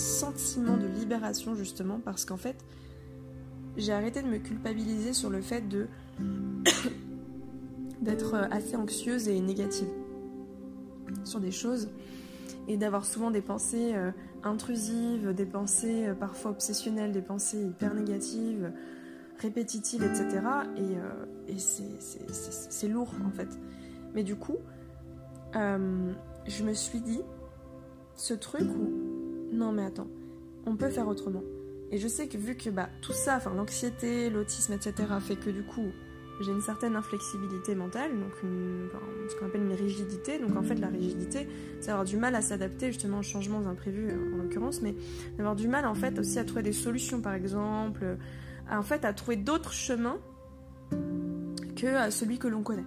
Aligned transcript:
sentiment 0.00 0.76
de 0.76 0.86
libération 0.86 1.54
justement 1.54 2.00
parce 2.02 2.24
qu'en 2.24 2.36
fait, 2.36 2.56
j'ai 3.76 3.92
arrêté 3.92 4.22
de 4.22 4.28
me 4.28 4.38
culpabiliser 4.38 5.12
sur 5.12 5.30
le 5.30 5.40
fait 5.40 5.68
de 5.68 5.86
d'être 8.00 8.34
assez 8.50 8.76
anxieuse 8.76 9.28
et 9.28 9.38
négative 9.40 9.88
sur 11.24 11.40
des 11.40 11.50
choses 11.50 11.90
et 12.66 12.76
d'avoir 12.76 13.04
souvent 13.04 13.30
des 13.30 13.42
pensées 13.42 13.92
euh, 13.94 14.10
intrusives, 14.42 15.34
des 15.34 15.44
pensées 15.44 16.08
euh, 16.08 16.14
parfois 16.14 16.52
obsessionnelles, 16.52 17.12
des 17.12 17.22
pensées 17.22 17.62
hyper 17.62 17.94
négatives, 17.94 18.72
répétitives, 19.38 20.02
etc. 20.02 20.40
Et, 20.76 21.52
et 21.52 21.58
c'est 21.58 22.88
lourd 22.88 23.12
en 23.26 23.30
fait. 23.30 23.48
Mais 24.14 24.22
du 24.22 24.36
coup, 24.36 24.56
je 25.54 26.62
me 26.62 26.74
suis 26.74 27.00
dit, 27.00 27.22
ce 28.16 28.34
truc 28.34 28.62
où, 28.62 29.09
non 29.52 29.72
mais 29.72 29.84
attends, 29.84 30.08
on 30.66 30.76
peut 30.76 30.90
faire 30.90 31.08
autrement. 31.08 31.42
Et 31.90 31.98
je 31.98 32.06
sais 32.06 32.28
que 32.28 32.38
vu 32.38 32.56
que 32.56 32.70
bah, 32.70 32.88
tout 33.00 33.12
ça, 33.12 33.36
enfin 33.36 33.52
l'anxiété, 33.54 34.30
l'autisme, 34.30 34.72
etc., 34.74 34.94
fait 35.20 35.36
que 35.36 35.50
du 35.50 35.62
coup, 35.62 35.90
j'ai 36.40 36.52
une 36.52 36.62
certaine 36.62 36.96
inflexibilité 36.96 37.74
mentale, 37.74 38.12
donc 38.12 38.32
ce 39.28 39.36
qu'on 39.36 39.46
appelle 39.46 39.62
une 39.62 39.74
rigidité. 39.74 40.38
Donc 40.38 40.56
en 40.56 40.62
fait, 40.62 40.76
la 40.76 40.88
rigidité, 40.88 41.48
c'est 41.80 41.90
avoir 41.90 42.04
du 42.04 42.16
mal 42.16 42.34
à 42.34 42.40
s'adapter 42.40 42.86
justement 42.92 43.18
aux 43.18 43.22
changements 43.22 43.66
imprévus 43.66 44.10
en 44.10 44.36
l'occurrence, 44.38 44.80
mais 44.80 44.94
d'avoir 45.36 45.56
du 45.56 45.68
mal 45.68 45.84
en 45.86 45.94
fait 45.94 46.18
aussi 46.18 46.38
à 46.38 46.44
trouver 46.44 46.62
des 46.62 46.72
solutions, 46.72 47.20
par 47.20 47.34
exemple, 47.34 48.16
à, 48.68 48.78
en 48.78 48.82
fait 48.82 49.04
à 49.04 49.12
trouver 49.12 49.36
d'autres 49.36 49.72
chemins 49.72 50.18
que 51.76 51.86
à 51.86 52.10
celui 52.10 52.38
que 52.38 52.48
l'on 52.48 52.62
connaît. 52.62 52.86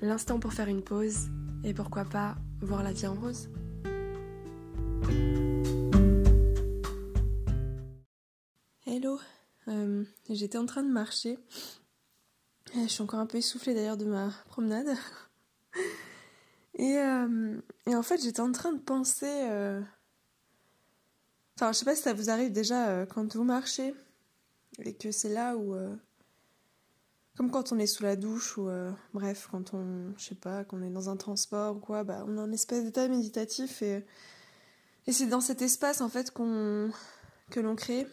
l'instant 0.00 0.38
pour 0.38 0.52
faire 0.52 0.68
une 0.68 0.82
pause 0.82 1.28
et 1.64 1.74
pourquoi 1.74 2.04
pas 2.04 2.36
voir 2.60 2.82
la 2.82 2.92
vie 2.92 3.06
en 3.06 3.14
rose. 3.14 3.50
Hello, 8.86 9.18
euh, 9.68 10.04
j'étais 10.28 10.58
en 10.58 10.66
train 10.66 10.82
de 10.82 10.90
marcher. 10.90 11.38
Euh, 12.76 12.82
je 12.82 12.88
suis 12.88 13.02
encore 13.02 13.20
un 13.20 13.26
peu 13.26 13.38
essoufflée 13.38 13.74
d'ailleurs 13.74 13.96
de 13.96 14.04
ma 14.04 14.30
promenade. 14.46 14.88
Et, 16.80 16.96
euh, 16.96 17.60
et 17.86 17.96
en 17.96 18.04
fait, 18.04 18.22
j'étais 18.22 18.38
en 18.38 18.52
train 18.52 18.72
de 18.72 18.78
penser. 18.78 19.26
Enfin, 21.56 21.72
je 21.72 21.78
sais 21.78 21.84
pas 21.84 21.96
si 21.96 22.02
ça 22.02 22.12
vous 22.12 22.30
arrive 22.30 22.52
déjà 22.52 23.04
quand 23.06 23.34
vous 23.34 23.42
marchez 23.42 23.96
et 24.84 24.94
que 24.94 25.10
c'est 25.10 25.28
là 25.28 25.56
où 25.56 25.74
comme 27.38 27.52
quand 27.52 27.70
on 27.70 27.78
est 27.78 27.86
sous 27.86 28.02
la 28.02 28.16
douche 28.16 28.58
ou 28.58 28.68
euh, 28.68 28.90
bref, 29.14 29.46
quand 29.48 29.72
on, 29.72 30.12
je 30.18 30.24
sais 30.24 30.34
pas, 30.34 30.62
est 30.62 30.90
dans 30.90 31.08
un 31.08 31.16
transport 31.16 31.76
ou 31.76 31.78
quoi, 31.78 32.02
bah, 32.02 32.24
on 32.26 32.36
a 32.36 32.42
un 32.42 32.50
espèce 32.50 32.82
d'état 32.82 33.06
méditatif 33.06 33.80
et, 33.80 34.04
et 35.06 35.12
c'est 35.12 35.28
dans 35.28 35.40
cet 35.40 35.62
espace 35.62 36.00
en 36.00 36.08
fait 36.08 36.32
qu'on, 36.32 36.90
que 37.50 37.60
l'on 37.60 37.76
crée, 37.76 38.08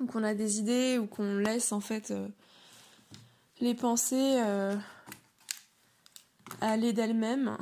ou 0.00 0.06
qu'on 0.06 0.24
a 0.24 0.34
des 0.34 0.58
idées 0.58 0.98
ou 0.98 1.06
qu'on 1.06 1.36
laisse 1.36 1.70
en 1.70 1.78
fait 1.78 2.10
euh, 2.10 2.26
les 3.60 3.76
pensées 3.76 4.42
euh, 4.44 4.74
aller 6.60 6.92
d'elles-mêmes, 6.92 7.56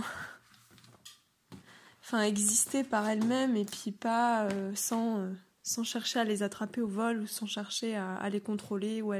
enfin 2.00 2.22
exister 2.22 2.82
par 2.82 3.06
elles-mêmes 3.06 3.56
et 3.56 3.66
puis 3.66 3.92
pas 3.92 4.48
sans 4.74 5.28
sans 5.62 5.84
chercher 5.84 6.20
à 6.20 6.24
les 6.24 6.42
attraper 6.42 6.80
au 6.80 6.88
vol 6.88 7.20
ou 7.22 7.26
sans 7.26 7.46
chercher 7.46 7.94
à, 7.96 8.28
les 8.28 8.40
contrôler 8.40 9.00
ou 9.02 9.12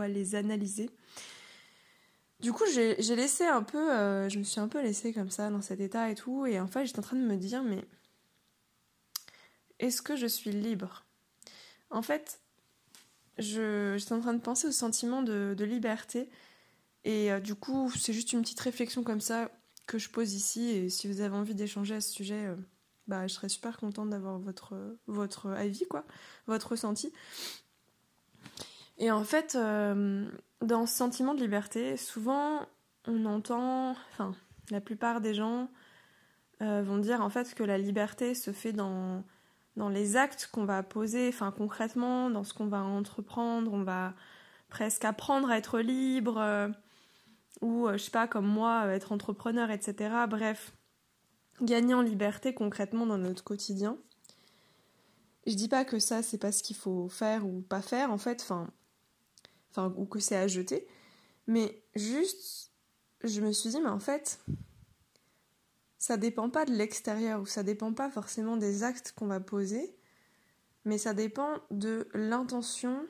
à, 0.00 0.08
les 0.08 0.34
analyser. 0.34 0.90
Du 2.40 2.52
coup, 2.52 2.64
j'ai 2.72 3.16
laissé 3.16 3.44
un 3.44 3.62
peu, 3.62 3.92
euh, 3.92 4.28
je 4.30 4.38
me 4.38 4.44
suis 4.44 4.60
un 4.60 4.68
peu 4.68 4.80
laissée 4.80 5.12
comme 5.12 5.30
ça 5.30 5.50
dans 5.50 5.60
cet 5.60 5.80
état 5.80 6.10
et 6.10 6.14
tout, 6.14 6.46
et 6.46 6.58
en 6.58 6.66
fait, 6.66 6.86
j'étais 6.86 7.00
en 7.00 7.02
train 7.02 7.18
de 7.18 7.26
me 7.26 7.36
dire, 7.36 7.62
mais 7.62 7.84
est-ce 9.78 10.00
que 10.00 10.16
je 10.16 10.26
suis 10.26 10.50
libre? 10.50 11.04
En 11.90 12.00
fait, 12.00 12.40
j'étais 13.36 14.12
en 14.12 14.20
train 14.20 14.32
de 14.32 14.40
penser 14.40 14.68
au 14.68 14.72
sentiment 14.72 15.22
de, 15.22 15.64
liberté, 15.64 16.30
et 17.04 17.30
euh, 17.30 17.40
du 17.40 17.54
coup, 17.54 17.90
c'est 17.90 18.14
juste 18.14 18.32
une 18.32 18.40
petite 18.40 18.60
réflexion 18.60 19.02
comme 19.02 19.20
ça 19.20 19.50
que 19.86 19.98
je 19.98 20.08
pose 20.08 20.32
ici, 20.32 20.70
et 20.70 20.88
si 20.88 21.08
vous 21.08 21.20
avez 21.20 21.36
envie 21.36 21.54
d'échanger 21.54 21.96
à 21.96 22.00
ce 22.00 22.10
sujet, 22.10 22.46
euh, 22.46 22.56
bah, 23.06 23.26
je 23.26 23.34
serais 23.34 23.48
super 23.48 23.76
contente 23.78 24.10
d'avoir 24.10 24.38
votre, 24.38 24.74
votre 25.06 25.50
avis, 25.50 25.86
quoi, 25.88 26.04
votre 26.46 26.70
ressenti. 26.70 27.12
Et 28.98 29.10
en 29.10 29.24
fait, 29.24 29.54
euh, 29.56 30.30
dans 30.60 30.86
ce 30.86 30.94
sentiment 30.94 31.34
de 31.34 31.40
liberté, 31.40 31.96
souvent 31.96 32.66
on 33.06 33.24
entend, 33.24 33.92
enfin, 34.12 34.34
la 34.70 34.80
plupart 34.80 35.22
des 35.22 35.32
gens 35.34 35.70
euh, 36.60 36.82
vont 36.82 36.98
dire 36.98 37.22
en 37.22 37.30
fait 37.30 37.54
que 37.54 37.64
la 37.64 37.78
liberté 37.78 38.34
se 38.34 38.52
fait 38.52 38.74
dans, 38.74 39.24
dans 39.76 39.88
les 39.88 40.16
actes 40.16 40.50
qu'on 40.52 40.66
va 40.66 40.82
poser, 40.82 41.28
enfin 41.28 41.50
concrètement, 41.50 42.28
dans 42.28 42.44
ce 42.44 42.52
qu'on 42.52 42.66
va 42.66 42.82
entreprendre, 42.82 43.72
on 43.72 43.82
va 43.82 44.12
presque 44.68 45.04
apprendre 45.06 45.50
à 45.50 45.56
être 45.56 45.80
libre, 45.80 46.36
euh, 46.38 46.68
ou 47.62 47.88
je 47.92 47.96
sais 47.96 48.10
pas, 48.10 48.28
comme 48.28 48.46
moi, 48.46 48.86
être 48.88 49.12
entrepreneur, 49.12 49.70
etc. 49.70 50.26
Bref, 50.28 50.72
gagner 51.62 51.94
en 51.94 52.02
liberté 52.02 52.54
concrètement 52.54 53.06
dans 53.06 53.18
notre 53.18 53.44
quotidien. 53.44 53.98
Je 55.46 55.54
dis 55.54 55.68
pas 55.68 55.84
que 55.84 55.98
ça 55.98 56.22
c'est 56.22 56.38
pas 56.38 56.52
ce 56.52 56.62
qu'il 56.62 56.76
faut 56.76 57.08
faire 57.08 57.46
ou 57.46 57.62
pas 57.62 57.82
faire 57.82 58.10
en 58.10 58.18
fait, 58.18 58.46
ou 59.76 60.04
que 60.06 60.20
c'est 60.20 60.36
à 60.36 60.46
jeter, 60.46 60.86
mais 61.46 61.82
juste 61.94 62.72
je 63.22 63.40
me 63.40 63.52
suis 63.52 63.70
dit 63.70 63.80
mais 63.80 63.88
en 63.88 64.00
fait 64.00 64.40
ça 65.98 66.16
dépend 66.16 66.48
pas 66.48 66.64
de 66.64 66.72
l'extérieur 66.72 67.40
ou 67.40 67.46
ça 67.46 67.62
dépend 67.62 67.92
pas 67.92 68.10
forcément 68.10 68.56
des 68.56 68.82
actes 68.82 69.12
qu'on 69.16 69.26
va 69.26 69.40
poser, 69.40 69.94
mais 70.84 70.98
ça 70.98 71.14
dépend 71.14 71.58
de 71.70 72.08
l'intention 72.14 73.06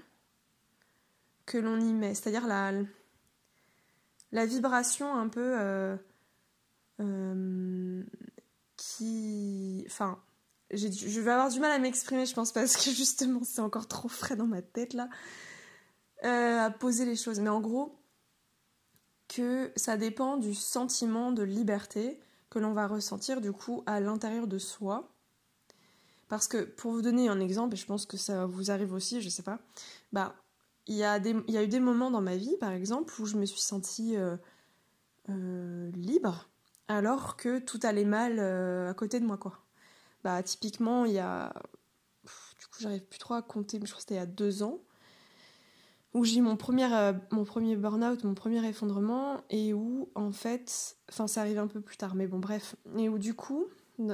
que 1.46 1.58
l'on 1.58 1.80
y 1.80 1.92
met, 1.92 2.14
c'est-à-dire 2.14 2.46
la 2.46 2.72
la 4.32 4.46
vibration 4.46 5.14
un 5.14 5.28
peu 5.28 5.58
euh, 5.58 5.96
euh, 7.00 8.02
qui. 8.80 9.84
Enfin, 9.86 10.18
je 10.72 11.20
vais 11.20 11.30
avoir 11.30 11.50
du 11.50 11.60
mal 11.60 11.70
à 11.70 11.78
m'exprimer, 11.78 12.26
je 12.26 12.34
pense, 12.34 12.52
parce 12.52 12.76
que 12.76 12.90
justement, 12.90 13.40
c'est 13.44 13.60
encore 13.60 13.86
trop 13.86 14.08
frais 14.08 14.36
dans 14.36 14.46
ma 14.46 14.62
tête 14.62 14.94
là, 14.94 15.08
euh, 16.24 16.58
à 16.58 16.70
poser 16.70 17.04
les 17.04 17.16
choses. 17.16 17.40
Mais 17.40 17.50
en 17.50 17.60
gros, 17.60 17.98
que 19.28 19.72
ça 19.76 19.96
dépend 19.96 20.36
du 20.36 20.54
sentiment 20.54 21.32
de 21.32 21.42
liberté 21.42 22.20
que 22.48 22.58
l'on 22.58 22.72
va 22.72 22.88
ressentir 22.88 23.40
du 23.40 23.52
coup 23.52 23.82
à 23.86 24.00
l'intérieur 24.00 24.46
de 24.46 24.58
soi. 24.58 25.12
Parce 26.28 26.48
que 26.48 26.62
pour 26.62 26.92
vous 26.92 27.02
donner 27.02 27.28
un 27.28 27.40
exemple, 27.40 27.74
et 27.74 27.76
je 27.76 27.86
pense 27.86 28.06
que 28.06 28.16
ça 28.16 28.46
vous 28.46 28.70
arrive 28.70 28.92
aussi, 28.92 29.20
je 29.20 29.28
sais 29.28 29.42
pas, 29.42 29.58
bah 30.12 30.34
il 30.86 30.96
y, 30.96 31.04
a 31.04 31.18
eu 31.18 31.68
des 31.68 31.78
moments 31.78 32.10
dans 32.10 32.20
ma 32.20 32.36
vie, 32.36 32.56
par 32.58 32.72
exemple, 32.72 33.14
où 33.20 33.26
je 33.26 33.36
me 33.36 33.46
suis 33.46 33.60
sentie 33.60 34.16
euh, 34.16 34.36
euh, 35.28 35.90
libre, 35.92 36.49
alors 36.90 37.36
que 37.36 37.60
tout 37.60 37.78
allait 37.84 38.04
mal 38.04 38.38
euh, 38.38 38.90
à 38.90 38.94
côté 38.94 39.20
de 39.20 39.24
moi 39.24 39.36
quoi. 39.36 39.60
Bah 40.24 40.42
typiquement 40.42 41.04
il 41.04 41.12
y 41.12 41.18
a 41.18 41.52
du 42.58 42.66
coup 42.66 42.80
j'arrive 42.80 43.04
plus 43.04 43.18
trop 43.18 43.34
à 43.34 43.42
compter 43.42 43.78
mais 43.78 43.86
je 43.86 43.92
crois 43.92 43.98
que 43.98 44.02
c'était 44.02 44.14
il 44.14 44.18
y 44.18 44.20
a 44.20 44.26
deux 44.26 44.62
ans 44.62 44.80
où 46.12 46.24
j'ai 46.24 46.38
eu 46.38 46.42
mon 46.42 46.56
premier 46.56 46.92
euh, 46.92 47.12
premier 47.46 47.76
burn-out, 47.76 48.24
mon 48.24 48.34
premier 48.34 48.66
effondrement 48.66 49.40
et 49.50 49.72
où 49.72 50.10
en 50.16 50.32
fait 50.32 50.96
enfin 51.08 51.28
ça 51.28 51.42
arrive 51.42 51.58
un 51.58 51.68
peu 51.68 51.80
plus 51.80 51.96
tard 51.96 52.16
mais 52.16 52.26
bon 52.26 52.40
bref 52.40 52.74
et 52.98 53.08
où 53.08 53.18
du 53.18 53.34
coup 53.34 53.66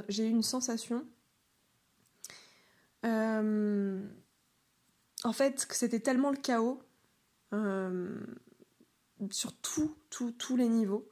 j'ai 0.07 0.27
eu 0.27 0.29
une 0.29 0.43
sensation 0.43 1.03
euh, 3.05 4.07
en 5.23 5.33
fait 5.33 5.65
que 5.65 5.75
c'était 5.75 5.99
tellement 5.99 6.29
le 6.29 6.37
chaos 6.37 6.79
sur 9.31 9.53
tout, 9.53 9.95
tous 10.09 10.55
les 10.57 10.67
niveaux 10.67 11.09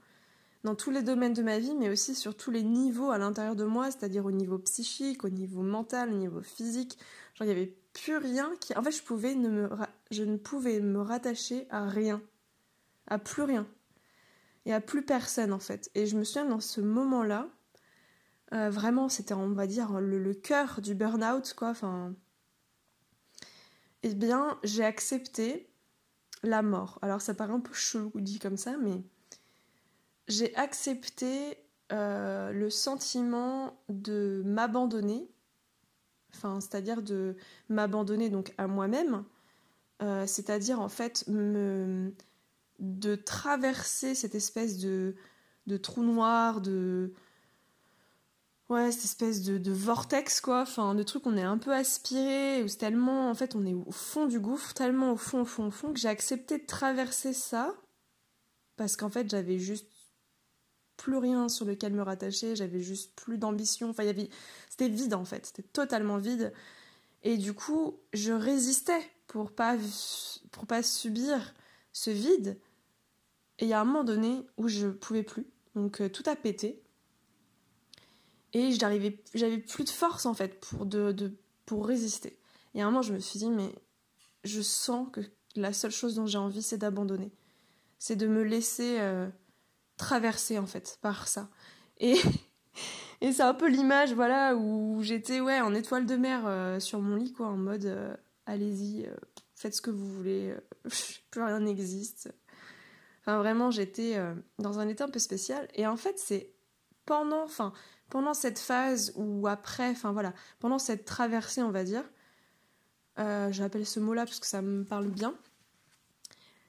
dans 0.65 0.73
tous 0.73 0.89
les 0.89 1.03
domaines 1.03 1.33
de 1.33 1.43
ma 1.43 1.59
vie, 1.59 1.75
mais 1.75 1.89
aussi 1.89 2.15
sur 2.15 2.35
tous 2.35 2.49
les 2.49 2.63
niveaux 2.63 3.11
à 3.11 3.19
l'intérieur 3.19 3.55
de 3.55 3.65
moi, 3.65 3.91
c'est-à-dire 3.91 4.25
au 4.25 4.31
niveau 4.31 4.57
psychique, 4.57 5.23
au 5.23 5.29
niveau 5.29 5.61
mental, 5.61 6.11
au 6.11 6.17
niveau 6.17 6.41
physique. 6.41 6.97
Genre, 7.35 7.45
il 7.47 7.53
n'y 7.53 7.61
avait 7.61 7.77
plus 7.93 8.17
rien 8.17 8.51
qui. 8.59 8.75
En 8.75 8.81
fait, 8.81 8.91
je, 8.91 9.03
pouvais 9.03 9.35
ne 9.35 9.69
je 10.09 10.23
ne 10.23 10.37
pouvais 10.37 10.79
me 10.79 10.99
rattacher 10.99 11.67
à 11.69 11.87
rien. 11.87 12.19
À 13.05 13.19
plus 13.19 13.43
rien. 13.43 13.67
Et 14.65 14.73
à 14.73 14.81
plus 14.81 15.05
personne, 15.05 15.53
en 15.53 15.59
fait. 15.59 15.91
Et 15.93 16.07
je 16.07 16.17
me 16.17 16.23
souviens, 16.23 16.45
dans 16.45 16.59
ce 16.59 16.81
moment-là, 16.81 17.47
euh, 18.53 18.71
vraiment, 18.71 19.07
c'était, 19.07 19.35
on 19.35 19.49
va 19.49 19.67
dire, 19.67 19.99
le, 19.99 20.17
le 20.17 20.33
cœur 20.33 20.81
du 20.81 20.95
burn-out, 20.95 21.53
quoi. 21.55 21.69
Enfin. 21.69 22.15
Eh 24.01 24.15
bien, 24.15 24.57
j'ai 24.63 24.83
accepté 24.83 25.69
la 26.41 26.63
mort. 26.63 26.97
Alors, 27.03 27.21
ça 27.21 27.35
paraît 27.35 27.53
un 27.53 27.59
peu 27.59 27.73
chelou 27.75 28.11
dit 28.15 28.39
comme 28.39 28.57
ça, 28.57 28.77
mais 28.77 29.03
j'ai 30.27 30.55
accepté 30.55 31.57
euh, 31.91 32.51
le 32.51 32.69
sentiment 32.69 33.79
de 33.89 34.41
m'abandonner, 34.45 35.29
enfin, 36.33 36.59
c'est-à-dire 36.59 37.01
de 37.01 37.35
m'abandonner 37.69 38.29
donc 38.29 38.53
à 38.57 38.67
moi-même, 38.67 39.23
euh, 40.01 40.25
c'est-à-dire 40.27 40.79
en 40.79 40.89
fait 40.89 41.25
de 41.29 43.15
traverser 43.15 44.15
cette 44.15 44.35
espèce 44.35 44.77
de, 44.79 45.15
de 45.67 45.77
trou 45.77 46.03
noir, 46.03 46.59
de 46.61 47.13
ouais 48.69 48.91
cette 48.91 49.05
espèce 49.05 49.43
de, 49.43 49.71
vortex 49.71 50.41
quoi, 50.41 50.61
enfin 50.61 50.95
de 50.95 51.03
truc 51.03 51.27
on 51.27 51.37
est 51.37 51.43
un 51.43 51.57
peu 51.57 51.73
aspiré, 51.73 52.63
ou 52.63 52.67
tellement 52.67 53.29
en 53.29 53.35
fait 53.35 53.55
on 53.55 53.65
est 53.65 53.73
au 53.73 53.91
fond 53.91 54.25
du 54.25 54.39
gouffre, 54.39 54.73
tellement 54.73 55.11
au 55.11 55.17
fond 55.17 55.41
au 55.41 55.45
fond 55.45 55.67
au 55.67 55.71
fond 55.71 55.93
que 55.93 55.99
j'ai 55.99 56.09
accepté 56.09 56.57
de 56.57 56.65
traverser 56.65 57.33
ça 57.33 57.75
parce 58.75 58.97
qu'en 58.97 59.09
fait 59.09 59.29
j'avais 59.29 59.59
juste 59.59 59.94
plus 60.97 61.17
rien 61.17 61.49
sur 61.49 61.65
lequel 61.65 61.93
me 61.93 62.01
rattacher, 62.01 62.55
j'avais 62.55 62.81
juste 62.81 63.13
plus 63.15 63.37
d'ambition. 63.37 63.89
Enfin, 63.89 64.07
avait... 64.07 64.29
c'était 64.69 64.89
vide 64.89 65.13
en 65.13 65.25
fait, 65.25 65.45
c'était 65.45 65.63
totalement 65.63 66.17
vide. 66.17 66.53
Et 67.23 67.37
du 67.37 67.53
coup, 67.53 67.99
je 68.13 68.31
résistais 68.31 69.01
pour 69.27 69.51
pas, 69.51 69.77
pour 70.51 70.65
pas 70.67 70.83
subir 70.83 71.53
ce 71.91 72.11
vide. 72.11 72.59
Et 73.59 73.65
il 73.65 73.67
y 73.69 73.73
a 73.73 73.81
un 73.81 73.85
moment 73.85 74.03
donné 74.03 74.45
où 74.57 74.67
je 74.67 74.87
pouvais 74.87 75.23
plus. 75.23 75.47
Donc 75.75 76.01
euh, 76.01 76.09
tout 76.09 76.23
a 76.27 76.35
pété. 76.35 76.81
Et 78.53 78.71
j'avais 78.71 79.11
plus 79.57 79.83
de 79.83 79.89
force 79.89 80.25
en 80.25 80.33
fait 80.33 80.59
pour, 80.61 80.85
de, 80.85 81.11
de, 81.11 81.35
pour 81.65 81.85
résister. 81.85 82.39
Et 82.73 82.81
à 82.81 82.87
un 82.87 82.91
moment, 82.91 83.01
je 83.01 83.13
me 83.13 83.19
suis 83.19 83.39
dit, 83.39 83.49
mais 83.49 83.73
je 84.43 84.61
sens 84.61 85.07
que 85.11 85.21
la 85.55 85.73
seule 85.73 85.91
chose 85.91 86.15
dont 86.15 86.25
j'ai 86.25 86.37
envie, 86.37 86.61
c'est 86.61 86.77
d'abandonner. 86.77 87.31
C'est 87.99 88.15
de 88.15 88.27
me 88.27 88.43
laisser. 88.43 88.99
Euh, 88.99 89.27
traversée 89.97 90.59
en 90.59 90.65
fait 90.65 90.97
par 91.01 91.27
ça. 91.27 91.49
Et, 91.97 92.15
et 93.21 93.31
c'est 93.31 93.43
un 93.43 93.53
peu 93.53 93.67
l'image 93.69 94.13
voilà 94.13 94.55
où 94.55 95.01
j'étais 95.01 95.39
ouais 95.39 95.61
en 95.61 95.73
étoile 95.73 96.05
de 96.05 96.15
mer 96.15 96.43
euh, 96.45 96.79
sur 96.79 96.99
mon 96.99 97.15
lit 97.15 97.33
quoi 97.33 97.47
en 97.47 97.57
mode 97.57 97.85
euh, 97.85 98.15
allez-y 98.45 99.05
euh, 99.05 99.15
faites 99.55 99.75
ce 99.75 99.81
que 99.81 99.91
vous 99.91 100.07
voulez 100.07 100.55
plus 101.31 101.41
rien 101.41 101.59
n'existe. 101.59 102.33
Enfin 103.21 103.39
vraiment 103.39 103.71
j'étais 103.71 104.19
dans 104.59 104.79
un 104.79 104.87
état 104.87 105.05
un 105.05 105.09
peu 105.09 105.17
spécial 105.19 105.67
et 105.73 105.87
en 105.87 105.97
fait 105.97 106.19
c'est 106.19 106.53
pendant 107.05 107.43
enfin 107.43 107.73
pendant 108.09 108.35
cette 108.35 108.59
phase 108.59 109.13
ou 109.15 109.47
après 109.47 109.89
enfin 109.89 110.11
voilà 110.11 110.31
pendant 110.59 110.77
cette 110.77 111.05
traversée 111.05 111.63
on 111.63 111.71
va 111.71 111.83
dire 111.83 112.03
j'appelle 113.17 113.87
ce 113.87 113.99
mot 113.99 114.13
là 114.13 114.25
parce 114.25 114.39
que 114.39 114.45
ça 114.45 114.61
me 114.61 114.83
parle 114.83 115.07
bien 115.07 115.33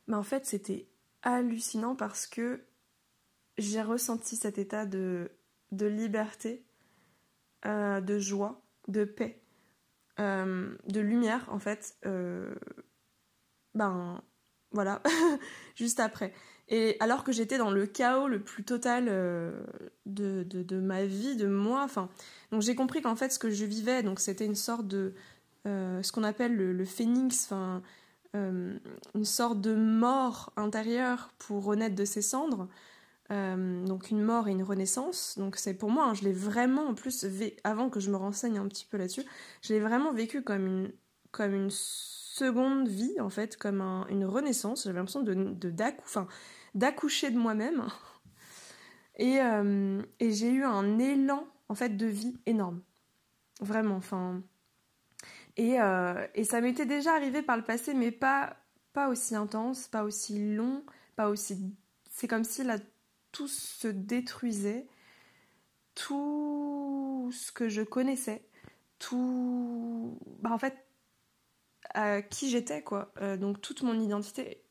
mais 0.06 0.14
en 0.14 0.22
fait 0.22 0.46
c'était 0.46 0.88
hallucinant 1.22 1.94
parce 1.94 2.26
que 2.26 2.64
j'ai 3.58 3.82
ressenti 3.82 4.36
cet 4.36 4.58
état 4.58 4.86
de, 4.86 5.30
de 5.72 5.86
liberté, 5.86 6.64
euh, 7.64 8.00
de 8.00 8.18
joie, 8.18 8.62
de 8.88 9.04
paix, 9.04 9.42
euh, 10.20 10.76
de 10.86 11.00
lumière 11.00 11.46
en 11.50 11.58
fait. 11.58 11.96
Euh, 12.06 12.54
ben 13.74 14.22
voilà, 14.72 15.02
juste 15.74 16.00
après. 16.00 16.32
Et 16.68 16.96
alors 17.00 17.24
que 17.24 17.32
j'étais 17.32 17.58
dans 17.58 17.70
le 17.70 17.86
chaos 17.86 18.28
le 18.28 18.42
plus 18.42 18.64
total 18.64 19.06
de, 20.06 20.42
de, 20.44 20.80
ma 20.80 21.04
vie, 21.04 21.36
de 21.36 21.46
moi, 21.46 21.82
enfin, 21.84 22.08
donc 22.50 22.62
j'ai 22.62 22.74
compris 22.74 23.02
qu'en 23.02 23.14
fait 23.14 23.32
ce 23.32 23.38
que 23.38 23.50
je 23.50 23.64
vivais, 23.64 24.02
donc 24.02 24.18
c'était 24.18 24.46
une 24.46 24.56
sorte 24.56 24.88
de, 24.88 25.14
ce 25.64 26.10
qu'on 26.10 26.24
appelle 26.24 26.56
le, 26.56 26.84
phénix, 26.84 27.52
une 28.34 28.80
sorte 29.22 29.60
de 29.60 29.76
mort 29.76 30.52
intérieure 30.56 31.30
pour 31.38 31.64
renaître 31.64 31.94
de 31.94 32.04
ses 32.04 32.22
cendres. 32.22 32.68
Euh, 33.32 33.84
donc 33.84 34.10
une 34.10 34.22
mort 34.22 34.48
et 34.48 34.52
une 34.52 34.62
renaissance. 34.62 35.36
Donc 35.38 35.56
c'est 35.56 35.74
pour 35.74 35.90
moi, 35.90 36.04
hein, 36.06 36.14
je 36.14 36.24
l'ai 36.24 36.32
vraiment 36.32 36.86
en 36.86 36.94
plus, 36.94 37.26
avant 37.64 37.90
que 37.90 37.98
je 38.00 38.10
me 38.10 38.16
renseigne 38.16 38.58
un 38.58 38.68
petit 38.68 38.86
peu 38.86 38.96
là-dessus, 38.96 39.24
je 39.62 39.72
l'ai 39.72 39.80
vraiment 39.80 40.12
vécu 40.12 40.42
comme 40.42 40.66
une, 40.66 40.92
comme 41.32 41.54
une 41.54 41.70
seconde 41.70 42.88
vie 42.88 43.20
en 43.20 43.30
fait, 43.30 43.56
comme 43.56 43.80
une 44.10 44.24
renaissance. 44.24 44.84
J'avais 44.84 44.98
l'impression 44.98 45.22
de, 45.22 45.72
d'accoucher 46.74 47.30
de 47.30 47.38
moi-même. 47.38 47.86
Et, 49.18 49.40
euh, 49.40 50.02
et 50.20 50.30
j'ai 50.30 50.50
eu 50.50 50.62
un 50.62 50.98
élan 50.98 51.46
en 51.70 51.74
fait 51.74 51.96
de 51.96 52.04
vie 52.04 52.36
énorme. 52.44 52.82
Vraiment, 53.62 53.96
enfin. 53.96 54.42
Et, 55.56 55.80
euh, 55.80 56.26
et 56.34 56.44
ça 56.44 56.60
m'était 56.60 56.84
déjà 56.84 57.14
arrivé 57.14 57.40
par 57.40 57.56
le 57.56 57.64
passé, 57.64 57.94
mais 57.94 58.10
pas, 58.10 58.58
pas 58.92 59.08
aussi 59.08 59.34
intense, 59.34 59.88
pas 59.88 60.04
aussi 60.04 60.54
long, 60.54 60.84
pas 61.16 61.30
aussi. 61.30 61.74
C'est 62.10 62.28
comme 62.28 62.44
si 62.44 62.62
la 62.62 62.76
tout 63.36 63.48
se 63.48 63.88
détruisait, 63.88 64.86
tout 65.94 67.30
ce 67.34 67.52
que 67.52 67.68
je 67.68 67.82
connaissais, 67.82 68.42
tout. 68.98 70.18
Bah, 70.40 70.50
en 70.52 70.58
fait, 70.58 70.74
à 71.90 72.22
qui 72.22 72.48
j'étais, 72.48 72.82
quoi. 72.82 73.12
Euh, 73.20 73.36
donc, 73.36 73.60
toute 73.60 73.82
mon 73.82 74.00
identité, 74.00 74.62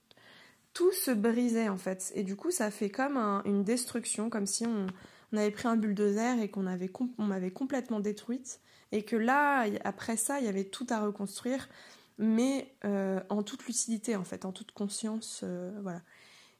tout 0.73 0.91
se 0.91 1.11
brisait, 1.11 1.69
en 1.69 1.77
fait. 1.77 2.11
Et 2.15 2.23
du 2.23 2.35
coup, 2.35 2.49
ça 2.49 2.71
fait 2.71 2.89
comme 2.89 3.17
une 3.45 3.63
destruction, 3.63 4.31
comme 4.31 4.47
si 4.47 4.65
on, 4.65 4.87
avait 5.33 5.51
pris 5.51 5.67
un 5.67 5.75
bulldozer 5.75 6.39
et 6.41 6.49
qu'on 6.49 6.65
avait 6.65 6.89
on 7.19 7.25
m'avait 7.25 7.51
complètement 7.51 7.99
détruite. 7.99 8.61
Et 8.91 9.05
que 9.05 9.15
là, 9.15 9.67
après 9.83 10.17
ça, 10.17 10.39
il 10.39 10.45
y 10.45 10.49
avait 10.49 10.63
tout 10.65 10.87
à 10.89 11.01
reconstruire, 11.01 11.69
mais 12.17 12.73
euh, 12.83 13.21
en 13.29 13.43
toute 13.43 13.63
lucidité, 13.67 14.15
en 14.15 14.23
fait, 14.23 14.43
en 14.43 14.51
toute 14.51 14.71
conscience, 14.71 15.41
euh, 15.43 15.77
voilà. 15.83 16.01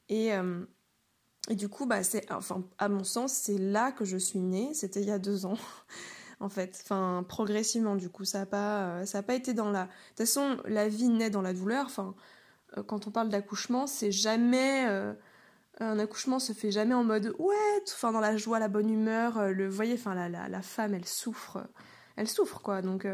Et, 0.08 0.30
et 1.48 1.54
du 1.54 1.68
coup, 1.68 1.86
bah, 1.86 2.02
c'est, 2.02 2.30
enfin, 2.32 2.64
à 2.78 2.88
mon 2.88 3.04
sens, 3.04 3.32
c'est 3.32 3.58
là 3.58 3.92
que 3.92 4.04
je 4.04 4.16
suis 4.16 4.40
née. 4.40 4.74
C'était 4.74 5.00
il 5.00 5.06
y 5.06 5.12
a 5.12 5.18
deux 5.18 5.46
ans, 5.46 5.58
en 6.40 6.48
fait. 6.48 6.80
Enfin, 6.82 7.24
progressivement, 7.28 7.94
du 7.94 8.08
coup, 8.10 8.24
ça 8.24 8.40
n'a 8.40 8.46
pas, 8.46 8.86
euh, 8.86 9.06
ça 9.06 9.18
a 9.18 9.22
pas 9.22 9.34
été 9.34 9.54
dans 9.54 9.70
la. 9.70 9.84
De 9.84 9.88
toute 10.08 10.18
façon, 10.18 10.58
la 10.64 10.88
vie 10.88 11.08
naît 11.08 11.30
dans 11.30 11.42
la 11.42 11.52
douleur. 11.52 11.86
Enfin, 11.86 12.14
euh, 12.76 12.82
quand 12.82 13.06
on 13.06 13.10
parle 13.10 13.28
d'accouchement, 13.28 13.86
c'est 13.86 14.12
jamais. 14.12 14.86
Euh, 14.88 15.14
un 15.78 15.98
accouchement 15.98 16.38
se 16.38 16.54
fait 16.54 16.70
jamais 16.70 16.94
en 16.94 17.04
mode 17.04 17.34
ouais, 17.38 17.82
enfin 17.86 18.10
dans 18.10 18.20
la 18.20 18.38
joie, 18.38 18.58
la 18.58 18.68
bonne 18.68 18.90
humeur. 18.90 19.52
Le, 19.52 19.68
vous 19.68 19.76
voyez, 19.76 19.94
enfin 19.94 20.14
la, 20.14 20.28
la, 20.30 20.48
la, 20.48 20.62
femme, 20.62 20.94
elle 20.94 21.04
souffre, 21.04 21.58
elle 22.16 22.28
souffre 22.28 22.62
quoi. 22.62 22.80
Donc 22.80 23.06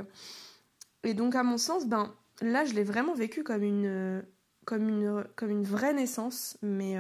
et 1.03 1.15
donc 1.15 1.35
à 1.35 1.43
mon 1.43 1.59
sens, 1.59 1.89
ben 1.89 2.15
là, 2.41 2.65
je 2.65 2.75
l'ai 2.75 2.85
vraiment 2.85 3.15
vécu 3.15 3.43
comme 3.43 3.65
une, 3.65 4.25
comme 4.65 4.89
une, 4.89 5.25
comme 5.35 5.51
une 5.51 5.65
vraie 5.65 5.93
naissance, 5.93 6.57
mais 6.63 6.97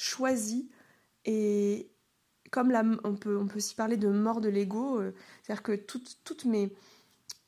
choisi 0.00 0.70
et 1.26 1.90
comme 2.50 2.70
la, 2.70 2.82
on 3.04 3.14
peut 3.14 3.36
on 3.36 3.46
peut 3.46 3.58
aussi 3.58 3.74
parler 3.74 3.98
de 3.98 4.08
mort 4.08 4.40
de 4.40 4.48
l'ego, 4.48 4.98
euh, 4.98 5.14
c'est-à-dire 5.42 5.62
que 5.62 5.72
toutes 5.72 6.20
toutes 6.24 6.46
mes 6.46 6.72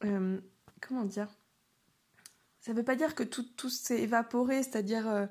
euh, 0.05 0.39
comment 0.81 1.05
dire 1.05 1.29
ça 2.61 2.73
veut 2.73 2.85
pas 2.85 2.95
dire 2.95 3.15
que 3.15 3.25
tout, 3.25 3.43
tout 3.57 3.71
s'est 3.71 4.03
évaporé, 4.03 4.63
c'est-à-dire 4.63 5.09
euh, 5.09 5.27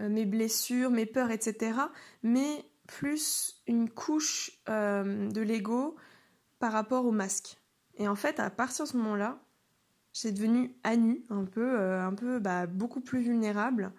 mes 0.00 0.24
blessures, 0.24 0.90
mes 0.90 1.06
peurs, 1.06 1.30
etc. 1.30 1.78
Mais 2.24 2.64
plus 2.88 3.62
une 3.68 3.88
couche 3.88 4.60
de 4.66 5.40
l'ego 5.40 5.94
par 6.58 6.72
rapport 6.72 7.06
au 7.06 7.12
masque. 7.12 7.58
Et 7.96 8.08
en 8.08 8.16
fait, 8.16 8.40
à 8.40 8.50
partir 8.50 8.86
de 8.86 8.90
ce 8.90 8.96
moment-là, 8.96 9.40
j'ai 10.12 10.32
devenu 10.32 10.76
à 10.82 10.96
nu, 10.96 11.24
un 11.30 11.44
peu, 11.44 11.78
un 11.78 12.12
peu 12.12 12.40
bah, 12.40 12.66
beaucoup 12.66 13.00
plus 13.00 13.20
vulnérable 13.20 13.92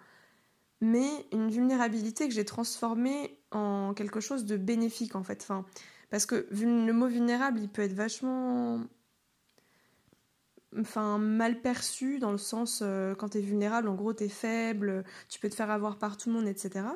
mais 0.86 1.26
une 1.32 1.50
vulnérabilité 1.50 2.28
que 2.28 2.34
j'ai 2.34 2.44
transformée 2.44 3.38
en 3.50 3.92
quelque 3.94 4.20
chose 4.20 4.44
de 4.44 4.56
bénéfique 4.56 5.16
en 5.16 5.24
fait. 5.24 5.46
Parce 6.10 6.26
que 6.26 6.46
le 6.50 6.92
mot 6.92 7.08
vulnérable, 7.08 7.60
il 7.60 7.68
peut 7.68 7.82
être 7.82 7.92
vachement 7.92 8.80
enfin 10.78 11.18
mal 11.18 11.60
perçu 11.60 12.18
dans 12.18 12.32
le 12.32 12.38
sens 12.38 12.80
euh, 12.82 13.14
quand 13.14 13.30
t'es 13.30 13.40
vulnérable, 13.40 13.88
en 13.88 13.94
gros 13.94 14.12
t'es 14.12 14.28
faible, 14.28 15.04
tu 15.28 15.40
peux 15.40 15.48
te 15.48 15.54
faire 15.54 15.70
avoir 15.70 15.98
par 15.98 16.16
tout 16.16 16.28
le 16.28 16.36
monde, 16.36 16.46
etc. 16.46 16.86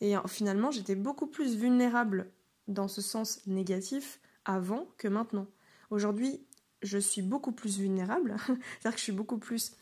Et 0.00 0.14
finalement, 0.26 0.70
j'étais 0.70 0.94
beaucoup 0.94 1.26
plus 1.26 1.56
vulnérable 1.56 2.30
dans 2.66 2.88
ce 2.88 3.02
sens 3.02 3.46
négatif 3.46 4.18
avant 4.44 4.88
que 4.96 5.08
maintenant. 5.08 5.46
Aujourd'hui, 5.90 6.40
je 6.82 6.98
suis 6.98 7.22
beaucoup 7.22 7.52
plus 7.52 7.78
vulnérable, 7.78 8.36
c'est-à-dire 8.46 8.92
que 8.92 8.98
je 8.98 9.04
suis 9.04 9.12
beaucoup 9.12 9.38
plus 9.38 9.76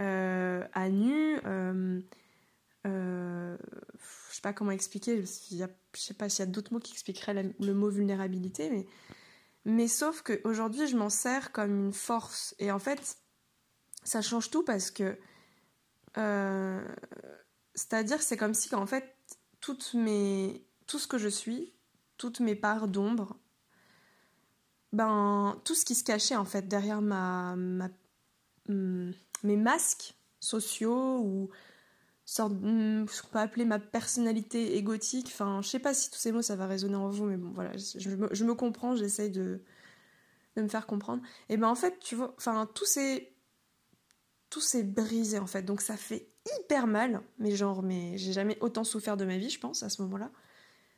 euh, 0.00 0.62
à 0.72 0.88
nu. 0.90 1.38
Euh, 1.46 2.00
Euh, 2.86 3.56
je 4.30 4.34
sais 4.36 4.42
pas 4.42 4.52
comment 4.52 4.70
expliquer, 4.70 5.22
je 5.22 5.66
sais 5.94 6.14
pas 6.14 6.28
s'il 6.28 6.40
y 6.40 6.48
a 6.48 6.50
d'autres 6.50 6.72
mots 6.72 6.78
qui 6.78 6.92
expliqueraient 6.92 7.54
le 7.58 7.74
mot 7.74 7.88
vulnérabilité, 7.88 8.70
mais, 8.70 8.86
mais 9.64 9.88
sauf 9.88 10.22
qu'aujourd'hui, 10.22 10.86
je 10.86 10.96
m'en 10.96 11.10
sers 11.10 11.52
comme 11.52 11.86
une 11.86 11.92
force. 11.92 12.54
Et 12.58 12.70
en 12.70 12.78
fait, 12.78 13.18
ça 14.04 14.22
change 14.22 14.50
tout 14.50 14.62
parce 14.62 14.90
que. 14.90 15.18
Euh, 16.18 16.82
c'est-à-dire, 17.74 18.22
c'est 18.22 18.36
comme 18.36 18.54
si, 18.54 18.74
en 18.74 18.86
fait, 18.86 19.16
toutes 19.60 19.92
mes, 19.94 20.64
tout 20.86 20.98
ce 20.98 21.06
que 21.06 21.18
je 21.18 21.28
suis, 21.28 21.74
toutes 22.16 22.40
mes 22.40 22.54
parts 22.54 22.88
d'ombre, 22.88 23.36
ben, 24.92 25.60
tout 25.64 25.74
ce 25.74 25.84
qui 25.84 25.94
se 25.94 26.04
cachait, 26.04 26.36
en 26.36 26.46
fait, 26.46 26.68
derrière 26.68 27.02
ma, 27.02 27.54
hmm, 28.68 29.10
mes 29.42 29.56
masques 29.56 30.14
sociaux 30.40 31.18
ou 31.20 31.50
sorte, 32.26 32.52
hmm, 32.52 33.06
qu'on 33.06 33.28
peut 33.28 33.38
appeler 33.38 33.64
ma 33.64 33.78
personnalité 33.78 34.76
égotique. 34.76 35.28
Enfin, 35.28 35.60
je 35.62 35.68
sais 35.68 35.78
pas 35.78 35.94
si 35.94 36.10
tous 36.10 36.18
ces 36.18 36.32
mots 36.32 36.42
ça 36.42 36.56
va 36.56 36.66
résonner 36.66 36.96
en 36.96 37.08
vous, 37.08 37.24
mais 37.24 37.36
bon, 37.36 37.50
voilà, 37.54 37.72
je, 37.76 38.44
me, 38.44 38.54
comprends, 38.54 38.96
j'essaye 38.96 39.30
de, 39.30 39.62
de 40.56 40.62
me 40.62 40.68
faire 40.68 40.86
comprendre. 40.86 41.22
Et 41.48 41.56
ben 41.56 41.68
en 41.68 41.76
fait, 41.76 41.98
tu 42.00 42.16
vois, 42.16 42.34
enfin, 42.36 42.68
tout 42.74 42.84
s'est, 42.84 43.32
tout 44.50 44.60
s'est 44.60 44.82
brisé 44.82 45.38
en 45.38 45.46
fait, 45.46 45.62
donc 45.62 45.80
ça 45.80 45.96
fait 45.96 46.28
hyper 46.60 46.86
mal, 46.86 47.22
mais 47.38 47.54
genre, 47.56 47.82
mais 47.82 48.18
j'ai 48.18 48.32
jamais 48.32 48.58
autant 48.60 48.84
souffert 48.84 49.16
de 49.16 49.24
ma 49.24 49.38
vie, 49.38 49.50
je 49.50 49.60
pense, 49.60 49.82
à 49.82 49.88
ce 49.88 50.02
moment-là. 50.02 50.30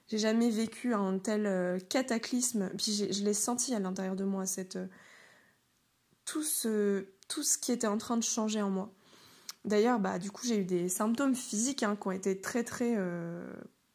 J'ai 0.09 0.19
jamais 0.19 0.49
vécu 0.51 0.95
un 0.95 1.19
tel 1.19 1.47
euh, 1.47 1.79
cataclysme, 1.79 2.71
puis 2.79 2.93
je 3.11 3.23
l'ai 3.25 3.35
senti 3.35 3.75
à 3.75 3.81
l'intérieur 3.81 4.17
de 4.17 4.25
moi, 4.25 4.47
cette, 4.47 4.77
euh, 4.77 4.87
tout, 6.25 6.43
ce, 6.43 7.07
tout 7.29 7.43
ce 7.43 7.59
qui 7.59 7.73
était 7.73 7.87
en 7.87 7.99
train 7.99 8.17
de 8.17 8.23
changer 8.23 8.63
en 8.63 8.71
moi. 8.71 8.95
D'ailleurs, 9.69 10.01
bah, 10.01 10.19
du 10.19 10.31
coup, 10.31 10.47
j'ai 10.47 10.59
eu 10.59 10.65
des 10.65 10.89
symptômes 10.89 11.35
physiques 11.35 11.83
hein, 11.83 11.97
qui 12.01 12.09
ont 12.09 12.13
été 12.13 12.41
très 12.41 12.65
très 12.65 12.95
euh, 12.97 13.47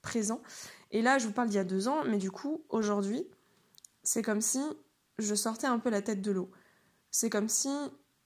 présents. 0.02 0.42
Et 0.92 1.02
là, 1.02 1.18
je 1.18 1.26
vous 1.26 1.34
parle 1.34 1.50
d'il 1.50 1.56
y 1.56 1.60
a 1.60 1.64
deux 1.64 1.88
ans, 1.88 2.04
mais 2.06 2.18
du 2.18 2.32
coup, 2.32 2.64
aujourd'hui, 2.70 3.28
c'est 4.04 4.22
comme 4.22 4.42
si 4.42 4.62
je 5.18 5.36
sortais 5.36 5.68
un 5.68 5.80
peu 5.80 5.90
la 5.90 6.02
tête 6.02 6.22
de 6.22 6.32
l'eau. 6.32 6.52
C'est 7.12 7.30
comme 7.30 7.50
si 7.50 7.70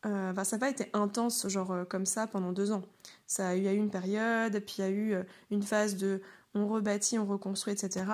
bah, 0.03 0.45
ça 0.45 0.55
n'a 0.55 0.59
pas 0.59 0.69
été 0.69 0.89
intense, 0.93 1.47
genre 1.49 1.71
euh, 1.71 1.83
comme 1.83 2.05
ça, 2.05 2.27
pendant 2.27 2.53
deux 2.53 2.71
ans. 2.71 2.83
Ça 3.25 3.55
il 3.55 3.63
y 3.63 3.67
a 3.67 3.73
eu 3.73 3.77
une 3.77 3.89
période, 3.89 4.57
puis 4.59 4.75
il 4.77 4.81
y 4.81 4.83
a 4.83 4.89
eu 4.89 5.15
une 5.51 5.63
phase 5.63 5.97
de 5.97 6.21
on 6.53 6.67
rebâtit, 6.67 7.19
on 7.19 7.25
reconstruit, 7.25 7.73
etc. 7.73 8.05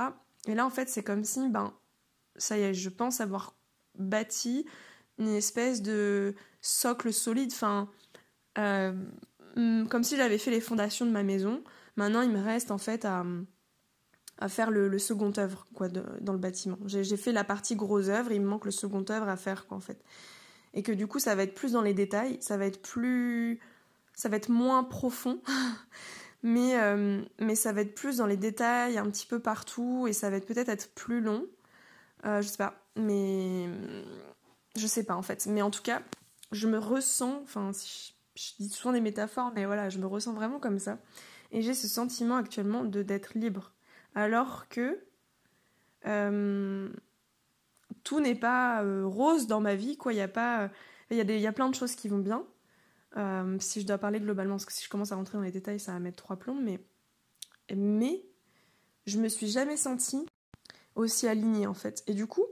Et 0.48 0.56
là, 0.56 0.66
en 0.66 0.70
fait, 0.70 0.90
c'est 0.90 1.04
comme 1.04 1.24
si, 1.24 1.48
ben, 1.50 1.74
ça 2.36 2.58
y 2.58 2.62
est, 2.62 2.74
je 2.74 2.90
pense 2.90 3.22
avoir 3.22 3.56
bâti 3.98 4.66
une 5.18 5.30
espèce 5.30 5.82
de 5.82 6.36
socle 6.62 7.14
solide, 7.14 7.52
enfin, 7.54 7.90
euh, 8.58 8.94
mm, 9.56 9.88
comme 9.88 10.04
si 10.04 10.18
j'avais 10.18 10.38
fait 10.38 10.52
les 10.52 10.62
fondations 10.62 11.06
de 11.06 11.12
ma 11.12 11.24
maison. 11.24 11.64
Maintenant, 11.96 12.22
il 12.22 12.30
me 12.30 12.42
reste 12.42 12.72
en 12.72 12.78
fait 12.78 13.06
à, 13.06 13.24
faire 14.48 14.72
le, 14.72 14.98
second 15.00 15.32
œuvre 15.38 15.68
quoi, 15.74 15.88
dans 15.90 16.34
le 16.34 16.40
bâtiment. 16.40 16.78
J'ai 16.86 17.18
fait 17.18 17.32
la 17.32 17.44
partie 17.44 17.76
gros 17.76 18.10
œuvre, 18.10 18.32
il 18.32 18.42
me 18.42 18.48
manque 18.48 18.66
le 18.66 18.72
second 18.72 19.06
œuvre 19.10 19.30
à 19.30 19.38
faire 19.38 19.68
quoi, 19.68 19.78
en 19.78 19.82
fait. 19.82 20.04
Et 20.74 20.82
que 20.82 20.92
du 20.92 21.08
coup, 21.08 21.20
ça 21.20 21.36
va 21.36 21.44
être 21.44 21.54
plus 21.54 21.74
dans 21.74 21.82
les 21.84 21.94
détails, 21.94 22.38
ça 22.42 22.58
va 22.58 22.66
être 22.66 22.82
plus. 22.82 23.60
ça 24.16 24.30
va 24.30 24.38
être 24.38 24.50
moins 24.50 24.84
profond. 24.84 25.40
mais, 26.44 26.80
euh, 26.80 27.22
mais 27.40 27.56
ça 27.56 27.72
va 27.74 27.82
être 27.82 27.94
plus 27.94 28.18
dans 28.18 28.26
les 28.26 28.38
détails, 28.38 28.98
un 28.98 29.10
petit 29.10 29.28
peu 29.28 29.40
partout, 29.40 30.08
et 30.08 30.14
ça 30.14 30.30
va 30.30 30.38
être 30.38 30.48
peut-être 30.48 30.70
être 30.70 30.94
plus 30.96 31.22
long. 31.22 31.46
Euh, 32.26 32.42
je 32.42 32.48
sais 32.48 32.58
pas, 32.58 32.82
mais 32.96 33.70
je 34.76 34.88
sais 34.88 35.04
pas 35.04 35.16
en 35.16 35.22
fait. 35.22 35.46
Mais 35.46 35.62
en 35.62 35.70
tout 35.70 35.84
cas, 35.84 36.02
je 36.52 36.68
me 36.68 36.78
ressens, 36.78 37.42
enfin, 37.44 37.72
je, 38.36 38.52
dis 38.60 38.70
souvent 38.70 38.94
des 38.94 39.02
métaphores, 39.02 39.52
mais 39.54 39.66
voilà, 39.66 39.90
je 39.90 40.00
me 40.00 40.08
ressens 40.08 40.34
vraiment 40.34 40.60
comme 40.60 40.80
ça. 40.80 41.00
Et 41.52 41.62
j'ai 41.62 41.74
ce 41.74 41.88
sentiment 41.88 42.36
actuellement 42.36 42.84
d'être 42.84 43.38
libre. 43.38 43.74
Alors 44.16 44.68
que 44.70 45.04
euh, 46.06 46.90
tout 48.04 48.20
n'est 48.20 48.36
pas 48.36 48.84
euh, 48.84 49.06
rose 49.06 49.48
dans 49.48 49.62
ma 49.62 49.76
vie, 49.76 49.98
quoi. 49.98 50.14
Il 50.14 50.18
y 50.18 50.22
a 50.22 50.28
pas. 50.28 50.70
Il 51.10 51.18
y, 51.18 51.40
y 51.40 51.48
a 51.48 51.54
plein 51.54 51.70
de 51.70 51.76
choses 51.76 51.96
qui 51.96 52.08
vont 52.08 52.20
bien. 52.20 52.46
Euh, 53.18 53.58
si 53.60 53.82
je 53.82 53.86
dois 53.88 54.00
parler 54.00 54.20
globalement, 54.20 54.56
parce 54.56 54.66
que 54.66 54.74
si 54.74 54.84
je 54.84 54.90
commence 54.90 55.12
à 55.12 55.16
rentrer 55.16 55.38
dans 55.38 55.44
les 55.44 55.52
détails, 55.52 55.80
ça 55.80 55.94
va 55.94 56.00
mettre 56.00 56.18
trois 56.24 56.38
plombs, 56.38 56.60
mais. 56.60 56.80
Mais 57.74 58.26
je 59.06 59.20
me 59.20 59.30
suis 59.30 59.48
jamais 59.48 59.78
sentie 59.78 60.26
aussi 60.96 61.28
alignée 61.28 61.66
en 61.66 61.74
fait. 61.74 62.04
Et 62.08 62.14
du 62.14 62.28
coup, 62.28 62.46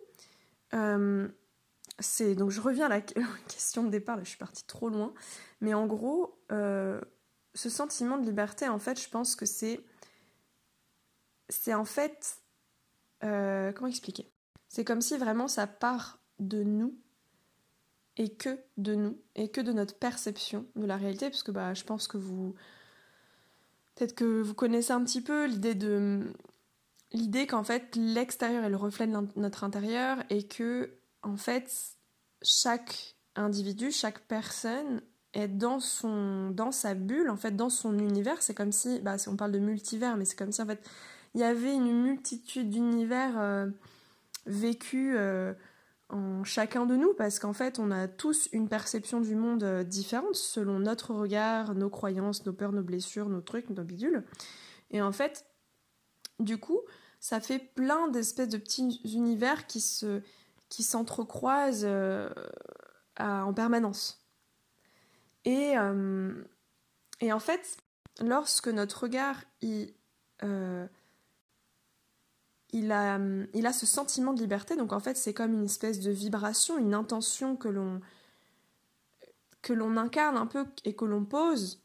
donc 2.36 2.52
je 2.52 2.62
reviens 2.62 2.86
à 2.86 2.90
la 2.90 3.02
question 3.48 3.84
de 3.84 3.90
départ, 3.90 4.18
là 4.18 4.24
je 4.24 4.30
suis 4.30 4.38
partie 4.38 4.66
trop 4.66 4.90
loin, 4.90 5.14
mais 5.60 5.74
en 5.74 5.86
gros, 5.86 6.40
euh, 6.52 7.02
ce 7.54 7.70
sentiment 7.70 8.18
de 8.18 8.26
liberté, 8.26 8.68
en 8.68 8.80
fait, 8.80 9.00
je 9.00 9.10
pense 9.10 9.36
que 9.36 9.46
c'est 9.46 9.84
c'est 11.50 11.74
en 11.74 11.86
fait 11.86 12.42
euh, 13.24 13.72
comment 13.74 13.90
expliquer? 13.90 14.32
C'est 14.70 14.86
comme 14.86 15.02
si 15.02 15.18
vraiment 15.18 15.48
ça 15.48 15.68
part 15.68 16.20
de 16.40 16.64
nous 16.64 16.98
et 18.18 18.34
que 18.34 18.60
de 18.78 18.96
nous 18.96 19.18
et 19.36 19.50
que 19.50 19.62
de 19.62 19.74
notre 19.74 19.96
perception 19.96 20.66
de 20.76 20.86
la 20.86 20.98
réalité, 20.98 21.30
parce 21.30 21.44
que 21.44 21.52
bah 21.52 21.74
je 21.74 21.84
pense 21.84 22.08
que 22.08 22.18
vous 22.18 22.56
peut-être 23.96 24.16
que 24.16 24.42
vous 24.42 24.54
connaissez 24.54 24.92
un 24.92 25.04
petit 25.04 25.22
peu 25.22 25.46
l'idée 25.46 25.76
de 25.76 26.34
l'idée 27.12 27.48
qu'en 27.48 27.64
fait 27.64 27.96
l'extérieur 27.96 28.64
est 28.64 28.70
le 28.70 28.78
reflet 28.78 29.08
de 29.08 29.28
notre 29.36 29.64
intérieur 29.64 30.24
et 30.30 30.48
que 30.48 31.01
en 31.24 31.38
fait, 31.38 31.72
chaque 32.42 33.16
individu, 33.36 33.92
chaque 33.92 34.20
personne 34.28 35.02
est 35.34 35.48
dans 35.48 35.80
sa 35.80 36.94
bulle 36.94 37.30
en 37.30 37.38
fait 37.38 37.56
dans 37.56 37.70
son 37.70 37.98
univers. 37.98 38.42
C'est 38.42 38.54
comme 38.54 38.72
si 38.72 39.00
bah 39.00 39.16
on 39.28 39.36
parle 39.36 39.52
de 39.52 39.60
multivers 39.60 40.18
mais 40.18 40.26
c'est 40.26 40.36
comme 40.36 40.52
si 40.52 40.62
en 40.62 40.66
fait 40.66 40.84
il 41.34 41.42
y 41.42 41.44
avait 41.44 41.74
une 41.74 42.02
multitude 42.02 42.70
d'univers 42.70 43.40
euh, 43.40 43.68
vécus 44.46 45.16
euh, 45.18 45.54
en 46.10 46.44
chacun 46.44 46.86
de 46.86 46.98
nous 46.98 47.14
parce 47.14 47.40
qu'en 47.40 47.54
fait 47.54 47.80
on 47.80 47.92
a 47.92 48.10
tous 48.10 48.50
une 48.52 48.68
perception 48.68 49.22
du 49.22 49.36
monde 49.36 49.64
euh, 49.64 49.84
différente 49.84 50.36
selon 50.36 50.80
notre 50.80 51.14
regard 51.14 51.76
nos 51.76 51.90
croyances 51.90 52.46
nos 52.46 52.54
peurs 52.54 52.74
nos 52.74 52.84
blessures 52.84 53.30
nos 53.30 53.42
trucs 53.42 53.70
nos 53.70 53.84
bidules. 53.84 54.26
Et 54.90 55.02
en 55.02 55.14
fait 55.14 55.46
du 56.40 56.58
coup 56.58 56.82
ça 57.22 57.40
fait 57.40 57.60
plein 57.60 58.10
d'espèces 58.10 58.50
de 58.50 58.58
petits 58.58 59.00
univers 59.06 59.66
qui 59.68 59.80
se 59.80 60.22
qui 60.72 60.84
s'entrecroisent 60.84 61.86
euh, 61.86 62.30
en 63.20 63.54
permanence. 63.54 64.26
Et, 65.44 65.78
euh, 65.78 66.34
et, 67.20 67.34
en 67.34 67.40
fait, 67.40 67.78
lorsque 68.22 68.70
notre 68.70 69.04
regard 69.04 69.36
il, 69.62 69.94
euh, 70.44 70.88
il, 72.72 72.92
a, 72.92 73.20
il 73.54 73.66
a 73.68 73.74
ce 73.74 73.86
sentiment 73.86 74.34
de 74.34 74.40
liberté, 74.40 74.78
donc 74.78 74.94
en 74.94 75.00
fait 75.02 75.18
c'est 75.18 75.34
comme 75.34 75.54
une 75.54 75.66
espèce 75.66 76.00
de 76.00 76.10
vibration, 76.10 76.78
une 76.78 76.94
intention 76.94 77.56
que 77.56 77.68
l'on 77.68 78.00
que 79.62 79.74
l'on 79.74 79.96
incarne 79.98 80.38
un 80.38 80.48
peu 80.48 80.66
et 80.86 80.96
que 80.96 81.06
l'on 81.06 81.24
pose 81.24 81.84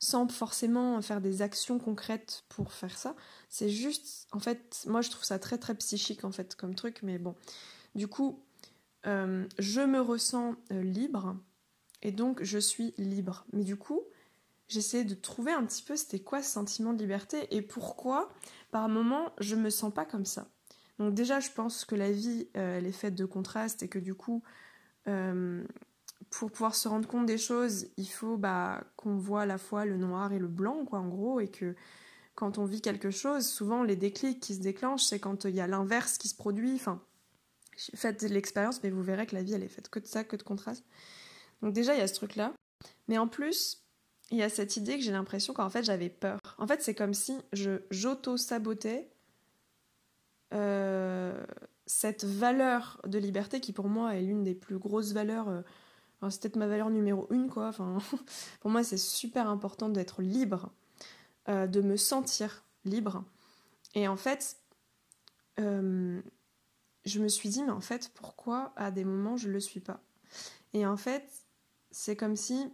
sans 0.00 0.28
forcément 0.28 1.00
faire 1.00 1.20
des 1.20 1.40
actions 1.40 1.78
concrètes 1.78 2.44
pour 2.50 2.72
faire 2.72 2.98
ça. 2.98 3.14
C'est 3.48 3.70
juste, 3.70 4.26
en 4.32 4.40
fait, 4.40 4.84
moi 4.86 5.00
je 5.00 5.10
trouve 5.10 5.24
ça 5.24 5.38
très 5.38 5.56
très 5.56 5.74
psychique 5.76 6.24
en 6.24 6.32
fait 6.32 6.56
comme 6.56 6.74
truc, 6.74 7.00
mais 7.02 7.18
bon. 7.18 7.36
Du 7.94 8.08
coup, 8.08 8.42
euh, 9.06 9.46
je 9.58 9.80
me 9.80 10.00
ressens 10.00 10.56
euh, 10.72 10.82
libre 10.82 11.36
et 12.02 12.12
donc 12.12 12.42
je 12.42 12.58
suis 12.58 12.94
libre. 12.98 13.44
Mais 13.52 13.64
du 13.64 13.76
coup, 13.76 14.02
j'essaie 14.68 15.04
de 15.04 15.14
trouver 15.14 15.52
un 15.52 15.64
petit 15.64 15.82
peu 15.82 15.96
c'était 15.96 16.20
quoi 16.20 16.42
ce 16.42 16.50
sentiment 16.50 16.92
de 16.92 16.98
liberté 16.98 17.54
et 17.54 17.62
pourquoi 17.62 18.30
par 18.70 18.88
moment 18.88 19.32
je 19.38 19.56
me 19.56 19.70
sens 19.70 19.92
pas 19.92 20.04
comme 20.04 20.26
ça. 20.26 20.48
Donc 20.98 21.14
déjà, 21.14 21.40
je 21.40 21.50
pense 21.50 21.84
que 21.84 21.94
la 21.94 22.12
vie, 22.12 22.48
euh, 22.56 22.78
elle 22.78 22.86
est 22.86 22.92
faite 22.92 23.14
de 23.14 23.24
contrastes 23.24 23.82
et 23.82 23.88
que 23.88 23.98
du 23.98 24.14
coup, 24.14 24.42
pour 26.30 26.52
pouvoir 26.52 26.74
se 26.74 26.86
rendre 26.86 27.08
compte 27.08 27.26
des 27.26 27.38
choses, 27.38 27.88
il 27.96 28.06
faut 28.06 28.36
bah, 28.36 28.84
qu'on 28.96 29.16
voit 29.16 29.42
à 29.42 29.46
la 29.46 29.58
fois 29.58 29.84
le 29.84 29.96
noir 29.96 30.32
et 30.32 30.38
le 30.38 30.46
blanc, 30.46 30.84
quoi, 30.84 31.00
en 31.00 31.08
gros, 31.08 31.40
et 31.40 31.48
que 31.48 31.74
quand 32.34 32.58
on 32.58 32.64
vit 32.64 32.80
quelque 32.80 33.10
chose, 33.10 33.46
souvent 33.46 33.82
les 33.82 33.96
déclics 33.96 34.40
qui 34.40 34.54
se 34.54 34.60
déclenchent, 34.60 35.04
c'est 35.04 35.18
quand 35.18 35.44
il 35.44 35.54
y 35.54 35.60
a 35.60 35.66
l'inverse 35.66 36.18
qui 36.18 36.28
se 36.28 36.36
produit. 36.36 36.74
Enfin, 36.74 37.02
faites 37.94 38.22
l'expérience, 38.22 38.82
mais 38.82 38.90
vous 38.90 39.02
verrez 39.02 39.26
que 39.26 39.34
la 39.34 39.42
vie, 39.42 39.54
elle 39.54 39.62
est 39.62 39.68
faite 39.68 39.88
que 39.88 39.98
de 39.98 40.06
ça, 40.06 40.24
que 40.24 40.36
de 40.36 40.42
contraste. 40.42 40.84
Donc 41.62 41.72
déjà, 41.72 41.94
il 41.94 41.98
y 41.98 42.02
a 42.02 42.08
ce 42.08 42.14
truc-là. 42.14 42.52
Mais 43.08 43.18
en 43.18 43.28
plus, 43.28 43.82
il 44.30 44.38
y 44.38 44.42
a 44.42 44.48
cette 44.48 44.76
idée 44.76 44.96
que 44.96 45.04
j'ai 45.04 45.12
l'impression 45.12 45.52
qu'en 45.52 45.70
fait, 45.70 45.82
j'avais 45.82 46.08
peur. 46.08 46.38
En 46.58 46.66
fait, 46.66 46.82
c'est 46.82 46.94
comme 46.94 47.14
si 47.14 47.36
je 47.52 47.82
j'auto-sabotais 47.90 49.10
euh, 50.52 51.44
cette 51.86 52.24
valeur 52.24 53.00
de 53.06 53.18
liberté 53.18 53.60
qui, 53.60 53.72
pour 53.72 53.88
moi, 53.88 54.14
est 54.14 54.22
l'une 54.22 54.44
des 54.44 54.54
plus 54.54 54.78
grosses 54.78 55.12
valeurs. 55.12 55.48
Euh, 55.48 55.62
c'est 56.28 56.42
peut-être 56.42 56.56
ma 56.56 56.66
valeur 56.66 56.90
numéro 56.90 57.26
une, 57.30 57.48
quoi. 57.48 57.68
Enfin, 57.68 57.98
pour 58.60 58.70
moi, 58.70 58.84
c'est 58.84 58.98
super 58.98 59.48
important 59.48 59.88
d'être 59.88 60.22
libre, 60.22 60.70
euh, 61.48 61.66
de 61.66 61.80
me 61.80 61.96
sentir 61.96 62.64
libre. 62.84 63.24
Et 63.94 64.06
en 64.06 64.16
fait, 64.16 64.56
je 67.10 67.20
me 67.20 67.28
suis 67.28 67.48
dit, 67.48 67.62
mais 67.62 67.72
en 67.72 67.80
fait, 67.80 68.10
pourquoi 68.14 68.72
à 68.76 68.90
des 68.90 69.04
moments 69.04 69.36
je 69.36 69.48
ne 69.48 69.52
le 69.52 69.60
suis 69.60 69.80
pas? 69.80 70.00
Et 70.72 70.86
en 70.86 70.96
fait, 70.96 71.28
c'est 71.90 72.16
comme 72.16 72.36
si 72.36 72.72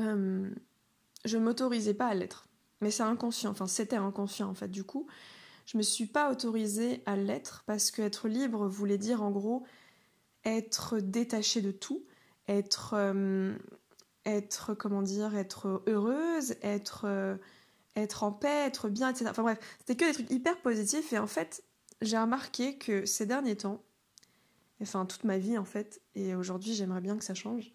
euh, 0.00 0.50
je 1.24 1.38
m'autorisais 1.38 1.94
pas 1.94 2.08
à 2.08 2.14
l'être. 2.14 2.48
Mais 2.80 2.90
c'est 2.90 3.02
inconscient, 3.02 3.50
enfin 3.50 3.66
c'était 3.66 3.96
inconscient 3.96 4.50
en 4.50 4.54
fait. 4.54 4.68
Du 4.68 4.84
coup, 4.84 5.06
je 5.64 5.78
me 5.78 5.82
suis 5.82 6.06
pas 6.06 6.30
autorisée 6.30 7.02
à 7.06 7.16
l'être 7.16 7.64
parce 7.66 7.90
que 7.90 8.02
être 8.02 8.28
libre 8.28 8.66
voulait 8.68 8.98
dire 8.98 9.22
en 9.22 9.30
gros 9.30 9.64
être 10.44 10.98
détaché 11.00 11.60
de 11.60 11.72
tout, 11.72 12.04
être, 12.48 12.94
euh, 12.94 13.56
être 14.24 14.74
comment 14.74 15.02
dire, 15.02 15.36
être 15.36 15.82
heureuse, 15.86 16.54
être, 16.62 17.06
euh, 17.06 17.36
être 17.96 18.22
en 18.22 18.32
paix, 18.32 18.66
être 18.66 18.88
bien, 18.88 19.10
etc. 19.10 19.26
Enfin 19.30 19.42
bref, 19.42 19.58
c'était 19.78 19.96
que 19.96 20.04
des 20.04 20.12
trucs 20.12 20.30
hyper 20.30 20.56
positifs 20.60 21.12
et 21.12 21.18
en 21.18 21.26
fait, 21.26 21.64
j'ai 22.00 22.18
remarqué 22.18 22.78
que 22.78 23.06
ces 23.06 23.26
derniers 23.26 23.56
temps, 23.56 23.82
enfin 24.82 25.06
toute 25.06 25.24
ma 25.24 25.38
vie 25.38 25.58
en 25.58 25.64
fait, 25.64 26.00
et 26.14 26.34
aujourd'hui 26.34 26.74
j'aimerais 26.74 27.00
bien 27.00 27.16
que 27.16 27.24
ça 27.24 27.34
change, 27.34 27.72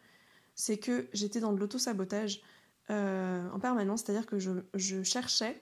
c'est 0.56 0.78
que 0.78 1.08
j'étais 1.14 1.40
dans 1.40 1.54
de 1.54 1.60
l'auto-sabotage 1.60 2.42
euh, 2.90 3.50
en 3.52 3.60
permanence, 3.60 4.04
c'est-à-dire 4.04 4.26
que 4.26 4.38
je, 4.40 5.04
cherchais 5.04 5.62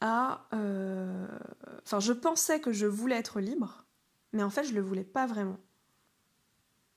à... 0.00 0.46
Enfin, 1.84 2.00
je 2.00 2.12
pensais 2.12 2.60
que 2.60 2.72
je 2.72 2.86
voulais 2.86 3.16
être 3.16 3.40
libre, 3.40 3.86
mais 4.32 4.42
en 4.42 4.50
fait, 4.50 4.64
je 4.64 4.74
le 4.74 4.80
voulais 4.80 5.04
pas 5.04 5.26
vraiment. 5.26 5.58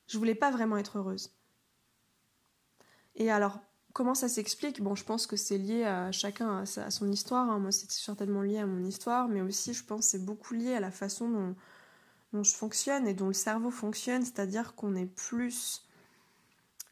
Je 0.08 0.18
voulais 0.18 0.36
pas 0.36 0.52
vraiment 0.52 0.78
être 0.78 0.98
heureuse. 0.98 1.32
Et 3.16 3.30
alors, 3.30 3.60
comment 4.00 4.16
ça 4.16 4.30
s'explique 4.30 4.82
Bon, 4.82 4.96
je 4.96 5.04
pense 5.04 5.28
que 5.28 5.36
c'est 5.36 5.58
lié 5.58 5.84
à 5.84 6.14
chacun 6.14 6.64
à, 6.78 6.90
son 6.90 7.12
histoire. 7.12 7.50
Hein. 7.50 7.60
Moi, 7.60 7.74
c'est 7.74 7.92
certainement 7.92 8.42
lié 8.42 8.60
à 8.60 8.66
mon 8.66 8.82
histoire, 8.86 9.28
mais 9.28 9.42
aussi, 9.42 9.74
je 9.74 9.84
pense, 9.84 10.06
c'est 10.06 10.24
beaucoup 10.24 10.54
lié 10.54 10.74
à 10.74 10.80
la 10.80 10.90
façon 10.90 11.54
dont, 12.32 12.44
je 12.44 12.56
fonctionne 12.56 13.10
et 13.10 13.14
dont 13.14 13.28
le 13.28 13.34
cerveau 13.34 13.72
fonctionne, 13.72 14.24
c'est-à-dire 14.24 14.74
qu'on 14.76 14.96
est 14.96 15.06
plus 15.06 15.86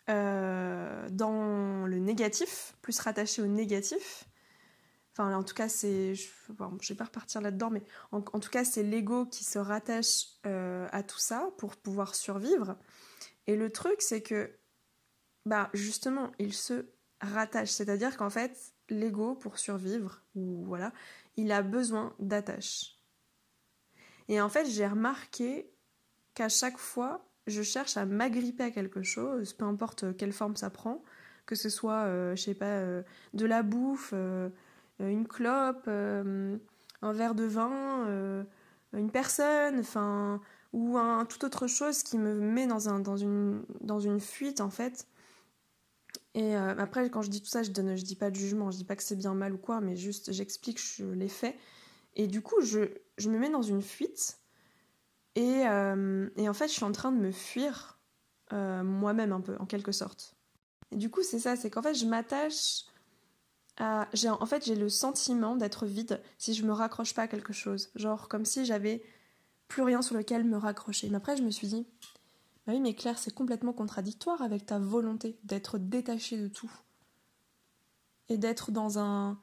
euh, 0.09 1.07
dans 1.09 1.85
le 1.85 1.97
négatif, 1.99 2.75
plus 2.81 2.99
rattaché 2.99 3.41
au 3.41 3.47
négatif, 3.47 4.25
Enfin, 5.13 5.33
en 5.33 5.43
tout 5.43 5.55
cas, 5.55 5.69
c'est. 5.69 6.13
Je 6.13 6.27
ne 6.51 6.87
vais 6.89 6.95
pas 6.95 7.05
repartir 7.05 7.41
là-dedans, 7.41 7.71
mais 7.71 7.81
en, 8.11 8.21
tout 8.21 8.51
cas, 8.51 8.63
c'est 8.65 8.83
l'ego 8.83 9.25
qui 9.25 9.45
se 9.45 9.57
rattache 9.57 10.27
euh, 10.45 10.87
à 10.91 11.01
tout 11.01 11.17
ça 11.17 11.49
pour 11.57 11.77
pouvoir 11.77 12.13
survivre. 12.13 12.75
Et 13.47 13.55
le 13.55 13.71
truc, 13.71 13.95
c'est 13.99 14.21
que, 14.21 14.51
bah, 15.47 15.71
justement, 15.73 16.31
il 16.37 16.53
se 16.53 16.85
rattache. 17.21 17.69
C'est-à-dire 17.69 18.17
qu'en 18.17 18.29
fait, 18.29 18.73
l'ego, 18.89 19.35
pour 19.35 19.57
survivre, 19.57 20.21
ou 20.35 20.63
voilà, 20.65 20.91
il 21.35 21.51
a 21.51 21.61
besoin 21.61 22.13
d'attache. 22.19 22.95
Et 24.27 24.41
en 24.41 24.49
fait, 24.49 24.65
j'ai 24.65 24.87
remarqué 24.87 25.69
qu'à 26.33 26.49
chaque 26.49 26.77
fois, 26.77 27.25
je 27.47 27.61
cherche 27.61 27.97
à 27.97 28.05
m'agripper 28.05 28.63
à 28.63 28.71
quelque 28.71 29.03
chose, 29.03 29.53
peu 29.53 29.65
importe 29.65 30.17
quelle 30.17 30.33
forme 30.33 30.55
ça 30.55 30.69
prend, 30.69 31.03
que 31.45 31.55
ce 31.55 31.69
soit, 31.69 32.03
euh, 32.03 32.35
je 32.35 32.43
sais 32.43 32.53
pas, 32.53 32.65
euh, 32.65 33.03
de 33.33 33.45
la 33.45 33.63
bouffe 33.63 34.13
euh, 35.01 35.09
une 35.09 35.27
clope, 35.27 35.85
euh, 35.87 36.57
un 37.01 37.11
verre 37.13 37.35
de 37.35 37.43
vin, 37.43 38.05
euh, 38.07 38.43
une 38.93 39.11
personne, 39.11 39.79
enfin, 39.79 40.41
ou 40.73 40.97
un, 40.97 41.25
toute 41.25 41.43
autre 41.43 41.67
chose 41.67 42.03
qui 42.03 42.17
me 42.17 42.33
met 42.33 42.67
dans 42.67 42.79
une 43.99 44.19
fuite 44.19 44.61
en 44.61 44.69
fait. 44.69 45.07
Et 46.33 46.55
après, 46.55 47.09
quand 47.09 47.23
je 47.23 47.29
dis 47.29 47.41
tout 47.41 47.49
ça, 47.49 47.63
je 47.63 47.69
je 47.69 48.03
dis 48.03 48.15
pas 48.15 48.29
de 48.29 48.35
jugement, 48.35 48.69
je 48.69 48.77
dis 48.77 48.83
pas 48.83 48.95
que 48.95 49.03
c'est 49.03 49.15
bien 49.15 49.33
mal 49.33 49.53
ou 49.53 49.57
quoi, 49.57 49.81
mais 49.81 49.95
juste 49.95 50.31
j'explique 50.31 50.79
les 50.99 51.29
faits. 51.29 51.55
Et 52.15 52.27
du 52.27 52.41
coup, 52.41 52.61
je, 52.61 52.91
je, 53.17 53.29
me 53.29 53.39
mets 53.39 53.49
dans 53.49 53.63
une 53.63 53.81
fuite. 53.81 54.39
Et, 55.35 55.61
et, 55.61 56.49
en 56.49 56.53
fait, 56.53 56.67
je 56.67 56.73
suis 56.73 56.83
en 56.83 56.91
train 56.91 57.11
de 57.11 57.17
me 57.17 57.31
fuir 57.31 57.99
moi-même 58.51 59.31
un 59.31 59.41
peu, 59.41 59.55
en 59.59 59.65
quelque 59.65 59.91
sorte. 59.91 60.35
Et 60.91 60.97
du 60.97 61.09
coup, 61.09 61.23
c'est 61.23 61.39
ça, 61.39 61.55
c'est 61.55 61.71
qu'en 61.71 61.81
fait, 61.81 61.95
je 61.95 62.05
m'attache 62.05 62.85
en 63.79 64.45
fait, 64.45 64.65
j'ai 64.65 64.75
le 64.75 64.89
sentiment 64.89 65.55
d'être 65.55 65.85
vide 65.85 66.21
si 66.37 66.53
je 66.53 66.65
me 66.65 66.71
raccroche 66.71 67.13
pas 67.13 67.23
à 67.23 67.27
quelque 67.27 67.53
chose. 67.53 67.89
Genre, 67.95 68.27
comme 68.27 68.45
si 68.45 68.65
j'avais 68.65 69.03
plus 69.67 69.83
rien 69.83 70.01
sur 70.01 70.15
lequel 70.15 70.43
me 70.43 70.57
raccrocher. 70.57 71.09
Mais 71.09 71.17
après, 71.17 71.37
je 71.37 71.43
me 71.43 71.51
suis 71.51 71.67
dit, 71.67 71.87
bah 72.67 72.73
oui, 72.73 72.81
mais 72.81 72.93
Claire, 72.93 73.17
c'est 73.17 73.33
complètement 73.33 73.71
contradictoire 73.71 74.41
avec 74.41 74.65
ta 74.65 74.77
volonté 74.77 75.39
d'être 75.45 75.77
détachée 75.77 76.37
de 76.37 76.49
tout. 76.49 76.71
Et 78.27 78.37
d'être 78.37 78.71
dans 78.71 78.99
un. 78.99 79.39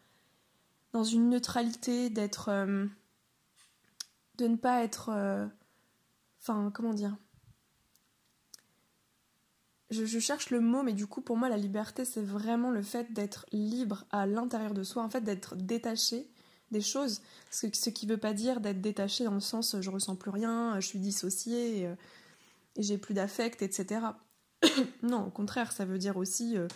dans 0.92 1.04
une 1.04 1.30
neutralité, 1.30 2.10
d'être. 2.10 2.50
Euh, 2.50 2.86
de 4.36 4.46
ne 4.46 4.56
pas 4.56 4.84
être. 4.84 5.08
Euh, 5.08 5.46
enfin, 6.42 6.70
comment 6.74 6.92
dire? 6.92 7.16
Je, 9.90 10.18
cherche 10.18 10.50
le 10.50 10.60
mot, 10.60 10.82
mais 10.82 10.92
du 10.92 11.06
coup, 11.06 11.20
pour 11.20 11.36
moi, 11.36 11.48
la 11.48 11.56
liberté, 11.56 12.04
c'est 12.04 12.22
vraiment 12.22 12.70
le 12.70 12.82
fait 12.82 13.12
d'être 13.12 13.46
libre 13.52 14.04
à 14.10 14.26
l'intérieur 14.26 14.74
de 14.74 14.82
soi, 14.82 15.02
en 15.02 15.08
fait, 15.08 15.20
d'être 15.20 15.54
détaché 15.54 16.28
des 16.72 16.80
choses. 16.80 17.22
Ce, 17.50 17.68
qui 17.68 18.06
ne 18.06 18.12
veut 18.12 18.18
pas 18.18 18.32
dire 18.34 18.60
d'être 18.60 18.80
détaché 18.80 19.24
dans 19.24 19.34
le 19.34 19.40
sens 19.40 19.76
je 19.80 19.90
ressens 19.90 20.16
plus 20.16 20.30
rien, 20.30 20.80
je 20.80 20.86
suis 20.88 20.98
dissociée 20.98 21.88
et, 22.76 22.82
j'ai 22.82 22.98
plus 22.98 23.14
d'affect, 23.14 23.62
etc. 23.62 24.06
non, 25.02 25.26
au 25.26 25.30
contraire, 25.30 25.72
ça 25.72 25.84
veut 25.84 25.98
dire 25.98 26.16
aussi 26.16 26.56
euh, 26.56 26.68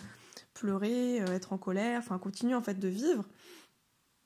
pleurer, 0.53 1.21
euh, 1.21 1.35
être 1.35 1.53
en 1.53 1.57
colère, 1.57 1.99
enfin, 1.99 2.17
continuer 2.19 2.55
en 2.55 2.61
fait 2.61 2.79
de 2.79 2.87
vivre, 2.87 3.25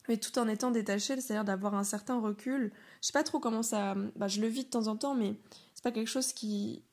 mais 0.07 0.17
tout 0.17 0.37
en 0.39 0.47
étant 0.47 0.71
détaché, 0.71 1.19
c'est-à-dire 1.19 1.45
d'avoir 1.45 1.75
un 1.75 1.83
certain 1.83 2.19
recul. 2.19 2.71
Je 3.01 3.07
sais 3.07 3.13
pas 3.13 3.23
trop 3.23 3.39
comment 3.39 3.63
ça. 3.63 3.95
Bah, 4.15 4.27
je 4.27 4.41
le 4.41 4.47
vis 4.47 4.65
de 4.65 4.69
temps 4.69 4.87
en 4.87 4.97
temps, 4.97 5.15
mais 5.15 5.35
c'est 5.73 5.83
pas 5.83 5.91
quelque 5.91 6.09
chose 6.09 6.33
qui, 6.33 6.83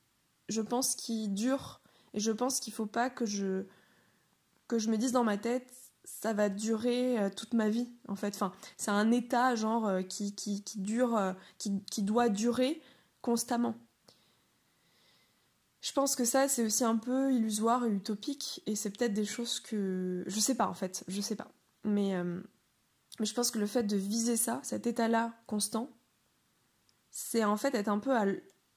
je 0.49 0.61
pense, 0.61 0.95
qui 0.95 1.27
dure 1.29 1.81
et 2.13 2.19
je 2.19 2.31
pense 2.31 2.59
qu'il 2.59 2.73
faut 2.73 2.85
pas 2.85 3.09
que 3.09 3.25
je, 3.25 3.63
que 4.67 4.79
je 4.79 4.89
me 4.89 4.97
dise 4.97 5.11
dans 5.11 5.23
ma 5.23 5.37
tête, 5.37 5.71
ça 6.03 6.33
va 6.33 6.49
durer 6.49 7.19
euh, 7.19 7.29
toute 7.29 7.53
ma 7.53 7.69
vie, 7.69 7.89
en 8.07 8.15
fait. 8.15 8.35
Enfin, 8.35 8.53
c'est 8.77 8.91
un 8.91 9.11
état, 9.11 9.55
genre, 9.55 9.89
qui, 10.09 10.33
qui, 10.35 10.63
qui 10.63 10.79
dure, 10.79 11.35
qui, 11.57 11.83
qui 11.85 12.03
doit 12.03 12.29
durer 12.29 12.81
constamment. 13.21 13.75
Je 15.81 15.91
pense 15.93 16.15
que 16.15 16.25
ça, 16.25 16.47
c'est 16.47 16.63
aussi 16.63 16.83
un 16.83 16.97
peu 16.97 17.33
illusoire 17.33 17.85
et 17.85 17.89
utopique, 17.89 18.61
et 18.67 18.75
c'est 18.75 18.91
peut-être 18.95 19.13
des 19.13 19.25
choses 19.25 19.59
que. 19.59 20.23
Je 20.27 20.39
sais 20.39 20.55
pas, 20.55 20.67
en 20.67 20.73
fait, 20.73 21.03
je 21.07 21.21
sais 21.21 21.35
pas. 21.35 21.51
Mais, 21.83 22.13
mais 23.19 23.25
je 23.25 23.33
pense 23.33 23.51
que 23.51 23.59
le 23.59 23.67
fait 23.67 23.83
de 23.83 23.97
viser 23.97 24.37
ça, 24.37 24.59
cet 24.63 24.87
état-là 24.87 25.33
constant, 25.47 25.89
c'est 27.11 27.43
en 27.43 27.57
fait 27.57 27.75
être 27.75 27.89
un 27.89 27.99
peu 27.99 28.15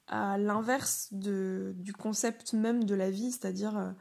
à, 0.07 0.37
l'inverse 0.37 1.07
du 1.11 1.93
concept 1.97 2.53
même 2.53 2.83
de 2.83 2.93
la 2.93 3.09
vie, 3.09 3.31
c'est-à-dire 3.31 3.75
euh, 3.75 3.91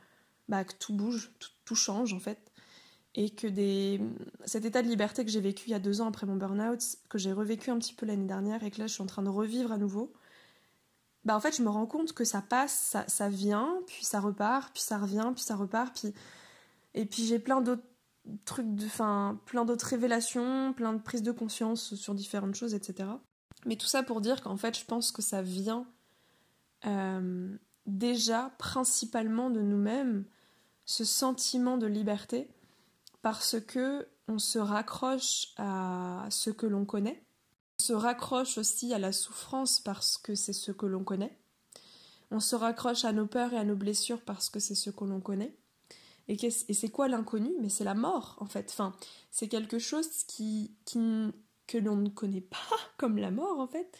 bah, 0.48 0.64
que 0.64 0.74
tout 0.74 0.94
bouge, 0.94 1.32
tout, 1.64 1.74
change 1.74 2.12
en 2.12 2.20
fait, 2.20 2.52
et 3.14 3.30
que 3.30 3.46
cet 4.44 4.66
état 4.66 4.82
de 4.82 4.88
liberté 4.88 5.24
que 5.24 5.30
j'ai 5.30 5.40
vécu 5.40 5.68
il 5.68 5.70
y 5.70 5.74
a 5.74 5.78
deux 5.78 6.02
ans 6.02 6.08
après 6.08 6.26
mon 6.26 6.36
burn-out, 6.36 6.82
que 7.08 7.16
j'ai 7.16 7.32
revécu 7.32 7.70
un 7.70 7.78
petit 7.78 7.94
peu 7.94 8.04
l'année 8.04 8.26
dernière 8.26 8.62
et 8.64 8.70
que 8.70 8.80
là 8.80 8.86
je 8.86 8.92
suis 8.92 9.02
en 9.02 9.06
train 9.06 9.22
de 9.22 9.30
revivre 9.30 9.72
à 9.72 9.78
nouveau, 9.78 10.12
bah 11.24 11.36
en 11.36 11.40
fait 11.40 11.56
je 11.56 11.62
me 11.62 11.68
rends 11.68 11.86
compte 11.86 12.12
que 12.12 12.24
ça 12.24 12.42
passe, 12.42 12.96
ça, 13.06 13.28
vient, 13.28 13.78
puis 13.86 14.04
ça 14.04 14.20
repart, 14.20 14.72
puis 14.72 14.82
ça 14.82 14.98
revient, 14.98 15.30
puis 15.34 15.42
ça 15.42 15.56
repart, 15.56 15.94
puis... 15.94 16.14
et 16.94 17.06
puis 17.06 17.24
j'ai 17.24 17.38
plein 17.38 17.60
d'autres 17.60 17.82
trucs, 18.44 18.74
de... 18.74 18.86
plein 19.44 19.64
d'autres 19.64 19.86
révélations, 19.86 20.72
plein 20.72 20.92
de 20.92 21.00
prises 21.00 21.22
de 21.22 21.32
conscience 21.32 21.94
sur 21.94 22.14
différentes 22.14 22.54
choses, 22.54 22.74
etc. 22.74 23.08
Mais 23.66 23.76
tout 23.76 23.86
ça 23.86 24.02
pour 24.02 24.20
dire 24.20 24.42
qu'en 24.42 24.56
fait, 24.56 24.78
je 24.78 24.84
pense 24.84 25.12
que 25.12 25.22
ça 25.22 25.40
vient 25.40 25.86
euh, 26.86 27.56
déjà 27.86 28.50
principalement 28.58 29.50
de 29.50 29.60
nous-mêmes, 29.60 30.24
ce 30.84 31.04
sentiment 31.04 31.78
de 31.78 31.86
liberté, 31.86 32.50
parce 33.22 33.58
que 33.60 34.06
on 34.28 34.38
se 34.38 34.58
raccroche 34.58 35.48
à 35.56 36.26
ce 36.30 36.50
que 36.50 36.66
l'on 36.66 36.84
connaît, 36.84 37.22
on 37.22 37.23
se 37.78 37.92
raccroche 37.92 38.58
aussi 38.58 38.92
à 38.94 38.98
la 38.98 39.12
souffrance 39.12 39.80
parce 39.80 40.18
que 40.18 40.34
c'est 40.34 40.52
ce 40.52 40.72
que 40.72 40.86
l'on 40.86 41.04
connaît, 41.04 41.36
on 42.30 42.40
se 42.40 42.56
raccroche 42.56 43.04
à 43.04 43.12
nos 43.12 43.26
peurs 43.26 43.52
et 43.52 43.58
à 43.58 43.64
nos 43.64 43.76
blessures 43.76 44.22
parce 44.22 44.48
que 44.48 44.60
c'est 44.60 44.74
ce 44.74 44.90
que 44.90 45.04
l'on 45.04 45.20
connaît. 45.20 45.54
Et, 46.28 46.50
c'est 46.50 46.88
quoi 46.88 47.08
l'inconnu? 47.08 47.50
Mais 47.60 47.68
c'est 47.68 47.84
la 47.84 47.94
mort, 47.94 48.36
en 48.40 48.46
fait. 48.46 48.68
Enfin, 48.70 48.94
c'est 49.30 49.48
quelque 49.48 49.78
chose 49.78 50.08
que 50.26 51.78
l'on 51.78 51.96
ne 51.96 52.08
connaît 52.08 52.40
pas, 52.40 52.56
comme 52.96 53.18
la 53.18 53.30
mort 53.30 53.60
en 53.60 53.66
fait, 53.66 53.96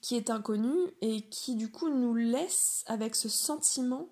qui 0.00 0.14
est 0.16 0.30
inconnu 0.30 0.74
et 1.00 1.28
qui 1.28 1.56
du 1.56 1.70
coup 1.70 1.88
nous 1.88 2.14
laisse 2.14 2.84
avec 2.86 3.14
ce 3.14 3.28
sentiment 3.28 4.08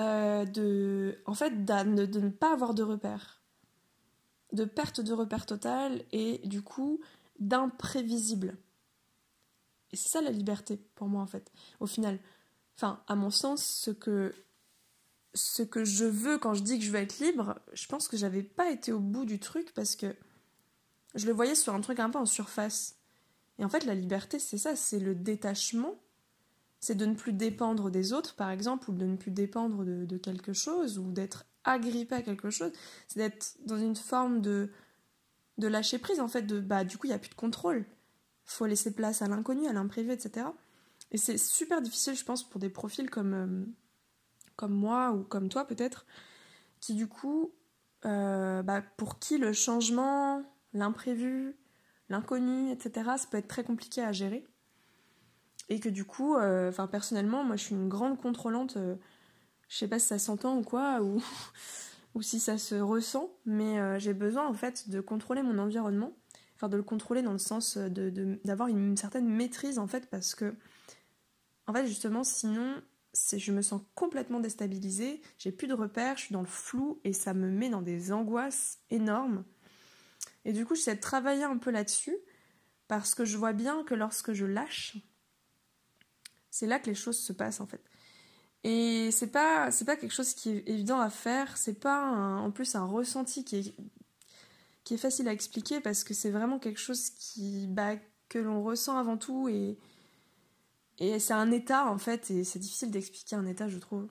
euh, 0.00 0.44
de, 0.44 1.20
en 1.26 1.34
fait, 1.34 1.64
de, 1.64 2.20
ne 2.20 2.28
pas 2.28 2.52
avoir 2.52 2.72
de 2.72 2.82
repères, 2.82 3.37
de 4.52 4.64
perte 4.64 5.00
de 5.00 5.12
repères 5.12 5.46
totale 5.46 6.04
et 6.12 6.38
du 6.44 6.62
coup 6.62 7.00
d'imprévisible. 7.38 8.56
Et 9.92 9.96
c'est 9.96 10.08
ça 10.08 10.20
la 10.20 10.30
liberté 10.30 10.78
pour 10.94 11.08
moi 11.08 11.22
en 11.22 11.26
fait, 11.26 11.50
au 11.80 11.86
final. 11.86 12.18
Enfin, 12.76 13.02
à 13.08 13.14
mon 13.14 13.30
sens, 13.30 13.64
ce 13.64 13.90
que 13.90 14.32
ce 15.34 15.62
que 15.62 15.84
je 15.84 16.04
veux 16.04 16.38
quand 16.38 16.54
je 16.54 16.62
dis 16.62 16.78
que 16.78 16.84
je 16.84 16.90
veux 16.90 16.98
être 16.98 17.18
libre, 17.20 17.58
je 17.72 17.86
pense 17.86 18.08
que 18.08 18.16
j'avais 18.16 18.42
pas 18.42 18.70
été 18.70 18.92
au 18.92 18.98
bout 18.98 19.24
du 19.24 19.38
truc 19.38 19.72
parce 19.74 19.94
que 19.94 20.14
je 21.14 21.26
le 21.26 21.32
voyais 21.32 21.54
sur 21.54 21.74
un 21.74 21.80
truc 21.80 22.00
un 22.00 22.10
peu 22.10 22.18
en 22.18 22.26
surface. 22.26 22.96
Et 23.58 23.64
en 23.64 23.68
fait, 23.68 23.84
la 23.84 23.94
liberté, 23.94 24.38
c'est 24.38 24.58
ça, 24.58 24.76
c'est 24.76 25.00
le 25.00 25.14
détachement. 25.14 25.96
c'est 26.80 26.94
de 26.94 27.06
ne 27.06 27.14
plus 27.14 27.32
dépendre 27.32 27.90
des 27.90 28.12
autres, 28.12 28.36
par 28.36 28.50
exemple, 28.50 28.90
ou 28.90 28.94
de 28.94 29.04
ne 29.04 29.16
plus 29.16 29.32
dépendre 29.32 29.84
de, 29.84 30.16
quelque 30.16 30.52
chose, 30.52 30.98
ou 30.98 31.10
d'être 31.10 31.44
agrippé 31.72 32.14
à 32.14 32.22
quelque 32.22 32.50
chose. 32.50 32.72
C'est 33.08 33.18
d'être 33.18 33.56
dans 33.64 33.78
une 33.78 33.96
forme 33.96 34.40
de, 34.40 34.70
lâcher 35.58 35.98
prise, 35.98 36.20
en 36.20 36.28
fait, 36.28 36.42
de 36.42 36.60
bah 36.60 36.84
du 36.84 36.98
coup, 36.98 37.06
il 37.06 37.10
n'y 37.10 37.14
a 37.14 37.18
plus 37.18 37.30
de 37.30 37.34
contrôle. 37.34 37.84
Faut 38.44 38.66
laisser 38.66 38.94
place 38.94 39.22
à 39.22 39.28
l'inconnu, 39.28 39.66
à 39.66 39.72
l'imprévu, 39.72 40.12
etc. 40.12 40.46
Et 41.10 41.18
c'est 41.18 41.38
super 41.38 41.80
difficile, 41.82 42.14
je 42.14 42.24
pense, 42.24 42.48
pour 42.48 42.60
des 42.60 42.68
profils 42.68 43.10
comme, 43.10 43.34
euh, 43.34 43.64
comme 44.56 44.74
moi 44.74 45.12
ou 45.12 45.22
comme 45.22 45.48
toi, 45.48 45.66
peut-être, 45.66 46.06
qui 46.80 46.94
du 46.94 47.06
coup, 47.06 47.52
euh, 48.04 48.62
bah, 48.62 48.82
pour 48.96 49.18
qui 49.18 49.38
le 49.38 49.52
changement, 49.52 50.42
l'imprévu, 50.72 51.56
l'inconnu, 52.08 52.70
etc., 52.70 53.10
ça 53.16 53.26
peut 53.30 53.38
être 53.38 53.48
très 53.48 53.64
compliqué 53.64 54.02
à 54.02 54.12
gérer. 54.12 54.46
Et 55.68 55.80
que 55.80 55.88
du 55.88 56.04
coup, 56.04 56.36
euh, 56.36 56.70
enfin 56.70 56.86
personnellement, 56.86 57.44
moi 57.44 57.56
je 57.56 57.64
suis 57.64 57.74
une 57.74 57.88
grande 57.88 58.18
contrôlante, 58.18 58.78
je 59.68 59.76
sais 59.76 59.88
pas 59.88 59.98
si 59.98 60.06
ça 60.06 60.18
s'entend 60.18 60.58
ou 60.58 60.62
quoi, 60.62 61.02
ou, 61.02 61.22
ou 62.14 62.22
si 62.22 62.40
ça 62.40 62.58
se 62.58 62.74
ressent, 62.74 63.30
mais 63.46 63.78
euh, 63.78 63.98
j'ai 63.98 64.14
besoin 64.14 64.46
en 64.46 64.54
fait 64.54 64.88
de 64.88 65.00
contrôler 65.00 65.42
mon 65.42 65.58
environnement, 65.58 66.12
enfin 66.56 66.68
de 66.68 66.76
le 66.76 66.82
contrôler 66.82 67.22
dans 67.22 67.32
le 67.32 67.38
sens 67.38 67.76
de, 67.76 68.38
d'avoir 68.44 68.68
une, 68.68 68.96
certaine 68.96 69.28
maîtrise 69.28 69.78
en 69.78 69.86
fait, 69.86 70.08
parce 70.10 70.34
que 70.34 70.54
en 71.66 71.72
fait 71.72 71.86
justement 71.86 72.24
sinon 72.24 72.82
je 73.36 73.52
me 73.52 73.62
sens 73.62 73.82
complètement 73.94 74.40
déstabilisée, 74.40 75.20
j'ai 75.38 75.52
plus 75.52 75.66
de 75.66 75.74
repères, 75.74 76.16
je 76.16 76.24
suis 76.24 76.32
dans 76.32 76.40
le 76.40 76.46
flou 76.46 77.00
et 77.04 77.12
ça 77.12 77.34
me 77.34 77.50
met 77.50 77.68
dans 77.68 77.82
des 77.82 78.12
angoisses 78.12 78.78
énormes. 78.90 79.44
Et 80.44 80.52
du 80.52 80.64
coup, 80.64 80.74
j'essaie 80.74 80.94
de 80.94 81.00
travailler 81.00 81.42
un 81.42 81.56
peu 81.56 81.70
là-dessus 81.70 82.16
parce 82.86 83.14
que 83.14 83.24
je 83.24 83.36
vois 83.36 83.52
bien 83.52 83.82
que 83.84 83.94
lorsque 83.94 84.32
je 84.32 84.46
lâche, 84.46 84.96
c'est 86.50 86.66
là 86.66 86.78
que 86.78 86.86
les 86.86 86.94
choses 86.94 87.18
se 87.18 87.32
passent 87.32 87.60
en 87.60 87.66
fait. 87.66 87.82
Et 88.64 89.10
c'est 89.12 89.30
pas 89.30 89.70
c'est 89.70 89.84
pas 89.84 89.96
quelque 89.96 90.12
chose 90.12 90.34
qui 90.34 90.50
est 90.50 90.68
évident 90.68 91.00
à 91.00 91.10
faire, 91.10 91.56
c'est 91.56 91.78
pas 91.78 92.10
en 92.10 92.50
plus 92.50 92.74
un 92.74 92.84
ressenti 92.84 93.44
qui 93.44 93.56
est 93.56 93.74
qui 94.84 94.94
est 94.94 94.98
facile 94.98 95.28
à 95.28 95.32
expliquer 95.32 95.80
parce 95.80 96.02
que 96.02 96.14
c'est 96.14 96.30
vraiment 96.30 96.58
quelque 96.58 96.80
chose 96.80 97.10
qui 97.10 97.66
bah, 97.68 97.96
que 98.28 98.38
l'on 98.38 98.62
ressent 98.62 98.96
avant 98.96 99.16
tout 99.16 99.48
et 99.48 99.78
et 100.98 101.18
c'est 101.20 101.34
un 101.34 101.50
état 101.52 101.86
en 101.86 101.98
fait 101.98 102.30
et 102.30 102.42
c'est 102.42 102.58
difficile 102.58 102.90
d'expliquer 102.90 103.36
un 103.36 103.46
état 103.46 103.68
je 103.68 103.78
trouve. 103.78 104.08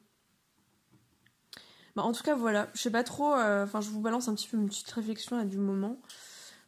Bah, 1.96 2.04
en 2.04 2.14
tout 2.14 2.24
cas 2.24 2.36
voilà, 2.36 2.70
je 2.74 2.82
sais 2.82 2.92
pas 2.92 3.04
trop 3.04 3.34
euh, 3.36 3.64
enfin 3.66 3.82
je 3.82 3.90
vous 3.90 4.02
balance 4.02 4.28
un 4.30 4.36
petit 4.36 4.48
peu 4.48 4.56
une 4.58 4.70
petite 4.70 4.92
réflexion 4.92 5.38
à 5.38 5.46
du 5.46 5.58
moment 5.58 6.00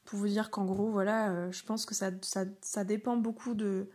pour 0.05 0.19
vous 0.19 0.27
dire 0.27 0.49
qu'en 0.49 0.65
gros 0.65 0.89
voilà, 0.89 1.29
euh, 1.29 1.51
je 1.51 1.63
pense 1.63 1.85
que 1.85 1.93
ça, 1.95 2.09
ça, 2.23 2.45
ça 2.61 2.83
dépend 2.83 3.15
beaucoup 3.15 3.53
de 3.53 3.89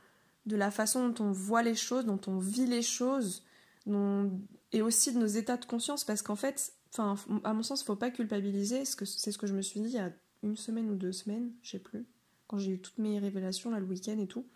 de 0.46 0.56
la 0.56 0.70
façon 0.70 1.08
dont 1.08 1.24
on 1.24 1.32
voit 1.32 1.62
les 1.62 1.74
choses, 1.74 2.04
dont 2.04 2.20
on 2.26 2.38
vit 2.38 2.66
les 2.66 2.82
choses, 2.82 3.44
et 3.86 4.82
aussi 4.82 5.12
de 5.12 5.18
nos 5.18 5.26
états 5.26 5.56
de 5.56 5.64
conscience, 5.64 6.04
parce 6.04 6.22
qu'en 6.22 6.36
fait, 6.36 6.72
à 6.98 7.52
mon 7.52 7.62
sens, 7.62 7.82
il 7.82 7.84
faut 7.84 7.96
pas 7.96 8.10
culpabiliser, 8.10 8.84
c'est 8.84 9.32
ce 9.32 9.38
que 9.38 9.46
je 9.46 9.54
me 9.54 9.62
suis 9.62 9.80
dit 9.80 9.88
il 9.88 9.94
y 9.94 9.98
a 9.98 10.12
une 10.42 10.56
semaine 10.56 10.90
ou 10.90 10.94
deux 10.94 11.12
semaines, 11.12 11.52
je 11.62 11.72
sais 11.72 11.78
plus, 11.78 12.06
quand 12.46 12.58
j'ai 12.58 12.72
eu 12.72 12.78
toutes 12.78 12.98
mes 12.98 13.18
révélations 13.18 13.70
là 13.70 13.80
le 13.80 13.86
week-end 13.86 14.18
et 14.18 14.26
tout. 14.26 14.46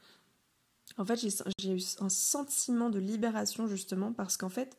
En 0.96 1.04
fait, 1.04 1.16
j'ai 1.16 1.72
eu 1.72 1.80
un 2.00 2.08
sentiment 2.08 2.90
de 2.90 2.98
libération 2.98 3.66
justement 3.66 4.12
parce 4.12 4.36
qu'en 4.36 4.48
fait, 4.48 4.76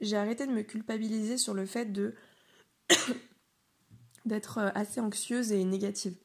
j'ai 0.00 0.16
arrêté 0.16 0.46
de 0.46 0.52
me 0.52 0.62
culpabiliser 0.62 1.38
sur 1.38 1.54
le 1.54 1.66
fait 1.66 1.86
de 1.86 2.14
d'être 4.24 4.58
euh, 4.58 4.68
assez 4.74 5.00
anxieuse 5.00 5.52
et 5.52 5.64
négative 5.64 6.16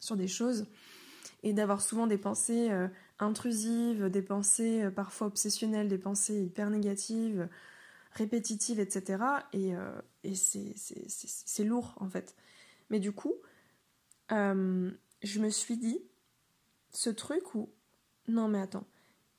sur 0.00 0.16
des 0.16 0.28
choses 0.28 0.66
et 1.42 1.52
d'avoir 1.52 1.80
souvent 1.80 2.06
des 2.06 2.18
pensées 2.18 2.70
euh, 2.70 2.88
intrusives, 3.22 4.08
des 4.08 4.22
pensées 4.22 4.84
euh, 4.84 4.90
parfois 4.90 5.26
obsessionnelles, 5.28 5.88
des 5.88 5.98
pensées 5.98 6.42
hyper 6.42 6.70
négatives, 6.70 7.48
répétitives, 8.12 8.80
etc. 8.80 9.24
Et, 9.52 9.74
euh, 9.74 9.90
c'est 10.34 11.64
lourd 11.64 11.94
en 12.00 12.08
fait. 12.08 12.36
Mais 12.90 13.00
du 13.00 13.12
coup, 13.12 13.34
je 14.30 15.38
me 15.40 15.50
suis 15.50 15.76
dit, 15.76 16.00
ce 16.90 17.10
truc 17.10 17.54
où, 17.54 17.70
non 18.28 18.48
mais 18.48 18.60
attends, 18.60 18.86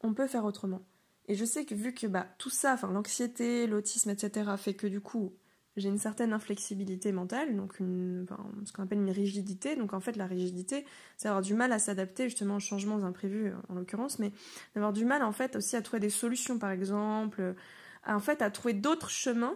on 0.01 0.13
peut 0.13 0.27
faire 0.27 0.45
autrement. 0.45 0.81
Et 1.27 1.35
je 1.35 1.45
sais 1.45 1.65
que 1.65 1.75
vu 1.75 1.93
que 1.93 2.07
bah, 2.07 2.27
tout 2.37 2.49
ça, 2.49 2.77
l'anxiété, 2.83 3.67
l'autisme, 3.67 4.09
etc., 4.09 4.51
fait 4.57 4.73
que 4.73 4.87
du 4.87 4.99
coup, 4.99 5.33
j'ai 5.75 5.89
une 5.89 5.97
certaine 5.97 6.33
inflexibilité 6.33 7.11
mentale, 7.11 7.55
donc 7.55 7.73
ce 7.77 8.71
qu'on 8.73 8.83
appelle 8.83 8.99
une 8.99 9.11
rigidité. 9.11 9.75
Donc 9.75 9.93
en 9.93 9.99
fait, 9.99 10.15
la 10.15 10.27
rigidité, 10.27 10.85
c'est 11.17 11.27
avoir 11.27 11.41
du 11.41 11.53
mal 11.53 11.71
à 11.71 11.79
s'adapter 11.79 12.25
justement 12.25 12.57
aux 12.57 12.59
changements 12.59 13.03
imprévus 13.03 13.53
en 13.69 13.75
l'occurrence, 13.75 14.19
mais 14.19 14.31
d'avoir 14.75 14.93
du 14.93 15.05
mal 15.05 15.23
en 15.23 15.31
fait 15.31 15.55
aussi 15.55 15.75
à 15.75 15.81
trouver 15.81 15.99
des 15.99 16.09
solutions, 16.09 16.59
par 16.59 16.71
exemple, 16.71 17.55
à, 18.03 18.15
en 18.15 18.19
fait 18.19 18.41
à 18.41 18.51
trouver 18.51 18.73
d'autres 18.73 19.09
chemins 19.09 19.55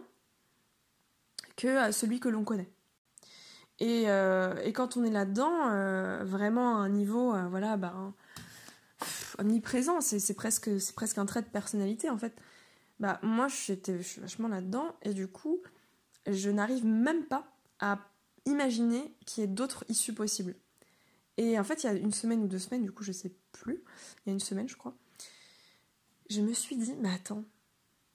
que 1.56 1.78
à 1.78 1.92
celui 1.92 2.20
que 2.20 2.30
l'on 2.30 2.44
connaît. 2.44 2.70
Et, 3.80 4.06
euh, 4.08 4.56
et, 4.64 4.74
quand 4.74 4.98
on 4.98 5.04
est 5.04 5.12
là-dedans, 5.12 5.70
euh, 5.70 6.24
vraiment 6.24 6.78
à 6.78 6.80
un 6.80 6.90
niveau, 6.90 7.36
euh, 7.36 7.48
voilà, 7.48 7.78
bah, 7.78 7.94
omniprésent, 9.38 10.02
c'est 10.02 10.34
presque, 10.34 10.70
presque 10.96 11.18
un 11.20 11.26
trait 11.26 11.44
de 11.44 11.48
personnalité 11.48 12.10
en 12.10 12.18
fait. 12.18 12.34
Bah 13.00 13.20
moi, 13.22 13.48
je 13.48 13.56
suis 14.02 14.22
vachement 14.22 14.48
là-dedans 14.48 14.96
et 15.04 15.14
du 15.14 15.28
coup 15.28 15.62
je 16.28 16.50
n'arrive 16.50 16.86
même 16.86 17.26
pas 17.26 17.48
à 17.80 18.00
imaginer 18.46 19.16
qu'il 19.26 19.42
y 19.42 19.44
ait 19.46 19.50
d'autres 19.50 19.86
issues 19.90 20.14
possibles. 20.14 20.56
Et 21.38 21.60
en 21.60 21.64
fait, 21.64 21.84
il 21.84 21.88
y 21.88 21.90
a 21.90 21.94
une 21.94 22.14
semaine 22.14 22.42
ou 22.44 22.48
deux 22.48 22.60
semaines, 22.60 22.84
du 22.84 22.92
coup, 22.92 23.04
je 23.04 23.12
sais 23.12 23.32
plus, 23.52 23.84
il 24.26 24.28
y 24.28 24.30
a 24.30 24.34
une 24.34 24.40
semaine, 24.40 24.68
je 24.68 24.76
crois, 24.76 24.96
je 26.30 26.42
me 26.42 26.54
suis 26.54 26.76
dit, 26.76 26.96
mais 27.00 27.14
attends, 27.14 27.44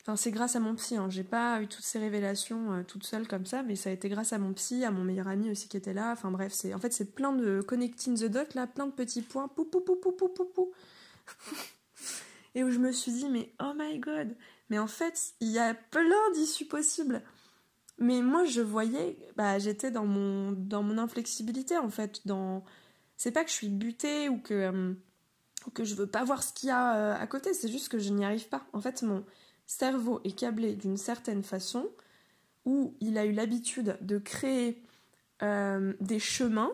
enfin, 0.01 0.17
c'est 0.17 0.33
grâce 0.33 0.57
à 0.57 0.61
mon 0.61 0.75
psy, 0.75 0.97
hein. 0.97 1.09
j'ai 1.09 1.23
pas 1.23 1.63
eu 1.63 1.69
toutes 1.69 1.85
ces 1.85 2.01
révélations 2.01 2.73
euh, 2.73 2.83
toute 2.83 3.05
seule 3.05 3.29
comme 3.29 3.47
ça, 3.47 3.63
mais 3.63 3.77
ça 3.77 3.91
a 3.91 3.93
été 3.93 4.09
grâce 4.09 4.33
à 4.33 4.39
mon 4.39 4.53
psy, 4.55 4.85
à 4.85 4.91
mon 4.91 5.05
meilleur 5.05 5.29
ami 5.29 5.51
aussi 5.51 5.69
qui 5.69 5.77
était 5.77 5.95
là, 5.95 6.11
enfin 6.13 6.33
bref, 6.33 6.53
c'est 6.53 6.75
en 6.75 6.79
fait, 6.79 6.93
c'est 6.93 7.15
plein 7.15 7.33
de 7.33 7.61
connecting 7.63 8.19
the 8.19 8.25
dots, 8.25 8.55
là, 8.55 8.67
plein 8.67 8.87
de 8.87 8.93
petits 8.93 9.23
points, 9.23 9.49
pou 9.49 9.65
pou 9.65 9.81
pou 9.81 9.97
pou 9.97 10.13
pou 10.13 10.29
pou 10.29 10.45
pou. 10.47 10.73
Et 12.55 12.65
où 12.65 12.71
je 12.71 12.79
me 12.79 12.93
suis 12.93 13.13
dit, 13.13 13.29
mais 13.29 13.55
oh 13.63 13.73
my 13.77 13.99
god, 13.99 14.37
mais 14.69 14.79
en 14.79 14.89
fait, 14.89 15.33
il 15.41 15.49
y 15.49 15.59
a 15.59 15.75
plein 15.75 16.31
d'issues 16.35 16.67
possibles. 16.67 17.23
Mais 18.03 18.21
moi, 18.21 18.45
je 18.45 18.61
voyais, 18.61 19.17
bah, 19.37 19.61
j'étais 19.61 19.93
dans 19.93 20.05
mon, 20.05 20.51
dans 20.51 20.83
mon 20.83 20.99
inflexibilité, 20.99 21.79
en 21.79 21.89
fait. 21.89 22.27
Dans... 22.27 22.65
C'est 23.17 23.31
pas 23.31 23.45
que 23.45 23.51
je 23.51 23.55
suis 23.55 23.69
butée 23.69 24.29
ou 24.29 24.39
que, 24.39 24.55
euh, 24.55 24.95
que 25.73 25.85
je 25.85 25.95
veux 25.95 26.09
pas 26.09 26.25
voir 26.25 26.43
ce 26.43 26.53
qu'il 26.53 26.69
y 26.69 26.73
a 26.73 26.97
euh, 26.97 27.15
à 27.15 27.27
côté, 27.29 27.55
c'est 27.55 27.69
juste 27.69 27.89
que 27.89 28.01
je 28.01 28.11
n'y 28.11 28.25
arrive 28.25 28.49
pas. 28.49 28.67
En 28.73 28.81
fait, 28.81 29.03
mon 29.03 29.25
cerveau 29.67 30.21
est 30.25 30.37
câblé 30.37 30.75
d'une 30.75 30.97
certaine 30.97 31.45
façon 31.45 31.89
où 32.65 32.97
il 32.99 33.19
a 33.19 33.25
eu 33.25 33.31
l'habitude 33.31 33.97
de 34.01 34.19
créer 34.19 34.83
euh, 35.43 35.95
des 36.01 36.19
chemins 36.19 36.73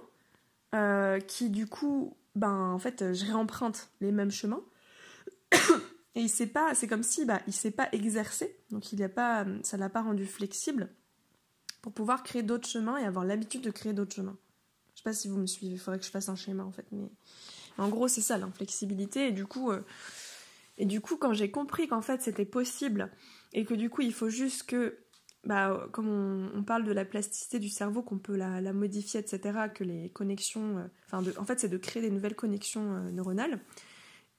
qui, 1.26 1.50
du 1.50 1.66
coup, 1.66 2.16
ben, 2.36 2.70
en 2.72 2.78
fait, 2.78 3.12
je 3.12 3.26
réemprunte 3.26 3.90
les 4.00 4.12
mêmes 4.12 4.30
chemins. 4.30 4.62
Et 6.14 6.22
il 6.22 6.28
sait 6.30 6.46
pas, 6.46 6.74
c'est 6.74 6.88
comme 6.88 7.02
si 7.02 7.26
bah, 7.26 7.40
il 7.46 7.52
s'est 7.52 7.70
pas 7.70 7.88
exercé, 7.92 8.58
donc 8.70 8.92
il 8.92 9.02
a 9.02 9.08
pas, 9.08 9.46
ça 9.62 9.76
l'a 9.76 9.88
pas 9.88 10.02
rendu 10.02 10.26
flexible 10.26 10.88
pour 11.88 11.94
pouvoir 11.94 12.22
créer 12.22 12.42
d'autres 12.42 12.68
chemins 12.68 12.98
et 12.98 13.04
avoir 13.04 13.24
l'habitude 13.24 13.62
de 13.62 13.70
créer 13.70 13.94
d'autres 13.94 14.14
chemins. 14.14 14.36
Je 14.94 14.98
sais 14.98 15.04
pas 15.04 15.14
si 15.14 15.26
vous 15.26 15.38
me 15.38 15.46
suivez, 15.46 15.72
il 15.72 15.78
faudrait 15.78 15.98
que 15.98 16.04
je 16.04 16.10
fasse 16.10 16.28
un 16.28 16.36
schéma 16.36 16.62
en 16.62 16.70
fait, 16.70 16.84
mais 16.92 17.08
en 17.78 17.88
gros 17.88 18.08
c'est 18.08 18.20
ça 18.20 18.36
l'inflexibilité 18.36 19.28
et 19.28 19.32
du 19.32 19.46
coup 19.46 19.70
euh, 19.70 19.80
et 20.76 20.84
du 20.84 21.00
coup 21.00 21.16
quand 21.16 21.32
j'ai 21.32 21.50
compris 21.50 21.88
qu'en 21.88 22.02
fait 22.02 22.20
c'était 22.20 22.44
possible 22.44 23.10
et 23.54 23.64
que 23.64 23.72
du 23.72 23.88
coup 23.88 24.02
il 24.02 24.12
faut 24.12 24.28
juste 24.28 24.64
que 24.64 24.98
bah, 25.44 25.88
comme 25.92 26.50
on, 26.54 26.62
parle 26.62 26.84
de 26.84 26.92
la 26.92 27.06
plasticité 27.06 27.58
du 27.58 27.70
cerveau, 27.70 28.02
qu'on 28.02 28.18
peut 28.18 28.36
la, 28.36 28.60
modifier, 28.74 29.20
etc., 29.20 29.70
que 29.74 29.82
les 29.82 30.10
connexions, 30.10 30.76
euh, 30.76 30.84
enfin, 31.06 31.22
en 31.40 31.44
fait, 31.44 31.60
c'est 31.60 31.70
de 31.70 31.78
créer 31.78 32.02
des 32.02 32.10
nouvelles 32.10 32.34
connexions 32.34 32.92
euh, 32.92 33.10
neuronales. 33.12 33.60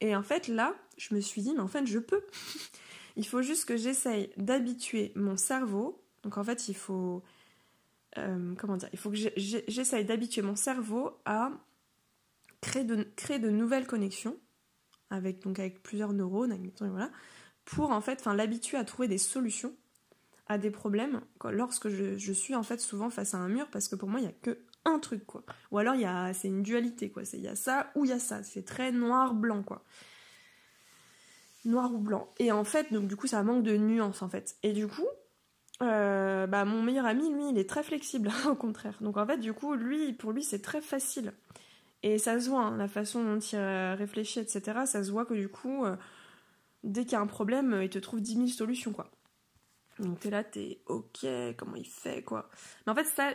Et 0.01 0.15
en 0.15 0.21
fait, 0.21 0.47
là, 0.47 0.75
je 0.97 1.15
me 1.15 1.19
suis 1.19 1.41
dit, 1.41 1.53
mais 1.53 1.61
en 1.61 1.67
fait, 1.67 1.87
je 1.87 1.97
peux. 1.97 2.21
il 3.15 3.25
faut 3.25 3.41
juste 3.41 3.65
que 3.65 3.75
j'essaye 3.75 4.29
d'habituer 4.37 5.11
mon 5.15 5.35
cerveau. 5.35 6.03
Donc, 6.23 6.37
en 6.37 6.43
fait, 6.43 6.67
il 6.67 6.75
faut 6.75 7.23
euh, 8.17 8.55
comment 8.57 8.77
dire, 8.77 8.89
il 8.91 8.99
faut 8.99 9.11
que 9.11 9.17
j'essaye 9.17 10.05
d'habituer 10.05 10.41
mon 10.41 10.55
cerveau 10.55 11.19
à 11.25 11.51
créer 12.61 12.83
de, 12.83 13.49
nouvelles 13.49 13.87
connexions 13.87 14.37
avec, 15.09 15.41
plusieurs 15.83 16.13
neurones, 16.13 16.57
voilà, 16.79 17.11
pour 17.65 17.91
en 17.91 18.01
fait 18.01 18.25
l'habituer 18.25 18.77
à 18.77 18.83
trouver 18.83 19.07
des 19.07 19.17
solutions 19.17 19.73
à 20.47 20.57
des 20.57 20.71
problèmes 20.71 21.21
lorsque 21.51 21.89
je, 21.89 22.33
suis 22.33 22.55
en 22.55 22.63
fait 22.63 22.79
souvent 22.79 23.11
face 23.11 23.35
à 23.35 23.37
un 23.37 23.47
mur 23.47 23.67
parce 23.71 23.87
que 23.87 23.95
pour 23.95 24.09
moi 24.09 24.19
il 24.19 24.23
n'y 24.23 24.29
a 24.29 24.35
que 24.41 24.57
un 24.83 24.97
truc 24.97 25.25
quoi. 25.25 25.43
Ou 25.71 25.77
alors 25.77 25.93
il 25.93 26.01
y 26.01 26.05
a 26.05 26.33
c'est 26.33 26.47
une 26.47 26.63
dualité 26.63 27.11
quoi, 27.11 27.21
il 27.33 27.41
y 27.41 27.47
a 27.47 27.55
ça 27.55 27.91
ou 27.95 28.05
il 28.05 28.09
y 28.09 28.13
a 28.13 28.19
ça, 28.19 28.41
c'est 28.43 28.65
très 28.65 28.91
noir 28.91 29.35
blanc 29.35 29.61
quoi. 29.61 29.83
Noir 31.65 31.93
ou 31.93 31.99
blanc. 31.99 32.33
Et 32.39 32.51
en 32.51 32.63
fait 32.63 32.91
donc 32.91 33.07
du 33.07 33.15
coup 33.15 33.27
ça 33.27 33.43
manque 33.43 33.63
de 33.63 33.77
nuances 33.77 34.23
en 34.23 34.29
fait. 34.29 34.57
Et 34.63 34.73
du 34.73 34.87
coup 34.87 35.07
euh, 35.81 36.47
bah, 36.47 36.65
mon 36.65 36.81
meilleur 36.81 37.05
ami, 37.05 37.31
lui, 37.31 37.49
il 37.49 37.57
est 37.57 37.69
très 37.69 37.83
flexible, 37.83 38.29
au 38.49 38.55
contraire. 38.55 38.97
Donc 39.01 39.17
en 39.17 39.25
fait, 39.25 39.37
du 39.37 39.53
coup, 39.53 39.75
lui, 39.75 40.13
pour 40.13 40.31
lui, 40.31 40.43
c'est 40.43 40.61
très 40.61 40.81
facile. 40.81 41.33
Et 42.03 42.17
ça 42.17 42.39
se 42.39 42.49
voit, 42.49 42.61
hein, 42.61 42.77
la 42.77 42.87
façon 42.87 43.23
dont 43.23 43.39
il 43.39 43.57
réfléchit, 43.97 44.39
etc. 44.39 44.81
Ça 44.85 45.03
se 45.03 45.11
voit 45.11 45.25
que 45.25 45.33
du 45.33 45.49
coup, 45.49 45.85
euh, 45.85 45.95
dès 46.83 47.03
qu'il 47.03 47.13
y 47.13 47.15
a 47.15 47.21
un 47.21 47.27
problème, 47.27 47.79
il 47.83 47.89
te 47.89 47.99
trouve 47.99 48.21
10 48.21 48.35
000 48.35 48.47
solutions, 48.47 48.93
quoi. 48.93 49.11
Donc 49.99 50.19
t'es 50.19 50.29
là, 50.29 50.43
t'es 50.45 50.81
ok, 50.85 51.25
comment 51.57 51.75
il 51.75 51.87
fait, 51.87 52.23
quoi. 52.23 52.49
Mais 52.85 52.93
en 52.93 52.95
fait, 52.95 53.03
ça, 53.03 53.33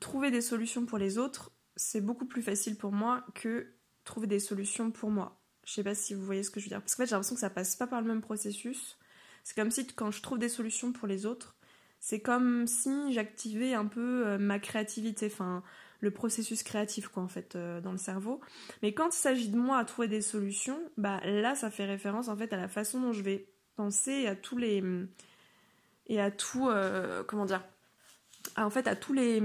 trouver 0.00 0.30
des 0.30 0.40
solutions 0.40 0.86
pour 0.86 0.98
les 0.98 1.18
autres, 1.18 1.52
c'est 1.76 2.00
beaucoup 2.00 2.26
plus 2.26 2.42
facile 2.42 2.76
pour 2.76 2.92
moi 2.92 3.24
que 3.34 3.72
trouver 4.04 4.26
des 4.26 4.40
solutions 4.40 4.90
pour 4.90 5.10
moi. 5.10 5.40
Je 5.64 5.72
sais 5.72 5.84
pas 5.84 5.94
si 5.94 6.14
vous 6.14 6.24
voyez 6.24 6.42
ce 6.42 6.50
que 6.50 6.58
je 6.58 6.66
veux 6.66 6.70
dire. 6.70 6.80
Parce 6.80 6.94
qu'en 6.94 7.02
fait, 7.02 7.06
j'ai 7.06 7.14
l'impression 7.14 7.36
que 7.36 7.40
ça 7.40 7.50
passe 7.50 7.76
pas 7.76 7.86
par 7.86 8.00
le 8.00 8.08
même 8.08 8.20
processus. 8.20 8.98
C'est 9.44 9.54
comme 9.54 9.70
si 9.70 9.86
quand 9.86 10.10
je 10.10 10.22
trouve 10.22 10.38
des 10.38 10.48
solutions 10.48 10.92
pour 10.92 11.08
les 11.08 11.26
autres, 11.26 11.56
c'est 12.00 12.20
comme 12.20 12.66
si 12.66 13.12
j'activais 13.12 13.74
un 13.74 13.86
peu 13.86 14.26
euh, 14.26 14.38
ma 14.38 14.58
créativité, 14.58 15.26
enfin 15.26 15.62
le 16.00 16.10
processus 16.10 16.64
créatif 16.64 17.06
quoi 17.08 17.22
en 17.22 17.28
fait 17.28 17.54
euh, 17.54 17.80
dans 17.80 17.92
le 17.92 17.98
cerveau. 17.98 18.40
Mais 18.82 18.92
quand 18.92 19.14
il 19.14 19.18
s'agit 19.18 19.48
de 19.48 19.56
moi 19.56 19.78
à 19.78 19.84
trouver 19.84 20.08
des 20.08 20.20
solutions, 20.20 20.80
bah 20.96 21.20
là 21.24 21.54
ça 21.54 21.70
fait 21.70 21.84
référence 21.84 22.28
en 22.28 22.36
fait 22.36 22.52
à 22.52 22.56
la 22.56 22.68
façon 22.68 23.00
dont 23.00 23.12
je 23.12 23.22
vais 23.22 23.46
penser 23.76 24.12
et 24.12 24.28
à 24.28 24.36
tous 24.36 24.58
les 24.58 24.82
et 26.08 26.20
à 26.20 26.30
tout 26.30 26.68
euh, 26.68 27.22
comment 27.24 27.46
dire 27.46 27.64
en 28.56 28.70
fait 28.70 28.88
à 28.88 28.96
tous 28.96 29.12
les 29.12 29.40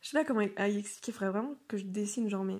je 0.00 0.08
sais 0.08 0.18
pas 0.18 0.24
comment 0.24 0.40
expliquer, 0.40 1.10
il 1.10 1.12
faudrait 1.12 1.30
vraiment 1.30 1.54
que 1.68 1.76
je 1.76 1.84
dessine 1.84 2.28
genre 2.28 2.44
mais 2.44 2.58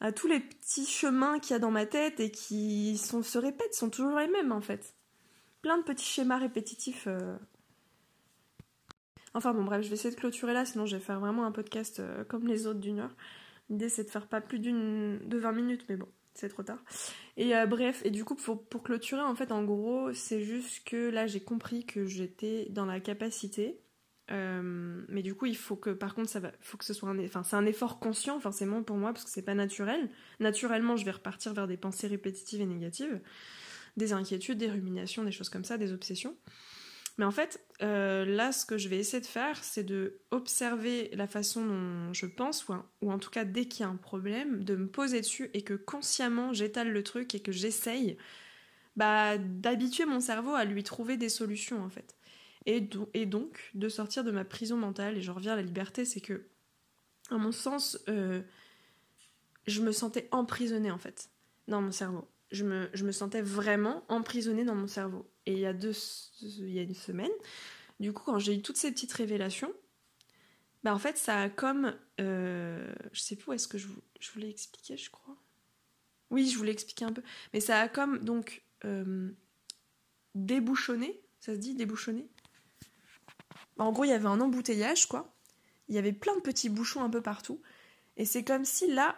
à 0.00 0.12
tous 0.12 0.26
les 0.26 0.40
petits 0.40 0.86
chemins 0.86 1.38
qu'il 1.38 1.52
y 1.52 1.56
a 1.56 1.58
dans 1.58 1.70
ma 1.70 1.86
tête 1.86 2.20
et 2.20 2.30
qui 2.30 2.96
se 2.98 3.38
répètent, 3.38 3.74
sont 3.74 3.90
toujours 3.90 4.18
les 4.18 4.28
mêmes 4.28 4.52
en 4.52 4.60
fait. 4.60 4.94
Plein 5.62 5.78
de 5.78 5.82
petits 5.82 6.06
schémas 6.06 6.38
répétitifs. 6.38 7.04
Euh. 7.06 7.36
Enfin 9.34 9.52
bon 9.52 9.64
bref, 9.64 9.82
je 9.82 9.88
vais 9.88 9.94
essayer 9.94 10.14
de 10.14 10.18
clôturer 10.18 10.52
là, 10.52 10.64
sinon 10.64 10.86
je 10.86 10.96
vais 10.96 11.02
faire 11.02 11.20
vraiment 11.20 11.44
un 11.44 11.52
podcast 11.52 12.00
euh, 12.00 12.24
comme 12.24 12.46
les 12.46 12.66
autres 12.66 12.80
d'une 12.80 12.98
heure. 12.98 13.14
L'idée 13.68 13.88
c'est 13.88 14.04
de 14.04 14.10
faire 14.10 14.26
pas 14.26 14.40
plus 14.40 14.58
d'une 14.58 15.20
de 15.28 15.38
20 15.38 15.52
minutes, 15.52 15.84
mais 15.88 15.96
bon, 15.96 16.08
c'est 16.34 16.48
trop 16.48 16.64
tard. 16.64 16.82
Et 17.36 17.54
euh, 17.54 17.66
bref, 17.66 18.02
et 18.04 18.10
du 18.10 18.24
coup 18.24 18.34
pour, 18.34 18.82
clôturer 18.82 19.22
en 19.22 19.36
fait 19.36 19.52
en 19.52 19.62
gros, 19.62 20.12
c'est 20.12 20.42
juste 20.42 20.84
que 20.84 21.10
là 21.10 21.26
j'ai 21.28 21.40
compris 21.40 21.84
que 21.84 22.06
j'étais 22.06 22.66
dans 22.70 22.86
la 22.86 22.98
capacité 22.98 23.80
mais 25.08 25.22
du 25.22 25.34
coup, 25.34 25.46
il 25.46 25.56
faut 25.56 25.76
que, 25.76 25.90
par 25.90 26.14
contre, 26.14 26.28
ça 26.28 26.40
va, 26.40 26.50
que 26.50 26.84
ce 26.84 27.04
un, 27.04 27.18
enfin, 27.24 27.42
c'est 27.42 27.56
un 27.56 27.66
effort 27.66 27.98
conscient 27.98 28.38
forcément 28.38 28.82
pour 28.82 28.96
moi 28.96 29.12
parce 29.12 29.24
que 29.24 29.30
c'est 29.30 29.42
pas 29.42 29.54
naturel. 29.54 30.08
Naturellement, 30.38 30.96
je 30.96 31.04
vais 31.04 31.10
repartir 31.10 31.52
vers 31.52 31.66
des 31.66 31.76
pensées 31.76 32.06
répétitives 32.06 32.60
et 32.60 32.66
négatives, 32.66 33.20
des 33.96 34.12
inquiétudes, 34.12 34.58
des 34.58 34.70
ruminations, 34.70 35.24
des 35.24 35.32
choses 35.32 35.48
comme 35.48 35.64
ça, 35.64 35.78
des 35.78 35.92
obsessions. 35.92 36.36
Mais 37.18 37.24
en 37.24 37.30
fait, 37.30 37.60
euh, 37.82 38.24
là, 38.24 38.52
ce 38.52 38.64
que 38.64 38.78
je 38.78 38.88
vais 38.88 38.98
essayer 38.98 39.20
de 39.20 39.26
faire, 39.26 39.62
c'est 39.62 39.84
de 39.84 40.20
observer 40.30 41.10
la 41.12 41.26
façon 41.26 41.66
dont 41.66 42.12
je 42.12 42.26
pense, 42.26 42.66
ou, 42.68 43.12
en 43.12 43.18
tout 43.18 43.30
cas 43.30 43.44
dès 43.44 43.66
qu'il 43.66 43.84
y 43.84 43.88
a 43.88 43.90
un 43.90 43.96
problème, 43.96 44.64
de 44.64 44.76
me 44.76 44.86
poser 44.86 45.20
dessus 45.20 45.50
et 45.52 45.62
que 45.62 45.74
consciemment 45.74 46.52
j'étale 46.52 46.90
le 46.90 47.02
truc 47.02 47.34
et 47.34 47.40
que 47.40 47.52
j'essaye 47.52 48.16
bah, 48.96 49.36
d'habituer 49.38 50.06
mon 50.06 50.20
cerveau 50.20 50.54
à 50.54 50.64
lui 50.64 50.82
trouver 50.82 51.16
des 51.16 51.28
solutions 51.28 51.82
en 51.82 51.90
fait 51.90 52.16
et, 52.66 53.26
donc 53.26 53.70
de 53.74 53.88
sortir 53.88 54.24
de 54.24 54.30
ma 54.30 54.44
prison 54.44 54.76
mentale. 54.76 55.18
Et 55.18 55.22
je 55.22 55.30
reviens 55.30 55.52
à 55.52 55.56
la 55.56 55.62
liberté, 55.62 56.04
c'est 56.04 56.20
que, 56.20 56.46
à 57.30 57.36
mon 57.36 57.52
sens, 57.52 57.98
euh, 58.08 58.42
je 59.66 59.80
me 59.82 59.92
sentais 59.92 60.28
emprisonnée 60.30 60.90
en 60.90 60.98
fait 60.98 61.30
dans 61.68 61.80
mon 61.80 61.92
cerveau. 61.92 62.28
Je 62.50 62.64
me, 62.64 63.12
sentais 63.12 63.42
vraiment 63.42 64.04
emprisonnée 64.08 64.64
dans 64.64 64.74
mon 64.74 64.86
cerveau. 64.86 65.30
Et 65.46 65.52
il 65.52 65.58
y 65.58 65.66
a 65.66 65.72
deux, 65.72 65.92
il 66.42 66.70
y 66.70 66.78
a 66.78 66.82
une 66.82 66.94
semaine, 66.94 67.30
du 68.00 68.12
coup, 68.12 68.22
quand 68.24 68.38
j'ai 68.38 68.56
eu 68.56 68.62
toutes 68.62 68.78
ces 68.78 68.90
petites 68.90 69.12
révélations, 69.12 69.72
bah 70.82 70.94
en 70.94 70.98
fait, 70.98 71.18
ça 71.18 71.42
a 71.42 71.50
comme, 71.50 71.94
euh, 72.20 72.92
je 73.12 73.20
sais 73.20 73.36
plus 73.36 73.50
où 73.50 73.52
est-ce 73.52 73.68
que 73.68 73.78
je, 73.78 73.86
voulais 74.32 74.48
expliquer, 74.48 74.96
je 74.96 75.10
crois. 75.10 75.36
Oui, 76.30 76.48
je 76.48 76.56
voulais 76.56 76.72
expliquer 76.72 77.04
un 77.04 77.12
peu, 77.12 77.22
mais 77.52 77.60
ça 77.60 77.78
a 77.78 77.88
comme 77.88 78.18
donc 78.18 78.62
euh, 78.84 79.30
débouchonné, 80.34 81.20
ça 81.40 81.54
se 81.54 81.58
dit 81.58 81.74
débouchonné? 81.74 82.28
En 83.78 83.92
gros, 83.92 84.04
il 84.04 84.10
y 84.10 84.12
avait 84.12 84.26
un 84.26 84.40
embouteillage, 84.40 85.06
quoi. 85.06 85.34
Il 85.88 85.94
y 85.94 85.98
avait 85.98 86.12
plein 86.12 86.36
de 86.36 86.40
petits 86.40 86.68
bouchons 86.68 87.02
un 87.02 87.10
peu 87.10 87.22
partout. 87.22 87.60
Et 88.16 88.24
c'est 88.24 88.44
comme 88.44 88.64
si 88.64 88.92
là, 88.92 89.16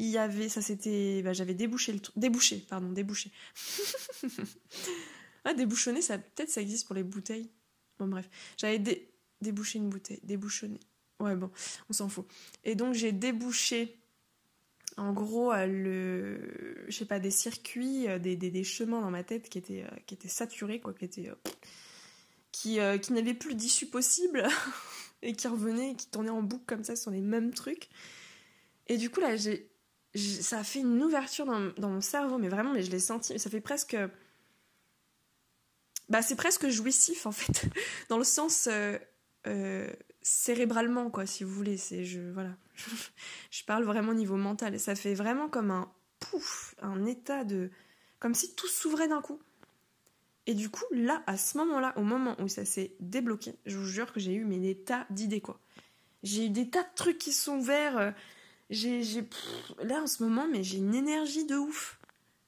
il 0.00 0.08
y 0.08 0.18
avait. 0.18 0.48
Ça 0.48 0.62
c'était. 0.62 1.22
Bah, 1.22 1.32
j'avais 1.32 1.54
débouché 1.54 1.92
le. 1.92 2.00
Débouché, 2.16 2.64
pardon, 2.68 2.90
débouché. 2.90 3.30
ah, 5.44 5.52
ça 6.00 6.18
peut-être 6.18 6.50
ça 6.50 6.60
existe 6.60 6.86
pour 6.86 6.96
les 6.96 7.02
bouteilles. 7.02 7.50
Bon, 7.98 8.08
bref. 8.08 8.28
J'avais 8.56 8.82
débouché 9.40 9.78
une 9.78 9.90
bouteille. 9.90 10.20
Débouchonner. 10.22 10.80
Ouais, 11.20 11.36
bon, 11.36 11.50
on 11.90 11.92
s'en 11.92 12.08
fout. 12.08 12.26
Et 12.64 12.74
donc, 12.74 12.94
j'ai 12.94 13.12
débouché. 13.12 13.98
En 14.96 15.12
gros, 15.12 15.52
le, 15.54 16.84
je 16.88 16.96
sais 16.96 17.04
pas, 17.04 17.20
des 17.20 17.30
circuits, 17.30 18.08
euh, 18.08 18.18
des, 18.18 18.36
des, 18.36 18.64
chemins 18.64 19.00
dans 19.00 19.10
ma 19.10 19.22
tête 19.22 19.48
qui 19.48 19.56
étaient, 19.56 19.84
euh, 19.84 19.96
qui 20.06 20.14
étaient 20.14 20.28
saturés, 20.28 20.80
quoi, 20.80 20.92
qui 20.92 21.04
étaient 21.04 21.30
qui, 22.52 22.80
euh, 22.80 22.98
qui 22.98 23.12
n'avait 23.12 23.32
plus 23.32 23.54
d'issue 23.54 23.86
possible 23.86 24.46
et 25.22 25.34
qui 25.34 25.46
revenait 25.46 25.92
et 25.92 25.94
qui 25.94 26.08
tournait 26.08 26.30
en 26.30 26.42
boucle 26.42 26.64
comme 26.66 26.84
ça 26.84 26.96
sur 26.96 27.12
les 27.12 27.20
mêmes 27.20 27.54
trucs. 27.54 27.88
Et 28.88 28.96
du 28.96 29.08
coup, 29.08 29.20
là, 29.20 29.36
j'ai, 29.36 29.69
ça 30.14 30.58
a 30.58 30.64
fait 30.64 30.80
une 30.80 31.02
ouverture 31.02 31.46
dans, 31.46 31.88
mon 31.88 32.00
cerveau, 32.00 32.38
mais 32.38 32.48
vraiment, 32.48 32.72
mais 32.72 32.82
je 32.82 32.90
l'ai 32.90 32.98
senti. 32.98 33.38
Ça 33.38 33.50
fait 33.50 33.60
presque. 33.60 33.96
Bah, 36.08 36.22
c'est 36.22 36.36
presque 36.36 36.68
jouissif, 36.68 37.26
en 37.26 37.32
fait, 37.32 37.66
dans 38.08 38.18
le 38.18 38.24
sens 38.24 38.68
euh, 38.70 38.98
euh, 39.46 39.88
cérébralement, 40.22 41.10
quoi, 41.10 41.26
si 41.26 41.44
vous 41.44 41.52
voulez. 41.52 41.76
C'est, 41.76 42.04
je, 42.04 42.20
voilà. 42.32 42.56
je 43.50 43.64
parle 43.64 43.84
vraiment 43.84 44.10
au 44.10 44.14
niveau 44.14 44.36
mental. 44.36 44.78
Ça 44.80 44.96
fait 44.96 45.14
vraiment 45.14 45.48
comme 45.48 45.70
un 45.70 45.92
pouf, 46.18 46.74
un 46.82 47.04
état 47.06 47.44
de. 47.44 47.70
Comme 48.18 48.34
si 48.34 48.54
tout 48.54 48.68
s'ouvrait 48.68 49.08
d'un 49.08 49.22
coup. 49.22 49.40
Et 50.46 50.54
du 50.54 50.68
coup, 50.68 50.84
là, 50.90 51.22
à 51.26 51.36
ce 51.36 51.56
moment-là, 51.58 51.92
au 51.96 52.02
moment 52.02 52.34
où 52.40 52.48
ça 52.48 52.64
s'est 52.64 52.96
débloqué, 52.98 53.54
je 53.66 53.78
vous 53.78 53.86
jure 53.86 54.12
que 54.12 54.18
j'ai 54.18 54.34
eu 54.34 54.44
des 54.44 54.76
tas 54.76 55.06
d'idées, 55.10 55.40
quoi. 55.40 55.60
J'ai 56.22 56.46
eu 56.46 56.50
des 56.50 56.68
tas 56.68 56.82
de 56.82 56.94
trucs 56.96 57.18
qui 57.18 57.32
sont 57.32 57.58
ouverts. 57.58 57.96
Euh, 57.98 58.10
là, 58.70 60.02
en 60.02 60.06
ce 60.06 60.22
moment, 60.22 60.46
mais 60.50 60.62
j'ai 60.62 60.78
une 60.78 60.94
énergie 60.94 61.44
de 61.44 61.56
ouf. 61.56 62.00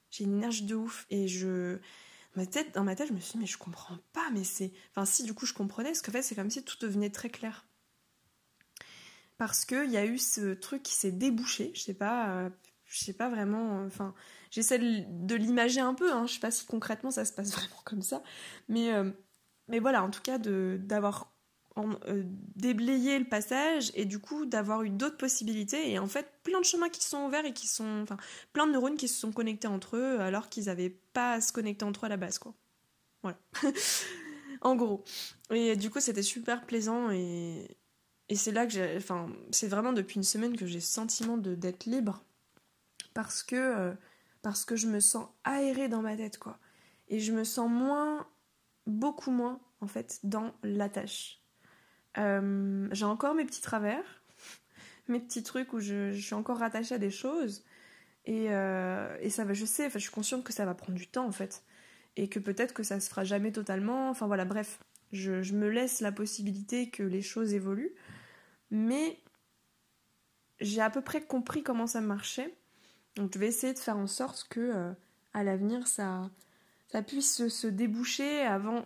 J'ai 0.09 0.23
une 0.23 0.37
énergie 0.37 0.65
de 0.65 0.75
ouf. 0.75 1.05
Et 1.09 1.27
je. 1.27 1.77
Ma 2.35 2.45
tête, 2.47 2.73
dans 2.73 2.83
ma 2.83 2.95
tête, 2.95 3.09
je 3.09 3.13
me 3.13 3.19
suis 3.19 3.33
dit, 3.33 3.39
mais 3.39 3.45
je 3.45 3.57
comprends 3.57 3.97
pas, 4.13 4.29
mais 4.31 4.43
c'est. 4.43 4.71
Enfin, 4.91 5.05
si, 5.05 5.23
du 5.23 5.33
coup, 5.33 5.45
je 5.45 5.53
comprenais, 5.53 5.89
parce 5.89 6.01
qu'en 6.01 6.11
fait, 6.11 6.23
c'est 6.23 6.35
comme 6.35 6.49
si 6.49 6.63
tout 6.63 6.77
devenait 6.81 7.09
très 7.11 7.29
clair. 7.29 7.65
Parce 9.37 9.65
qu'il 9.65 9.91
y 9.91 9.97
a 9.97 10.05
eu 10.05 10.17
ce 10.17 10.53
truc 10.53 10.83
qui 10.83 10.93
s'est 10.93 11.11
débouché, 11.11 11.71
je 11.75 11.81
sais 11.81 11.93
pas, 11.93 12.29
euh, 12.29 12.49
sais 12.89 13.13
pas 13.13 13.29
vraiment. 13.29 13.83
Enfin, 13.85 14.13
j'essaie 14.51 14.79
de, 14.79 15.35
l'imager 15.35 15.81
un 15.81 15.93
peu. 15.93 16.11
Hein, 16.11 16.25
je 16.27 16.33
sais 16.33 16.39
pas 16.39 16.51
si 16.51 16.65
concrètement 16.65 17.11
ça 17.11 17.25
se 17.25 17.33
passe 17.33 17.51
vraiment 17.55 17.81
comme 17.85 18.01
ça, 18.01 18.23
mais 18.67 18.93
euh, 18.93 19.11
mais 19.67 19.79
voilà, 19.79 20.03
en 20.03 20.09
tout 20.09 20.21
cas 20.21 20.37
d'avoir 20.37 21.32
euh, 21.77 22.23
déblayé 22.55 23.17
le 23.17 23.25
passage 23.25 23.91
et 23.95 24.05
du 24.05 24.19
coup 24.19 24.45
d'avoir 24.45 24.83
eu 24.83 24.89
d'autres 24.89 25.17
possibilités 25.17 25.91
et 25.91 25.99
en 25.99 26.07
fait 26.07 26.27
plein 26.43 26.59
de 26.59 26.65
chemins 26.65 26.89
qui 26.89 27.01
se 27.01 27.09
sont 27.09 27.25
ouverts 27.25 27.45
et 27.45 27.53
qui 27.53 27.67
sont 27.67 28.01
enfin 28.03 28.17
plein 28.51 28.67
de 28.67 28.71
neurones 28.71 28.95
qui 28.95 29.07
se 29.07 29.19
sont 29.19 29.31
connectés 29.31 29.67
entre 29.67 29.97
eux 29.97 30.19
alors 30.19 30.49
qu'ils 30.49 30.65
n'avaient 30.65 30.95
pas 31.13 31.33
à 31.33 31.41
se 31.41 31.51
connecter 31.51 31.83
entre 31.83 32.03
eux 32.03 32.07
à 32.07 32.09
la 32.09 32.17
base 32.17 32.37
quoi 32.37 32.53
voilà 33.23 33.39
en 34.61 34.75
gros 34.75 35.03
et 35.49 35.75
du 35.75 35.89
coup 35.89 35.99
c'était 35.99 36.21
super 36.21 36.65
plaisant 36.65 37.09
et 37.09 37.67
et 38.29 38.35
c'est 38.35 38.51
là 38.51 38.67
que 38.67 38.73
j'ai 38.73 38.95
enfin 38.97 39.29
c'est 39.49 39.67
vraiment 39.67 39.93
depuis 39.93 40.17
une 40.17 40.23
semaine 40.23 40.55
que 40.55 40.67
j'ai 40.67 40.79
sentiment 40.79 41.37
de 41.37 41.55
d'être 41.55 41.85
libre 41.85 42.23
parce 43.13 43.43
que, 43.43 43.55
euh, 43.55 43.93
parce 44.41 44.65
que 44.65 44.75
je 44.75 44.87
me 44.87 44.99
sens 44.99 45.27
aérée 45.43 45.87
dans 45.87 46.01
ma 46.01 46.15
tête, 46.15 46.37
quoi. 46.37 46.57
Et 47.07 47.19
je 47.19 47.31
me 47.31 47.43
sens 47.43 47.69
moins, 47.69 48.27
beaucoup 48.87 49.31
moins, 49.31 49.59
en 49.81 49.87
fait, 49.87 50.19
dans 50.23 50.53
la 50.63 50.89
tâche. 50.89 51.42
Euh, 52.17 52.87
j'ai 52.91 53.05
encore 53.05 53.33
mes 53.33 53.45
petits 53.45 53.61
travers, 53.61 54.03
mes 55.07 55.19
petits 55.19 55.43
trucs 55.43 55.73
où 55.73 55.79
je, 55.79 56.13
suis 56.13 56.33
encore 56.33 56.57
rattachée 56.57 56.95
à 56.95 56.99
des 56.99 57.11
choses. 57.11 57.63
Et, 58.25 58.47
euh, 58.49 59.17
et 59.21 59.29
ça 59.29 59.43
va, 59.43 59.53
je 59.53 59.65
sais, 59.65 59.85
enfin, 59.87 59.99
je 59.99 60.03
suis 60.03 60.11
consciente 60.11 60.43
que 60.43 60.53
ça 60.53 60.65
va 60.65 60.73
prendre 60.73 60.97
du 60.97 61.07
temps, 61.07 61.25
en 61.25 61.31
fait. 61.31 61.63
Et 62.15 62.29
que 62.29 62.39
peut-être 62.39 62.73
que 62.73 62.83
ça 62.83 62.99
se 62.99 63.09
fera 63.09 63.23
jamais 63.23 63.51
totalement. 63.51 64.09
Enfin 64.09 64.27
voilà, 64.27 64.45
bref, 64.45 64.79
je, 65.11 65.53
me 65.53 65.67
laisse 65.69 65.99
la 66.01 66.11
possibilité 66.11 66.89
que 66.89 67.03
les 67.03 67.21
choses 67.21 67.53
évoluent. 67.53 67.93
Mais 68.71 69.19
j'ai 70.59 70.81
à 70.81 70.89
peu 70.89 71.01
près 71.01 71.21
compris 71.21 71.63
comment 71.63 71.87
ça 71.87 72.01
marchait. 72.01 72.53
Donc 73.15 73.31
je 73.33 73.39
vais 73.39 73.47
essayer 73.47 73.73
de 73.73 73.79
faire 73.79 73.97
en 73.97 74.07
sorte 74.07 74.47
que 74.49 74.59
euh, 74.59 74.91
à 75.33 75.43
l'avenir 75.43 75.87
ça, 75.87 76.29
ça 76.91 77.03
puisse 77.03 77.47
se, 77.47 77.67
déboucher 77.67 78.41
avant 78.41 78.85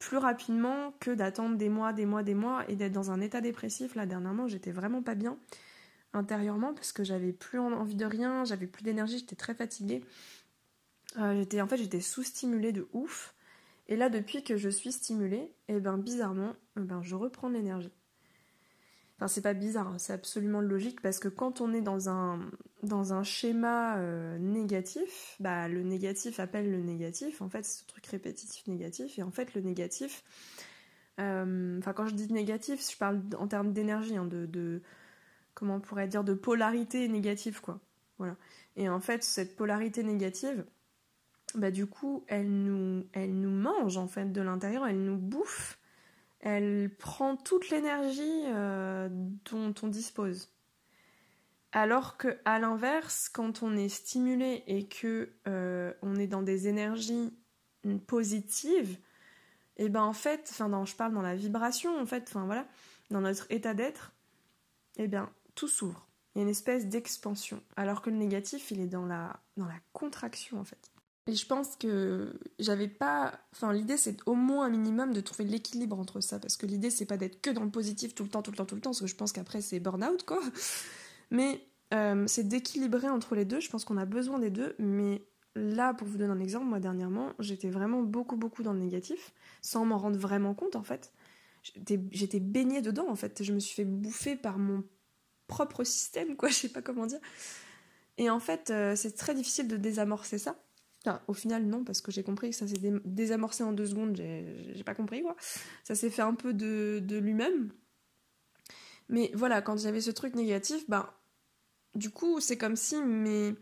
plus 0.00 0.16
rapidement 0.16 0.92
que 0.98 1.12
d'attendre 1.12 1.56
des 1.56 1.68
mois, 1.68 1.92
des 1.92 2.06
mois, 2.06 2.24
des 2.24 2.34
mois 2.34 2.68
et 2.68 2.74
d'être 2.74 2.92
dans 2.92 3.12
un 3.12 3.20
état 3.20 3.40
dépressif. 3.40 3.94
Là 3.94 4.06
dernièrement 4.06 4.48
j'étais 4.48 4.72
vraiment 4.72 5.02
pas 5.02 5.14
bien 5.14 5.38
intérieurement 6.12 6.74
parce 6.74 6.90
que 6.90 7.04
j'avais 7.04 7.32
plus 7.32 7.60
envie 7.60 7.94
de 7.94 8.04
rien, 8.04 8.44
j'avais 8.44 8.66
plus 8.66 8.82
d'énergie, 8.82 9.18
j'étais 9.18 9.36
très 9.36 9.54
fatiguée. 9.54 10.02
Euh, 11.18 11.36
j'étais 11.36 11.60
en 11.60 11.68
fait 11.68 11.76
j'étais 11.76 12.00
sous-stimulée 12.00 12.72
de 12.72 12.88
ouf. 12.92 13.34
Et 13.88 13.96
là 13.96 14.08
depuis 14.08 14.42
que 14.42 14.56
je 14.56 14.68
suis 14.68 14.90
stimulée, 14.90 15.52
eh 15.68 15.78
ben 15.80 15.98
bizarrement, 15.98 16.56
eh 16.76 16.80
ben 16.80 17.02
je 17.02 17.14
reprends 17.14 17.48
l'énergie. 17.48 17.92
Enfin, 19.20 19.28
c'est 19.28 19.42
pas 19.42 19.52
bizarre, 19.52 19.88
hein, 19.88 19.98
c'est 19.98 20.14
absolument 20.14 20.62
logique 20.62 21.02
parce 21.02 21.18
que 21.18 21.28
quand 21.28 21.60
on 21.60 21.74
est 21.74 21.82
dans 21.82 22.08
un, 22.08 22.40
dans 22.82 23.12
un 23.12 23.22
schéma 23.22 23.98
euh, 23.98 24.38
négatif, 24.38 25.36
bah, 25.40 25.68
le 25.68 25.82
négatif 25.82 26.40
appelle 26.40 26.70
le 26.70 26.80
négatif. 26.80 27.42
En 27.42 27.50
fait, 27.50 27.62
c'est 27.62 27.82
ce 27.82 27.86
truc 27.86 28.06
répétitif 28.06 28.66
négatif. 28.66 29.18
Et 29.18 29.22
en 29.22 29.30
fait, 29.30 29.52
le 29.52 29.60
négatif, 29.60 30.24
euh, 31.20 31.78
enfin, 31.78 31.92
quand 31.92 32.06
je 32.06 32.14
dis 32.14 32.32
négatif, 32.32 32.80
je 32.90 32.96
parle 32.96 33.20
en 33.36 33.46
termes 33.46 33.74
d'énergie, 33.74 34.16
hein, 34.16 34.24
de, 34.24 34.46
de, 34.46 34.80
comment 35.52 35.74
on 35.74 35.80
pourrait 35.80 36.08
dire, 36.08 36.24
de 36.24 36.32
polarité 36.32 37.06
négative, 37.06 37.60
quoi. 37.60 37.78
Voilà. 38.16 38.36
Et 38.76 38.88
en 38.88 39.00
fait, 39.00 39.22
cette 39.22 39.54
polarité 39.54 40.02
négative, 40.02 40.64
bah, 41.56 41.70
du 41.70 41.84
coup, 41.84 42.24
elle 42.26 42.50
nous, 42.50 43.04
elle 43.12 43.38
nous 43.38 43.50
mange, 43.50 43.98
en 43.98 44.08
fait, 44.08 44.32
de 44.32 44.40
l'intérieur, 44.40 44.86
elle 44.86 45.04
nous 45.04 45.18
bouffe 45.18 45.78
elle 46.40 46.90
prend 46.98 47.36
toute 47.36 47.70
l'énergie 47.70 48.42
euh, 48.46 49.08
dont 49.50 49.74
on 49.82 49.88
dispose. 49.88 50.52
Alors 51.72 52.16
que 52.16 52.38
à 52.44 52.58
l'inverse, 52.58 53.28
quand 53.28 53.62
on 53.62 53.76
est 53.76 53.88
stimulé 53.88 54.64
et 54.66 54.88
que 54.88 55.32
euh, 55.46 55.92
on 56.02 56.16
est 56.16 56.26
dans 56.26 56.42
des 56.42 56.66
énergies 56.66 57.32
positives, 58.06 58.98
et 59.76 59.84
eh 59.84 59.88
ben 59.88 60.02
en 60.02 60.12
fait, 60.12 60.52
je 60.58 60.94
parle 60.96 61.14
dans 61.14 61.22
la 61.22 61.36
vibration 61.36 61.98
en 61.98 62.04
fait, 62.06 62.30
voilà, 62.34 62.66
dans 63.10 63.20
notre 63.20 63.46
état 63.50 63.72
d'être, 63.72 64.12
et 64.96 65.04
eh 65.04 65.08
bien 65.08 65.30
tout 65.54 65.68
s'ouvre. 65.68 66.06
Il 66.34 66.38
y 66.38 66.40
a 66.40 66.44
une 66.44 66.50
espèce 66.50 66.86
d'expansion. 66.86 67.62
Alors 67.76 68.02
que 68.02 68.10
le 68.10 68.16
négatif, 68.16 68.70
il 68.70 68.80
est 68.80 68.86
dans 68.86 69.06
la 69.06 69.40
dans 69.56 69.66
la 69.66 69.78
contraction 69.92 70.58
en 70.58 70.64
fait. 70.64 70.89
Et 71.26 71.34
je 71.34 71.46
pense 71.46 71.76
que 71.76 72.32
j'avais 72.58 72.88
pas. 72.88 73.38
Enfin, 73.52 73.72
l'idée, 73.72 73.96
c'est 73.96 74.16
au 74.26 74.34
moins 74.34 74.66
un 74.66 74.70
minimum 74.70 75.12
de 75.12 75.20
trouver 75.20 75.44
l'équilibre 75.44 75.98
entre 75.98 76.20
ça. 76.20 76.38
Parce 76.38 76.56
que 76.56 76.66
l'idée, 76.66 76.90
c'est 76.90 77.06
pas 77.06 77.16
d'être 77.16 77.40
que 77.40 77.50
dans 77.50 77.64
le 77.64 77.70
positif 77.70 78.14
tout 78.14 78.24
le 78.24 78.30
temps, 78.30 78.42
tout 78.42 78.50
le 78.50 78.56
temps, 78.56 78.66
tout 78.66 78.74
le 78.74 78.80
temps. 78.80 78.90
Parce 78.90 79.00
que 79.00 79.06
je 79.06 79.14
pense 79.14 79.32
qu'après, 79.32 79.60
c'est 79.60 79.80
burn-out, 79.80 80.24
quoi. 80.24 80.40
Mais 81.30 81.60
euh, 81.92 82.24
c'est 82.26 82.48
d'équilibrer 82.48 83.08
entre 83.08 83.34
les 83.34 83.44
deux. 83.44 83.60
Je 83.60 83.68
pense 83.70 83.84
qu'on 83.84 83.98
a 83.98 84.06
besoin 84.06 84.38
des 84.38 84.50
deux. 84.50 84.74
Mais 84.78 85.22
là, 85.54 85.92
pour 85.94 86.08
vous 86.08 86.16
donner 86.18 86.32
un 86.32 86.40
exemple, 86.40 86.66
moi, 86.66 86.80
dernièrement, 86.80 87.32
j'étais 87.38 87.68
vraiment 87.68 88.02
beaucoup, 88.02 88.36
beaucoup 88.36 88.62
dans 88.62 88.72
le 88.72 88.80
négatif. 88.80 89.32
Sans 89.60 89.84
m'en 89.84 89.98
rendre 89.98 90.18
vraiment 90.18 90.54
compte, 90.54 90.74
en 90.74 90.82
fait. 90.82 91.12
J'étais 91.62 92.40
baignée 92.40 92.80
dedans, 92.80 93.08
en 93.08 93.16
fait. 93.16 93.42
Je 93.42 93.52
me 93.52 93.60
suis 93.60 93.74
fait 93.74 93.84
bouffer 93.84 94.36
par 94.36 94.58
mon 94.58 94.84
propre 95.46 95.84
système, 95.84 96.34
quoi. 96.36 96.48
Je 96.50 96.54
sais 96.54 96.68
pas 96.70 96.82
comment 96.82 97.06
dire. 97.06 97.20
Et 98.16 98.30
en 98.30 98.40
fait, 98.40 98.70
euh, 98.70 98.96
c'est 98.96 99.12
très 99.16 99.34
difficile 99.34 99.68
de 99.68 99.76
désamorcer 99.76 100.38
ça 100.38 100.56
au 101.28 101.32
final, 101.32 101.64
non, 101.64 101.84
parce 101.84 102.00
que 102.00 102.10
j'ai 102.12 102.22
compris 102.22 102.50
que 102.50 102.56
ça 102.56 102.66
s'est 102.66 102.78
désamorcé 103.04 103.62
en 103.62 103.72
deux 103.72 103.86
secondes, 103.86 104.16
j'ai 104.16 104.84
pas 104.84 104.94
compris 104.94 105.22
quoi. 105.22 105.34
Ça 105.84 105.94
s'est 105.94 106.10
fait 106.10 106.22
un 106.22 106.34
peu 106.34 106.52
de, 106.52 107.18
lui-même. 107.18 107.72
Mais 109.08 109.30
voilà, 109.34 109.62
quand 109.62 109.78
j'avais 109.78 110.00
ce 110.00 110.10
truc 110.10 110.34
négatif, 110.34 110.88
ben, 110.88 111.08
du 111.94 112.10
coup, 112.10 112.40
c'est 112.40 112.58
comme 112.58 112.76
si 112.76 112.96
mes. 112.96 113.54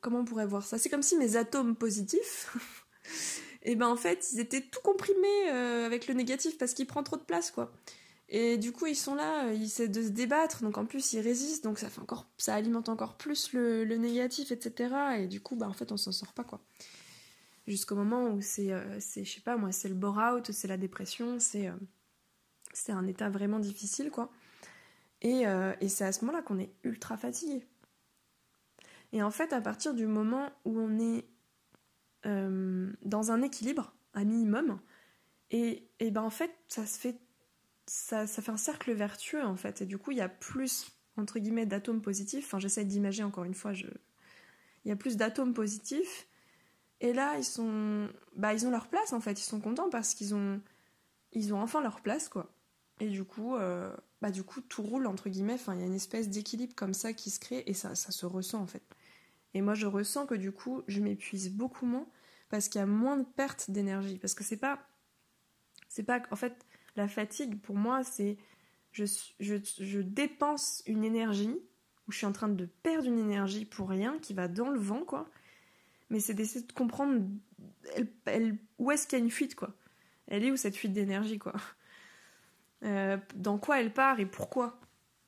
Comment 0.00 0.20
on 0.20 0.24
pourrait 0.24 0.46
voir 0.46 0.64
ça? 0.64 0.78
C'est 0.78 0.88
comme 0.88 1.02
si 1.02 1.16
mes 1.16 1.36
atomes 1.36 1.76
positifs, 1.76 2.56
et 3.62 3.76
ben 3.76 3.86
en 3.86 3.96
fait, 3.96 4.32
ils 4.32 4.40
étaient 4.40 4.62
tout 4.62 4.80
comprimés 4.82 5.50
euh, 5.50 5.86
avec 5.86 6.06
le 6.08 6.14
négatif 6.14 6.58
parce 6.58 6.74
qu'il 6.74 6.86
prend 6.86 7.02
trop 7.02 7.16
de 7.16 7.22
place 7.22 7.50
quoi. 7.50 7.72
Et 8.32 8.58
du 8.58 8.70
coup, 8.70 8.86
ils 8.86 8.96
sont 8.96 9.16
là, 9.16 9.46
euh, 9.46 9.54
ils 9.54 9.64
essaient 9.64 9.88
de 9.88 10.02
se 10.02 10.08
débattre, 10.08 10.62
donc 10.62 10.78
en 10.78 10.86
plus, 10.86 11.12
ils 11.14 11.20
résistent, 11.20 11.64
donc 11.64 11.80
ça 11.80 11.90
fait 11.90 12.00
encore, 12.00 12.28
ça 12.38 12.54
alimente 12.54 12.88
encore 12.88 13.16
plus 13.16 13.52
le, 13.52 13.84
négatif, 13.96 14.52
etc. 14.52 14.94
Et 15.18 15.26
du 15.26 15.40
coup, 15.40 15.56
bah, 15.56 15.66
en 15.68 15.72
fait, 15.72 15.90
on 15.90 15.96
s'en 15.96 16.12
sort 16.12 16.32
pas, 16.32 16.44
quoi. 16.44 16.60
Jusqu'au 17.66 17.96
moment 17.96 18.28
où 18.28 18.40
c'est, 18.40 18.72
euh, 18.72 19.00
je 19.00 19.24
sais 19.24 19.40
pas, 19.40 19.56
moi, 19.56 19.72
c'est 19.72 19.88
le 19.88 19.96
bore-out, 19.96 20.52
c'est 20.52 20.68
la 20.68 20.76
dépression, 20.76 21.40
c'est, 21.40 21.68
euh, 21.68 21.74
c'est 22.72 22.92
un 22.92 23.04
état 23.08 23.28
vraiment 23.30 23.58
difficile, 23.58 24.10
quoi. 24.12 24.30
Et, 25.22 25.42
et 25.80 25.88
c'est 25.90 26.04
à 26.04 26.12
ce 26.12 26.24
moment-là 26.24 26.40
qu'on 26.40 26.58
est 26.58 26.72
ultra 26.82 27.18
fatigué. 27.18 27.66
Et 29.12 29.22
en 29.22 29.30
fait, 29.30 29.52
à 29.52 29.60
partir 29.60 29.92
du 29.92 30.06
moment 30.06 30.48
où 30.64 30.80
on 30.80 30.98
est 30.98 31.26
dans 32.24 33.30
un 33.30 33.42
équilibre, 33.42 33.92
un 34.14 34.24
minimum, 34.24 34.80
et, 35.50 35.90
et 35.98 36.10
ben 36.10 36.22
en 36.22 36.30
fait, 36.30 36.50
ça 36.68 36.86
se 36.86 36.98
fait 36.98 37.20
ça, 37.90 38.26
fait 38.26 38.52
un 38.52 38.56
cercle 38.56 38.92
vertueux 38.92 39.44
en 39.44 39.56
fait. 39.56 39.82
Et 39.82 39.86
du 39.86 39.98
coup, 39.98 40.12
il 40.12 40.18
y 40.18 40.22
a 40.22 40.28
plus, 40.28 40.92
entre 41.16 41.40
guillemets, 41.40 41.66
d'atomes 41.66 42.00
positifs. 42.00 42.46
Enfin, 42.46 42.60
j'essaie 42.60 42.84
d'imaginer 42.84 43.24
encore 43.24 43.44
une 43.44 43.54
fois, 43.54 43.72
il 43.72 44.88
y 44.88 44.92
a 44.92 44.96
plus 44.96 45.16
d'atomes 45.16 45.54
positifs. 45.54 46.28
Et 47.00 47.12
là, 47.12 47.36
ils 47.36 47.44
sont. 47.44 48.08
Bah, 48.36 48.54
ils 48.54 48.66
ont 48.66 48.70
leur 48.70 48.88
place 48.88 49.12
en 49.12 49.20
fait. 49.20 49.40
Ils 49.40 49.44
sont 49.44 49.60
contents 49.60 49.90
parce 49.90 50.14
qu'ils 50.14 50.34
ont. 50.34 50.60
Ils 51.32 51.52
ont 51.52 51.60
enfin 51.60 51.80
leur 51.82 52.00
place, 52.00 52.28
quoi. 52.28 52.52
Et 53.00 53.08
du 53.08 53.24
coup, 53.24 53.56
euh, 53.56 53.92
bah, 54.20 54.30
du 54.30 54.44
coup, 54.44 54.60
tout 54.60 54.82
roule, 54.82 55.06
entre 55.06 55.28
guillemets. 55.28 55.54
Enfin, 55.54 55.74
il 55.74 55.80
y 55.80 55.82
a 55.82 55.86
une 55.86 55.94
espèce 55.94 56.28
d'équilibre 56.28 56.74
comme 56.76 56.94
ça 56.94 57.12
qui 57.12 57.30
se 57.30 57.40
crée 57.40 57.64
et 57.66 57.74
ça, 57.74 57.94
ça 57.96 58.12
se 58.12 58.24
ressent 58.26 58.60
en 58.60 58.66
fait. 58.66 58.82
Et 59.54 59.62
moi, 59.62 59.74
je 59.74 59.86
ressens 59.86 60.26
que 60.26 60.34
du 60.36 60.52
coup, 60.52 60.82
je 60.86 61.00
m'épuise 61.00 61.50
beaucoup 61.50 61.86
moins 61.86 62.06
parce 62.50 62.68
qu'il 62.68 62.78
y 62.78 62.82
a 62.82 62.86
moins 62.86 63.16
de 63.16 63.24
perte 63.24 63.70
d'énergie. 63.70 64.18
Parce 64.18 64.34
que 64.34 64.44
c'est 64.44 64.56
pas. 64.58 64.78
C'est 65.88 66.04
pas. 66.04 66.22
En 66.30 66.36
fait, 66.36 66.54
la 66.96 67.08
fatigue, 67.08 67.60
pour 67.60 67.76
moi, 67.76 68.02
c'est 68.04 68.36
je, 68.92 70.00
dépense 70.00 70.82
une 70.86 71.04
énergie, 71.04 71.56
où 72.06 72.12
je 72.12 72.18
suis 72.18 72.26
en 72.26 72.32
train 72.32 72.48
de 72.48 72.66
perdre 72.82 73.06
une 73.06 73.18
énergie 73.18 73.64
pour 73.64 73.88
rien, 73.88 74.18
qui 74.18 74.34
va 74.34 74.48
dans 74.48 74.70
le 74.70 74.78
vent, 74.78 75.04
quoi. 75.04 75.28
Mais 76.10 76.20
c'est 76.20 76.34
d'essayer 76.34 76.66
de 76.66 76.72
comprendre 76.72 77.22
où 78.78 78.90
est-ce 78.90 79.06
qu'il 79.06 79.18
y 79.18 79.22
a 79.22 79.24
une 79.24 79.30
fuite, 79.30 79.54
quoi. 79.54 79.74
Elle 80.26 80.44
est 80.44 80.50
où 80.50 80.56
cette 80.56 80.76
fuite 80.76 80.92
d'énergie, 80.92 81.38
quoi? 81.38 81.54
Euh, 82.82 83.18
dans 83.34 83.58
quoi 83.58 83.80
elle 83.80 83.92
part 83.92 84.20
et 84.20 84.26
pourquoi? 84.26 84.80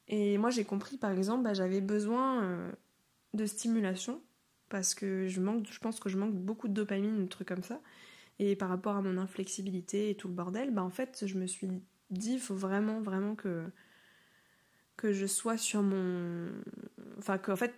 Et 0.09 0.39
moi, 0.39 0.51
j'ai 0.51 0.65
compris, 0.65 0.97
par 0.97 1.13
exemple, 1.13 1.45
bah, 1.45 1.55
j'avais 1.55 1.81
besoin 1.81 2.43
euh, 2.43 2.73
de 3.35 3.47
stimulation, 3.47 4.23
parce 4.69 4.95
que 4.95 5.29
je, 5.29 5.41
manque, 5.41 5.67
je 5.71 5.79
pense 5.79 6.01
que 6.01 6.09
je 6.09 6.19
manque 6.19 6.35
beaucoup 6.35 6.67
de 6.67 6.73
dopamine, 6.75 7.25
de 7.25 7.29
trucs 7.29 7.49
comme 7.49 7.63
ça. 7.63 7.81
Et 8.39 8.57
par 8.57 8.69
rapport 8.69 8.97
à 8.97 9.03
mon 9.03 9.19
inflexibilité 9.19 10.11
et 10.11 10.15
tout 10.15 10.29
le 10.29 10.35
bordel, 10.35 10.73
bah 10.73 10.83
en 10.83 10.91
fait, 10.91 11.25
je 11.27 11.39
me 11.39 11.47
suis 11.47 11.69
dit, 12.11 12.35
il 12.35 12.41
faut 12.41 12.55
vraiment, 12.55 13.01
vraiment 13.01 13.35
que, 13.35 13.65
que 14.97 15.13
je 15.13 15.27
sois 15.27 15.57
sur 15.57 15.83
mon. 15.83 16.49
Enfin, 17.19 17.39
qu'en 17.39 17.57
fait, 17.57 17.75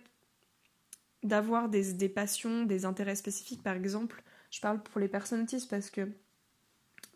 d'avoir 1.23 1.69
des, 1.69 1.93
des, 1.93 2.09
passions, 2.09 2.63
des 2.63 2.85
intérêts 2.85 3.15
spécifiques, 3.15 3.63
par 3.63 3.75
exemple, 3.75 4.23
je 4.51 4.61
parle 4.61 4.81
pour 4.81 4.99
les 4.99 5.07
personnes 5.07 5.41
autistes 5.41 5.69
parce 5.69 5.89
que 5.89 6.09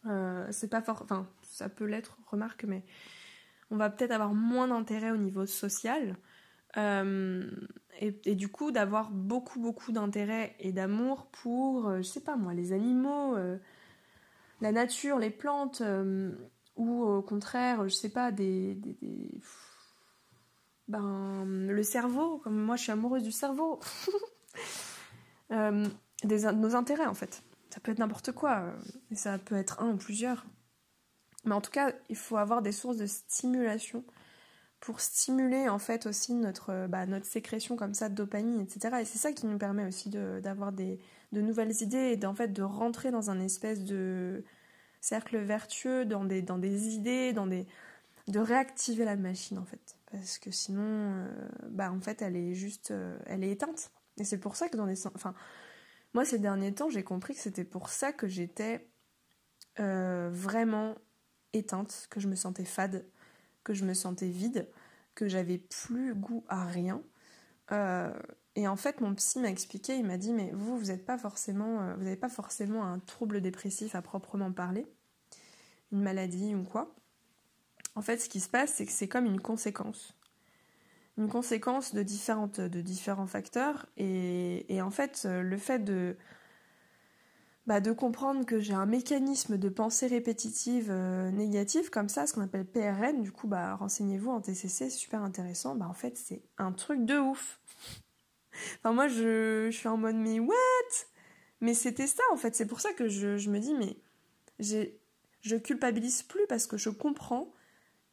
euh, 0.06 0.48
c'est 0.52 0.70
pas 0.70 0.82
fort. 0.82 1.02
Enfin, 1.04 1.28
ça 1.44 1.70
peut 1.70 1.86
l'être, 1.86 2.18
remarque, 2.28 2.64
mais 2.64 2.84
on 3.72 3.78
va 3.78 3.90
peut-être 3.90 4.12
avoir 4.12 4.34
moins 4.34 4.68
d'intérêt 4.68 5.12
au 5.12 5.18
niveau 5.18 5.46
social. 5.46 6.16
Euh, 6.78 7.50
et, 8.02 8.36
du 8.36 8.48
coup, 8.48 8.72
d'avoir 8.72 9.12
beaucoup, 9.12 9.60
beaucoup 9.60 9.92
d'intérêt 9.92 10.56
et 10.60 10.72
d'amour 10.72 11.26
pour, 11.28 11.88
euh, 11.88 11.98
je 11.98 12.04
sais 12.04 12.22
pas 12.22 12.38
moi, 12.38 12.54
les 12.54 12.72
animaux, 12.72 13.36
euh, 13.36 13.58
la 14.62 14.72
nature, 14.72 15.20
les 15.20 15.32
plantes, 15.32 15.82
ou 16.78 17.04
au 17.04 17.22
contraire, 17.22 17.90
je 17.90 17.94
sais 17.94 18.10
pas, 18.10 18.32
des, 18.32 18.80
Ben, 20.88 21.46
le 21.46 21.84
cerveau, 21.84 22.38
comme 22.40 22.58
moi 22.58 22.76
je 22.76 22.84
suis 22.84 22.92
amoureuse 22.92 23.24
du 23.24 23.32
cerveau. 23.32 23.80
des, 25.50 26.52
nos 26.54 26.76
intérêts 26.76 27.06
en 27.06 27.14
fait. 27.14 27.44
Ça 27.70 27.80
peut 27.80 27.92
être 27.92 28.00
n'importe 28.00 28.32
quoi, 28.32 28.74
et 29.12 29.16
ça 29.16 29.38
peut 29.38 29.56
être 29.56 29.82
un 29.82 29.92
ou 29.92 29.98
plusieurs. 29.98 30.46
Mais 31.46 31.54
en 31.54 31.62
tout 31.62 31.72
cas, 31.72 31.92
il 32.10 32.16
faut 32.16 32.38
avoir 32.38 32.62
des 32.62 32.72
sources 32.72 32.98
de 32.98 33.06
stimulation 33.06 34.04
pour 34.80 35.02
stimuler 35.02 35.68
en 35.68 35.80
fait 35.80 36.06
aussi 36.06 36.34
notre, 36.34 36.70
euh, 36.72 36.88
bah, 36.88 37.06
notre 37.06 37.26
sécrétion 37.26 37.76
comme 37.76 37.94
ça 37.94 38.10
de 38.10 38.16
dopamine, 38.16 38.62
etc. 38.62 38.98
Et 39.02 39.06
c'est 39.06 39.18
ça 39.18 39.34
qui 39.34 39.46
nous 39.46 39.58
permet 39.58 39.86
aussi 39.86 40.10
d'avoir 40.10 40.72
de, 40.72 40.98
nouvelles 41.32 41.82
idées 41.82 42.18
et 42.18 42.36
fait 42.36 42.54
de 42.54 42.64
rentrer 42.64 43.12
dans 43.12 43.30
un 43.30 43.40
espèce 43.40 43.84
de 43.84 44.44
cercle 45.02 45.38
vertueux, 45.38 46.06
dans 46.06 46.24
des, 46.24 46.42
dans 46.42 46.58
des 46.58 46.90
idées, 46.90 47.34
dans 47.34 47.48
des, 47.48 47.68
de 48.28 48.40
réactiver 48.40 49.06
la 49.06 49.16
machine 49.16 49.58
en 49.58 49.66
fait. 49.66 49.98
Parce 50.12 50.40
que 50.40 50.52
sinon, 50.52 50.82
euh, 50.84 51.50
bah 51.70 51.92
en 51.92 52.00
fait, 52.02 52.22
elle 52.22 52.36
est 52.36 52.54
juste, 52.54 52.92
euh, 52.92 53.18
elle 53.26 53.44
est 53.44 53.52
éteinte. 53.52 53.92
Et 54.18 54.24
c'est 54.24 54.40
pour 54.40 54.56
ça 54.56 54.70
que 54.70 54.78
dans 54.78 54.86
les, 54.86 55.08
enfin, 55.08 55.34
moi 56.14 56.26
ces 56.26 56.40
derniers 56.40 56.74
temps, 56.74 56.90
j'ai 56.90 57.04
compris 57.04 57.34
que 57.36 57.42
c'était 57.42 57.64
pour 57.66 57.90
ça 57.90 58.12
que 58.14 58.28
j'étais 58.28 58.88
vraiment 59.78 60.96
éteinte, 61.54 62.08
que 62.10 62.20
je 62.20 62.28
me 62.28 62.36
sentais 62.36 62.66
fade 62.66 63.06
que 63.70 63.76
je 63.76 63.86
me 63.86 63.94
sentais 63.94 64.30
vide, 64.30 64.68
que 65.14 65.28
j'avais 65.28 65.60
plus 65.60 66.16
goût 66.16 66.44
à 66.48 66.66
rien. 66.66 67.04
Euh, 67.72 68.12
et 68.56 68.68
en 68.68 68.76
fait, 68.76 69.00
mon 69.00 69.14
psy 69.14 69.38
m'a 69.38 69.50
expliqué, 69.50 69.96
il 69.96 70.06
m'a 70.08 70.18
dit, 70.18 70.34
mais 70.34 70.50
vous, 70.56 70.76
vous 70.76 70.86
n'êtes 70.86 71.06
pas 71.06 71.20
forcément, 71.20 71.82
euh, 71.82 71.94
vous 71.96 72.04
n'avez 72.04 72.16
pas 72.16 72.30
forcément 72.30 72.84
un 72.84 72.98
trouble 72.98 73.42
dépressif 73.42 73.94
à 73.94 74.02
proprement 74.02 74.52
parler, 74.52 74.88
une 75.92 76.02
maladie 76.02 76.56
ou 76.56 76.64
quoi. 76.64 76.96
En 77.94 78.02
fait, 78.02 78.18
ce 78.18 78.28
qui 78.28 78.40
se 78.40 78.50
passe, 78.50 78.74
c'est 78.74 78.88
que 78.88 78.92
c'est 78.92 79.08
comme 79.08 79.28
une 79.28 79.40
conséquence. 79.40 80.16
Une 81.20 81.30
conséquence 81.30 81.94
de, 81.94 82.02
différentes, 82.02 82.60
de 82.60 82.82
différents 82.82 83.28
facteurs. 83.28 83.86
Et, 83.98 84.80
en 84.82 84.90
fait, 84.90 85.28
le 85.30 85.58
fait 85.58 85.80
de, 85.80 86.18
bah, 87.70 87.82
de 87.82 87.92
comprendre 87.92 88.48
que 88.48 88.60
j'ai 88.60 88.74
un 88.74 88.88
mécanisme 88.88 89.60
de 89.60 89.70
pensée 89.70 90.08
répétitive 90.08 90.88
euh, 90.90 91.30
négative 91.30 91.92
comme 91.92 92.10
ça, 92.10 92.26
ce 92.26 92.34
qu'on 92.34 92.42
appelle 92.42 92.66
PRN. 92.66 93.22
Du 93.22 93.32
coup, 93.32 93.48
bah, 93.48 93.76
renseignez-vous 93.76 94.32
en 94.32 94.42
TCC, 94.42 94.68
c'est 94.68 94.90
super 94.90 95.22
intéressant. 95.22 95.76
Bah, 95.76 95.86
en 95.88 95.94
fait, 95.94 96.18
c'est 96.18 96.42
un 96.58 96.72
truc 96.72 97.06
de 97.06 97.20
ouf. 97.20 97.60
enfin, 98.80 98.92
moi, 98.92 99.08
je, 99.08 99.70
je, 99.70 99.78
suis 99.78 99.88
en 99.88 99.98
mode, 99.98 100.16
mais 100.16 100.40
what? 100.40 100.56
Mais 101.62 101.76
c'était 101.76 102.08
ça, 102.08 102.24
en 102.32 102.38
fait. 102.38 102.56
C'est 102.56 102.66
pour 102.66 102.82
ça 102.82 102.92
que 102.92 103.08
je, 103.08 103.38
je 103.38 103.52
me 103.52 103.60
dis, 103.60 103.76
mais 103.76 103.98
je 104.60 105.56
culpabilise 105.56 106.24
plus 106.24 106.48
parce 106.48 106.66
que 106.66 106.76
je 106.76 106.90
comprends. 106.90 107.54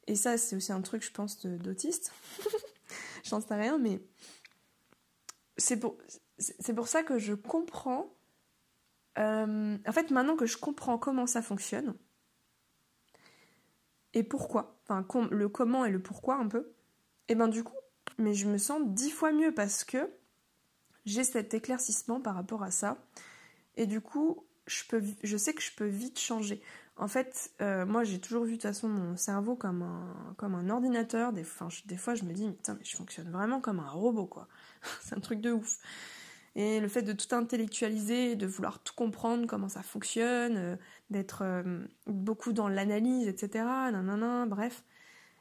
Et 0.07 0.17
ça, 0.17 0.37
c'est 0.37 0.55
aussi 0.55 0.71
un 0.71 0.83
truc, 0.83 1.03
je 1.03 1.13
pense, 1.13 1.47
d'autiste. 1.47 2.13
Je 3.25 3.35
n'en 3.35 3.41
sais 3.41 3.55
rien, 3.55 3.79
mais 3.79 4.03
c'est 5.57 5.79
pour, 5.81 5.97
c'est 6.39 6.75
pour 6.75 6.87
ça 6.87 7.03
que 7.03 7.19
je 7.19 7.35
comprends 7.35 8.16
euh, 9.19 9.79
en 9.87 9.93
fait, 9.93 10.11
maintenant 10.11 10.37
que 10.37 10.47
je 10.47 10.57
comprends 10.59 10.99
comment 10.99 11.27
ça 11.27 11.43
fonctionne, 11.43 11.95
et 14.15 14.23
pourquoi, 14.23 14.79
enfin 14.89 15.07
le 15.31 15.49
comment 15.49 15.85
et 15.85 15.91
le 15.91 16.01
pourquoi 16.01 16.37
un 16.37 16.49
peu, 16.49 16.73
et 17.29 17.35
ben 17.35 17.49
du 17.49 17.65
coup, 17.65 17.77
mais 18.19 18.35
je 18.35 18.47
me 18.47 18.59
sens 18.59 18.81
dix 18.87 19.11
fois 19.11 19.33
mieux 19.33 19.53
parce 19.53 19.85
que 19.85 20.11
j'ai 21.05 21.25
cet 21.25 21.55
éclaircissement 21.55 22.21
par 22.21 22.35
rapport 22.35 22.63
à 22.63 22.71
ça, 22.71 22.97
et 23.77 23.87
du 23.87 24.01
coup, 24.01 24.45
je, 24.67 24.83
je 25.23 25.37
sais 25.37 25.55
que 25.55 25.63
je 25.63 25.73
peux 25.77 25.87
vite 25.87 26.19
changer. 26.19 26.63
En 26.99 27.09
fait, 27.09 27.51
euh, 27.61 27.85
moi 27.85 28.05
j'ai 28.05 28.19
toujours 28.19 28.45
vu 28.45 28.53
de 28.53 28.57
toute 28.57 28.63
façon 28.63 28.89
mon 28.89 29.17
cerveau 29.17 29.55
comme 29.55 29.83
un, 29.83 30.35
comme 30.39 30.55
un 30.55 30.71
ordinateur. 30.71 31.33
Des, 31.33 31.45
des 31.85 31.97
fois 31.97 32.15
je 32.15 32.25
me 32.25 32.33
dis, 32.33 32.47
mais, 32.47 32.55
putain, 32.55 32.75
mais 32.75 32.85
je 32.85 32.97
fonctionne 32.97 33.31
vraiment 33.31 33.61
comme 33.61 33.81
un 33.81 33.89
robot 33.89 34.27
quoi. 34.27 34.49
C'est 35.03 35.15
un 35.15 35.21
truc 35.21 35.41
de 35.41 35.53
ouf. 35.53 35.79
Et 36.57 36.81
le 36.81 36.89
fait 36.89 37.03
de 37.03 37.13
tout 37.13 37.35
intellectualiser, 37.35 38.35
de 38.35 38.47
vouloir 38.47 38.83
tout 38.83 38.95
comprendre, 38.95 39.47
comment 39.47 39.69
ça 39.69 39.83
fonctionne, 39.83 40.57
euh, 40.57 40.77
d'être 41.11 41.43
euh, 41.43 41.87
beaucoup 42.07 42.55
dans 42.55 42.67
l'analyse, 42.67 43.29
etc. 43.29 43.63
Nanana, 43.93 44.47
bref. 44.47 44.83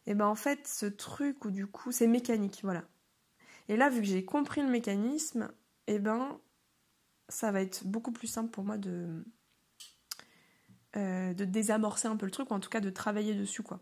Et 0.08 0.14
ben 0.14 0.28
en 0.28 0.36
fait, 0.36 0.68
ce 0.68 0.86
truc 0.86 1.46
où 1.46 1.52
du 1.52 1.68
coup, 1.68 1.94
c'est 1.94 2.08
mécanique, 2.08 2.60
voilà. 2.64 2.84
Et 3.70 3.78
là, 3.78 3.90
vu 3.90 4.02
que 4.02 4.08
j'ai 4.08 4.26
compris 4.26 4.62
le 4.62 4.68
mécanisme, 4.68 5.50
et 5.88 6.00
ben 6.00 6.38
ça 7.30 7.50
va 7.52 7.62
être 7.62 7.88
beaucoup 7.88 8.12
plus 8.12 8.28
simple 8.28 8.52
pour 8.52 8.66
moi 8.66 8.78
de, 8.78 9.24
euh, 10.98 11.34
désamorcer 11.34 12.10
un 12.10 12.18
peu 12.18 12.26
le 12.26 12.32
truc, 12.32 12.52
ou 12.52 12.54
en 12.54 12.60
tout 12.60 12.70
cas 12.70 12.82
de 12.82 12.90
travailler 12.90 13.34
dessus, 13.36 13.64
quoi. 13.64 13.80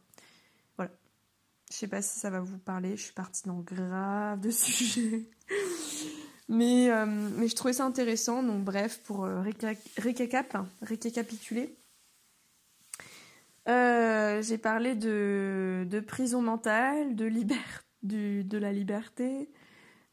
Voilà. 0.77 0.91
Je 1.71 1.77
sais 1.77 1.87
pas 1.87 2.03
si 2.03 2.19
ça 2.19 2.29
va 2.29 2.41
vous 2.41 2.59
parler, 2.59 2.95
je 2.95 3.03
suis 3.03 3.13
partie 3.13 3.43
dans 3.47 3.59
grave 3.59 4.39
de 4.39 4.51
sujets. 4.51 5.29
Mais, 6.49 6.89
euh, 6.89 7.05
mais 7.05 7.47
je 7.47 7.55
trouvais 7.55 7.73
ça 7.73 7.85
intéressant. 7.85 8.43
Donc, 8.43 8.63
bref, 8.63 9.01
pour 9.03 9.25
euh, 9.25 9.41
récap, 9.41 10.57
récapituler, 10.81 11.75
euh, 13.69 14.41
j'ai 14.41 14.57
parlé 14.57 14.95
de, 14.95 15.87
de, 15.89 15.99
prison 16.01 16.41
mentale, 16.41 17.15
de, 17.15 18.41
de 18.41 18.57
la 18.57 18.73
liberté, 18.73 19.49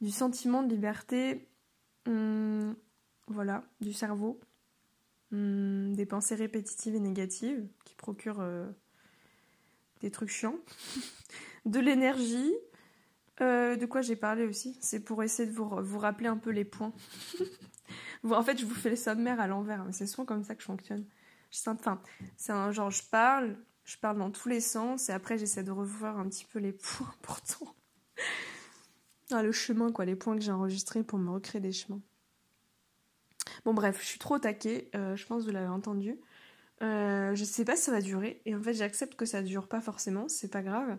du 0.01 0.11
sentiment 0.11 0.63
de 0.63 0.73
liberté, 0.73 1.49
hum, 2.07 2.77
voilà, 3.27 3.65
du 3.81 3.93
cerveau, 3.93 4.39
hum, 5.33 5.95
des 5.95 6.07
pensées 6.07 6.37
répétitives 6.37 6.95
et 6.95 7.01
négatives 7.01 7.67
qui 7.85 7.95
procurent 7.97 8.45
des 10.01 10.11
trucs 10.13 10.31
chiants, 10.31 10.59
de 11.67 11.81
l'énergie, 11.81 12.55
euh, 13.41 13.77
de 13.77 13.87
quoi 13.87 14.03
j'ai 14.03 14.17
parlé 14.17 14.45
aussi 14.47 14.77
C'est 14.81 15.01
pour 15.01 15.23
essayer 15.23 15.49
de 15.49 15.55
vous, 15.55 15.69
vous, 15.69 15.99
rappeler 15.99 16.29
un 16.29 16.37
peu 16.37 16.51
les 16.51 16.65
points. 16.65 16.93
en 18.25 18.43
fait, 18.43 18.59
je 18.59 18.67
vous 18.67 18.75
fais 18.75 18.91
les 18.91 18.97
sommaires 18.97 19.41
à 19.41 19.47
l'envers, 19.47 19.85
mais 19.85 19.93
c'est 19.93 20.07
souvent 20.07 20.25
comme 20.25 20.45
ça 20.45 20.55
que 20.55 20.61
je 20.61 20.67
fonctionne. 20.67 21.05
Enfin, 21.67 22.01
c'est 22.37 22.53
un 22.53 22.71
genre, 22.71 22.91
je 22.91 23.03
parle, 23.03 23.57
je 23.85 23.97
parle 23.97 24.19
dans 24.19 24.31
tous 24.31 24.49
les 24.49 24.61
sens, 24.61 25.09
et 25.09 25.13
après 25.13 25.39
j'essaie 25.39 25.65
de 25.65 25.71
revoir 25.71 26.19
un 26.19 26.29
petit 26.29 26.45
peu 26.45 26.59
les 26.59 26.73
points 26.73 27.09
importants. 27.19 27.75
ah, 29.33 29.43
le 29.43 29.53
chemin, 29.53 29.91
quoi, 29.93 30.05
les 30.05 30.17
points 30.17 30.37
que 30.37 30.43
j'ai 30.43 30.53
enregistrés 30.53 31.03
pour 31.03 31.19
me 31.19 31.31
recréer 31.31 31.61
des 31.61 31.73
chemins. 31.73 32.01
Bon, 33.65 33.75
bref, 33.75 33.99
je 34.01 34.07
suis 34.07 34.19
trop 34.19 34.39
taquée, 34.39 34.91
euh, 34.95 35.17
je 35.17 35.27
pense 35.27 35.43
que 35.43 35.49
vous 35.49 35.55
l'avez 35.55 35.69
entendu. 35.69 36.19
Euh, 36.83 37.35
je 37.35 37.45
sais 37.45 37.65
pas 37.65 37.77
si 37.77 37.83
ça 37.83 37.93
va 37.93 38.01
durer, 38.01 38.41
et 38.47 38.55
en 38.55 38.63
fait, 38.63 38.75
j'accepte 38.75 39.15
que 39.15 39.27
ça 39.27 39.43
dure 39.43 39.69
pas 39.69 39.81
forcément, 39.81 40.29
c'est 40.29 40.51
pas 40.51 40.63
grave. 40.63 40.99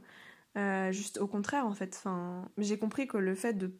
Euh, 0.58 0.91
juste 0.91 1.18
au 1.18 1.28
contraire, 1.28 1.66
en 1.66 1.74
fait. 1.74 1.95
Enfin, 1.95 2.49
j'ai 2.58 2.78
compris 2.78 3.08
que 3.08 3.18
le 3.18 3.36
fait 3.36 3.54
de 3.54 3.78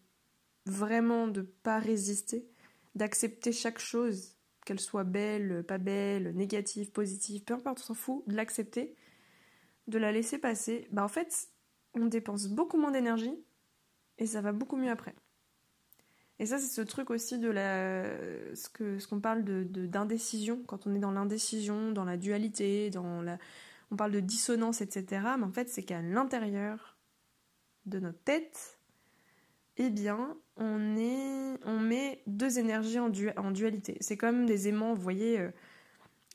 vraiment 0.66 1.28
de 1.28 1.42
pas 1.42 1.80
résister, 1.80 2.48
d'accepter 2.96 3.52
chaque 3.52 3.80
chose, 3.80 4.36
qu'elle 4.66 4.80
soit 4.80 5.04
belle, 5.04 5.64
pas 5.68 5.78
belle, 5.78 6.34
négative, 6.36 6.92
positive, 6.92 7.44
peu 7.44 7.56
importe, 7.56 7.80
on 7.80 7.84
s'en 7.84 7.94
fout, 7.94 8.24
de 8.28 8.36
l'accepter, 8.36 8.96
de 9.88 9.98
la 9.98 10.12
laisser 10.12 10.38
passer, 10.38 10.88
bah 10.92 11.04
en 11.04 11.08
fait, 11.08 11.50
on 11.96 12.06
dépense 12.06 12.48
beaucoup 12.48 12.78
moins 12.78 12.92
d'énergie 12.92 13.36
et 14.18 14.28
ça 14.28 14.42
va 14.42 14.52
beaucoup 14.52 14.78
mieux 14.78 14.92
après. 14.92 15.16
Et 16.40 16.46
ça, 16.46 16.58
c'est 16.58 16.74
ce 16.74 16.82
truc 16.82 17.10
aussi 17.12 17.38
de 17.38 17.50
la, 17.50 18.06
ce 18.56 18.70
que, 18.70 18.98
ce 18.98 19.08
qu'on 19.08 19.20
parle 19.20 19.44
d'indécision, 19.44 20.64
quand 20.66 20.88
on 20.88 20.96
est 20.96 21.00
dans 21.00 21.12
l'indécision, 21.12 21.92
dans 21.92 22.06
la 22.06 22.18
dualité, 22.18 22.90
dans 22.90 23.22
la, 23.22 23.38
on 23.92 23.96
parle 23.96 24.12
de 24.12 24.20
dissonance, 24.22 24.82
etc. 24.82 25.22
Mais 25.38 25.44
en 25.44 25.52
fait, 25.52 25.70
c'est 25.70 25.84
qu'à 25.84 26.02
l'intérieur 26.02 26.98
de 27.86 28.00
notre 28.00 28.24
tête, 28.24 28.80
eh 29.78 29.90
bien, 29.90 30.38
on, 30.56 30.78
met 30.78 32.24
deux 32.28 32.60
énergies 32.60 33.00
en, 33.00 33.10
dualité. 33.10 33.98
C'est 34.00 34.18
comme 34.18 34.46
des 34.46 34.68
aimants, 34.68 34.94
vous 34.94 35.02
voyez, 35.02 35.40
euh, 35.40 35.52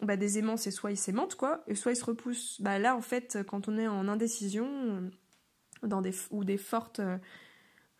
bah, 0.02 0.16
des 0.16 0.38
aimants, 0.38 0.56
c'est 0.56 0.70
soit 0.70 0.90
ils 0.90 0.96
s'aimantent, 0.96 1.36
quoi, 1.36 1.62
et 1.66 1.74
soit 1.74 1.92
ils 1.92 1.96
se 1.96 2.04
repoussent. 2.04 2.60
Bah, 2.60 2.78
là, 2.78 2.96
en 2.96 3.00
fait, 3.00 3.38
quand 3.48 3.68
on 3.68 3.78
est 3.78 3.88
en 3.88 4.08
indécision, 4.08 5.10
dans 5.82 6.00
des, 6.00 6.14
ou 6.30 6.44
des 6.44 6.58
fortes 6.58 7.00
euh, 7.00 7.18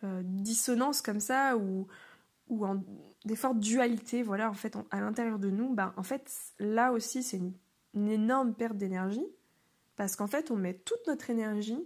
euh, 0.03 0.21
dissonances 0.23 1.01
comme 1.01 1.19
ça, 1.19 1.57
ou, 1.57 1.87
ou 2.47 2.65
en, 2.65 2.83
des 3.25 3.35
fortes 3.35 3.59
dualités, 3.59 4.21
voilà, 4.21 4.49
en 4.49 4.55
fait, 4.55 4.77
à 4.91 4.99
l'intérieur 4.99 5.39
de 5.39 5.49
nous, 5.49 5.73
bah, 5.73 5.93
en 5.97 6.03
fait, 6.03 6.31
là 6.59 6.91
aussi, 6.91 7.23
c'est 7.23 7.41
une 7.93 8.09
énorme 8.09 8.53
perte 8.53 8.77
d'énergie 8.77 9.25
parce 9.97 10.15
qu'en 10.15 10.27
fait, 10.27 10.51
on 10.51 10.55
met 10.55 10.75
toute 10.75 11.05
notre 11.07 11.29
énergie 11.29 11.83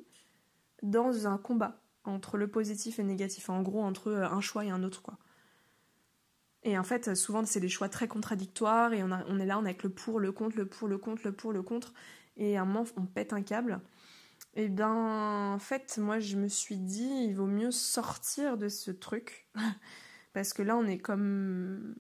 dans 0.84 1.28
un 1.28 1.38
combat 1.38 1.82
entre 2.04 2.38
le 2.38 2.48
positif 2.48 3.00
et 3.00 3.04
le 3.04 3.08
négatif. 3.08 3.50
En 3.50 3.62
gros, 3.62 3.82
entre 3.82 4.10
euh, 4.10 4.28
un 4.28 4.42
choix 4.42 4.66
et 4.66 4.70
un 4.70 4.84
autre, 4.84 5.02
quoi. 5.02 5.18
Et 6.64 6.78
en 6.78 6.84
fait, 6.84 7.16
souvent, 7.16 7.44
c'est 7.46 7.60
des 7.60 7.70
choix 7.70 7.90
très 7.90 8.08
contradictoires 8.08 8.94
et 8.94 9.02
on, 9.02 9.10
est 9.40 9.46
là, 9.48 9.58
on 9.58 9.66
est 9.66 9.70
avec 9.70 9.82
le 9.82 9.90
pour, 9.90 10.20
le 10.20 10.32
contre, 10.32 10.58
le 10.58 10.68
pour, 10.68 10.88
le 10.88 11.00
contre, 11.00 11.24
le 11.26 11.32
pour, 11.32 11.54
le 11.54 11.64
contre. 11.64 11.94
Et 12.38 12.56
à 12.56 12.62
un 12.62 12.66
moment, 12.66 12.86
on 12.98 13.06
pète 13.06 13.34
un 13.34 13.42
câble. 13.42 13.82
Et 14.54 14.68
bien, 14.70 15.54
en 15.54 15.60
fait, 15.60 15.98
moi, 15.98 16.20
je 16.20 16.38
me 16.38 16.48
suis 16.48 16.78
dit, 16.78 17.10
il 17.30 17.34
vaut 17.36 17.48
mieux 17.48 17.72
sortir 17.72 18.58
de 18.58 18.70
ce 18.70 18.92
truc. 18.92 19.48
Parce 20.34 20.54
que 20.54 20.62
là, 20.62 20.78
on 20.78 20.86
est 20.86 21.00
comme. 21.00 21.96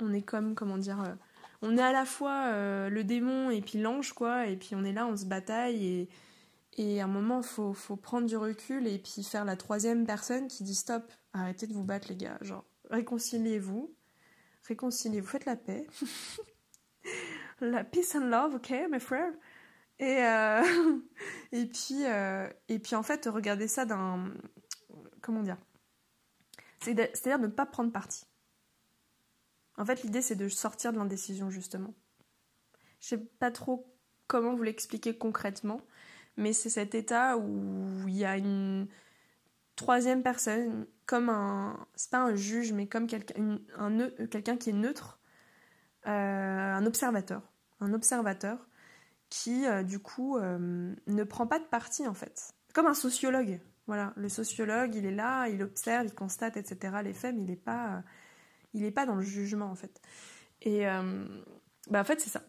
On 0.00 0.12
est 0.12 0.22
comme, 0.22 0.56
comment 0.56 0.78
dire. 0.78 1.16
On 1.62 1.78
est 1.78 1.82
à 1.82 1.92
la 1.92 2.04
fois 2.04 2.46
euh, 2.48 2.88
le 2.88 3.04
démon 3.04 3.50
et 3.50 3.60
puis 3.60 3.80
l'ange, 3.80 4.12
quoi, 4.12 4.46
et 4.46 4.56
puis 4.56 4.74
on 4.74 4.84
est 4.84 4.92
là, 4.92 5.06
on 5.06 5.16
se 5.16 5.24
bataille, 5.24 5.86
et, 5.86 6.08
et 6.76 7.00
à 7.00 7.04
un 7.04 7.08
moment, 7.08 7.42
faut, 7.42 7.72
faut 7.72 7.96
prendre 7.96 8.26
du 8.26 8.36
recul 8.36 8.86
et 8.86 8.98
puis 8.98 9.22
faire 9.22 9.44
la 9.44 9.56
troisième 9.56 10.04
personne 10.04 10.48
qui 10.48 10.64
dit 10.64 10.74
stop, 10.74 11.10
arrêtez 11.32 11.66
de 11.66 11.72
vous 11.72 11.84
battre, 11.84 12.08
les 12.08 12.16
gars, 12.16 12.38
genre, 12.40 12.64
réconciliez-vous, 12.90 13.94
réconciliez-vous, 14.66 15.28
faites 15.28 15.44
la 15.44 15.56
paix. 15.56 15.86
la 17.60 17.84
peace 17.84 18.16
and 18.16 18.26
love, 18.26 18.56
ok, 18.56 18.74
mes 18.90 19.00
frères 19.00 19.32
et, 20.02 20.24
euh, 20.24 20.62
et, 21.52 21.66
puis, 21.66 22.04
euh, 22.04 22.48
et 22.68 22.78
puis 22.78 22.96
en 22.96 23.02
fait, 23.02 23.26
regardez 23.26 23.68
ça 23.68 23.84
d'un... 23.84 24.32
Comment 25.20 25.42
dire 25.42 25.58
C'est-à-dire 26.80 27.38
ne 27.38 27.46
pas 27.46 27.66
prendre 27.66 27.92
parti. 27.92 28.26
En 29.76 29.84
fait, 29.84 30.02
l'idée, 30.02 30.22
c'est 30.22 30.36
de 30.36 30.48
sortir 30.48 30.92
de 30.92 30.98
l'indécision, 30.98 31.50
justement. 31.50 31.94
Je 33.00 33.08
sais 33.08 33.18
pas 33.18 33.50
trop 33.50 33.92
comment 34.26 34.54
vous 34.54 34.62
l'expliquer 34.62 35.16
concrètement, 35.16 35.80
mais 36.36 36.52
c'est 36.52 36.70
cet 36.70 36.94
état 36.94 37.36
où 37.36 38.06
il 38.06 38.16
y 38.16 38.24
a 38.24 38.36
une 38.36 38.88
troisième 39.76 40.22
personne, 40.22 40.86
comme 41.06 41.28
un. 41.28 41.86
C'est 41.94 42.10
pas 42.10 42.22
un 42.22 42.34
juge, 42.34 42.72
mais 42.72 42.86
comme 42.86 43.06
quelqu'un 43.06 43.58
un, 43.78 44.10
quelqu'un 44.30 44.56
qui 44.56 44.70
est 44.70 44.74
neutre, 44.74 45.20
euh, 46.06 46.10
un 46.10 46.86
observateur. 46.86 47.42
Un 47.80 47.92
observateur 47.92 48.68
qui, 49.28 49.66
euh, 49.66 49.82
du 49.82 49.98
coup, 49.98 50.36
euh, 50.36 50.94
ne 51.06 51.24
prend 51.24 51.46
pas 51.46 51.58
de 51.58 51.64
parti, 51.64 52.06
en 52.06 52.14
fait. 52.14 52.52
Comme 52.74 52.86
un 52.86 52.94
sociologue. 52.94 53.60
Voilà, 53.86 54.12
le 54.16 54.28
sociologue, 54.28 54.94
il 54.94 55.06
est 55.06 55.14
là, 55.14 55.48
il 55.48 55.62
observe, 55.62 56.06
il 56.06 56.14
constate, 56.14 56.56
etc., 56.56 56.98
les 57.02 57.12
faits, 57.12 57.34
mais 57.34 57.42
il 57.42 57.50
n'est 57.50 57.56
pas 57.56 58.04
il 58.74 58.82
n'est 58.82 58.90
pas 58.90 59.06
dans 59.06 59.14
le 59.14 59.22
jugement 59.22 59.66
en 59.66 59.74
fait. 59.74 60.00
Et 60.62 60.86
euh, 60.86 61.24
bah, 61.90 62.00
en 62.00 62.04
fait 62.04 62.20
c'est 62.20 62.30
ça, 62.30 62.42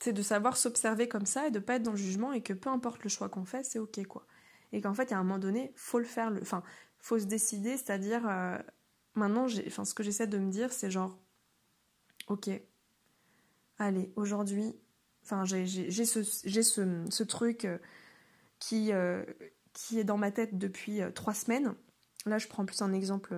c'est 0.00 0.12
de 0.12 0.22
savoir 0.22 0.56
s'observer 0.56 1.08
comme 1.08 1.26
ça 1.26 1.46
et 1.46 1.50
de 1.50 1.58
pas 1.58 1.76
être 1.76 1.82
dans 1.82 1.92
le 1.92 1.96
jugement 1.96 2.32
et 2.32 2.42
que 2.42 2.52
peu 2.52 2.70
importe 2.70 3.02
le 3.04 3.10
choix 3.10 3.28
qu'on 3.28 3.44
fait, 3.44 3.64
c'est 3.64 3.78
ok 3.78 4.04
quoi. 4.06 4.26
Et 4.72 4.80
qu'en 4.80 4.94
fait 4.94 5.12
à 5.12 5.18
un 5.18 5.22
moment 5.22 5.38
donné, 5.38 5.72
faut 5.76 5.98
le 5.98 6.04
faire, 6.04 6.30
le... 6.30 6.40
enfin 6.42 6.62
faut 6.98 7.18
se 7.18 7.24
décider, 7.24 7.76
c'est-à-dire 7.76 8.28
euh, 8.28 8.58
maintenant, 9.14 9.46
enfin 9.66 9.84
ce 9.84 9.94
que 9.94 10.02
j'essaie 10.02 10.26
de 10.26 10.38
me 10.38 10.50
dire 10.50 10.72
c'est 10.72 10.90
genre 10.90 11.18
ok, 12.28 12.50
allez, 13.78 14.12
aujourd'hui, 14.16 14.74
enfin, 15.24 15.44
j'ai 15.44 15.66
ce, 15.66 17.22
truc 17.22 17.64
euh, 17.64 17.78
qui, 18.58 18.92
qui 19.72 19.98
est 19.98 20.04
dans 20.04 20.18
ma 20.18 20.30
tête 20.30 20.58
depuis 20.58 21.00
trois 21.14 21.34
semaines. 21.34 21.74
Là, 22.26 22.38
je 22.38 22.46
prends 22.46 22.64
plus 22.64 22.82
un 22.82 22.92
exemple 22.92 23.34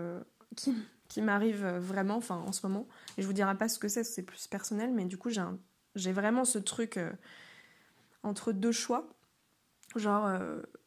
qui, 0.56 0.74
qui 1.12 1.22
m'arrive 1.22 1.66
vraiment, 1.66 2.16
enfin, 2.16 2.36
en 2.46 2.52
ce 2.52 2.66
moment. 2.66 2.86
Et 3.16 3.22
je 3.22 3.26
vous 3.26 3.32
dirai 3.32 3.56
pas 3.56 3.68
ce 3.68 3.78
que 3.78 3.88
c'est, 3.88 4.04
c'est 4.04 4.22
plus 4.22 4.46
personnel, 4.46 4.92
mais 4.92 5.04
du 5.04 5.18
coup, 5.18 5.30
j'ai 5.94 6.12
vraiment 6.12 6.44
ce 6.44 6.58
truc 6.58 6.98
entre 8.22 8.52
deux 8.52 8.72
choix. 8.72 9.08
Genre, 9.94 10.30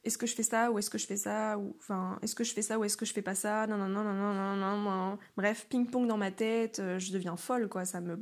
est-ce 0.04 0.18
que 0.18 0.26
je 0.26 0.34
fais 0.34 0.44
ça 0.44 0.72
ou 0.72 0.80
est-ce 0.80 0.90
que 0.90 0.98
je 0.98 1.06
fais 1.06 1.18
ça 1.18 1.60
ou 1.60 1.76
enfin 1.80 2.18
est-ce 2.24 2.34
que 2.34 2.44
je 2.44 2.54
fais 2.54 2.64
ça 2.64 2.80
ou 2.80 2.84
est-ce 2.84 2.98
que 2.98 3.06
je 3.06 3.14
fais 3.14 3.22
pas 3.22 3.36
ça? 3.36 3.68
Non 3.68 3.78
non 3.78 3.88
non 3.88 4.04
non 4.04 4.34
non 4.34 4.56
non 4.56 4.78
non 4.78 5.20
bref 5.38 5.68
ping 5.70 5.88
pong 5.88 6.08
dans 6.08 6.18
ma 6.18 6.32
tête 6.32 6.82
je 6.98 7.12
deviens 7.12 7.38
folle 7.38 7.70
quoi 7.70 7.86
ça 7.86 8.02
me 8.02 8.16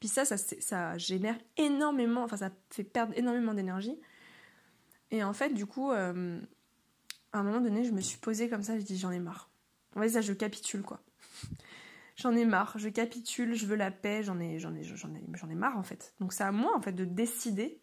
puis 0.00 0.08
ça, 0.08 0.24
ça, 0.24 0.36
ça 0.36 0.96
génère 0.98 1.36
énormément, 1.56 2.22
enfin 2.22 2.36
ça 2.36 2.50
fait 2.70 2.84
perdre 2.84 3.12
énormément 3.16 3.54
d'énergie. 3.54 3.98
Et 5.10 5.24
en 5.24 5.32
fait, 5.32 5.50
du 5.50 5.66
coup, 5.66 5.90
euh, 5.90 6.40
à 7.32 7.38
un 7.38 7.42
moment 7.42 7.60
donné, 7.60 7.84
je 7.84 7.92
me 7.92 8.00
suis 8.00 8.18
posée 8.18 8.48
comme 8.48 8.62
ça, 8.62 8.78
je 8.78 8.84
dis 8.84 8.98
j'en 8.98 9.10
ai 9.10 9.18
marre. 9.18 9.50
Fait, 9.94 10.08
ça, 10.08 10.20
je 10.20 10.32
capitule 10.32 10.82
quoi. 10.82 11.00
j'en 12.16 12.34
ai 12.34 12.44
marre, 12.44 12.78
je 12.78 12.88
capitule, 12.88 13.54
je 13.54 13.66
veux 13.66 13.76
la 13.76 13.90
paix, 13.90 14.22
j'en 14.22 14.38
ai, 14.38 14.58
j'en 14.58 14.74
ai, 14.74 14.82
j'en 14.82 15.14
ai, 15.14 15.24
j'en 15.34 15.48
ai 15.48 15.54
marre 15.54 15.78
en 15.78 15.82
fait. 15.82 16.14
Donc 16.20 16.32
c'est 16.32 16.44
à 16.44 16.52
moi 16.52 16.76
en 16.76 16.80
fait 16.80 16.92
de 16.92 17.04
décider. 17.04 17.82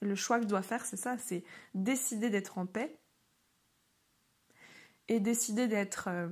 Le 0.00 0.14
choix 0.14 0.38
que 0.38 0.44
je 0.44 0.48
dois 0.48 0.62
faire, 0.62 0.84
c'est 0.84 0.96
ça, 0.96 1.18
c'est 1.18 1.44
décider 1.74 2.30
d'être 2.30 2.58
en 2.58 2.66
paix 2.66 3.00
et 5.08 5.18
décider 5.18 5.66
d'être, 5.66 6.08
euh, 6.08 6.28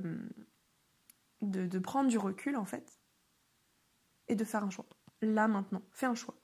de, 1.43 1.67
de 1.67 1.79
prendre 1.81 2.09
du 2.09 2.19
recul 2.19 2.57
en 2.57 2.65
fait 2.65 3.01
et 4.29 4.37
de 4.37 4.45
faire 4.45 4.63
un 4.63 4.71
choix. 4.71 4.87
Là, 5.23 5.49
maintenant, 5.49 5.83
fais 5.93 6.07
un 6.07 6.15
choix. 6.15 6.37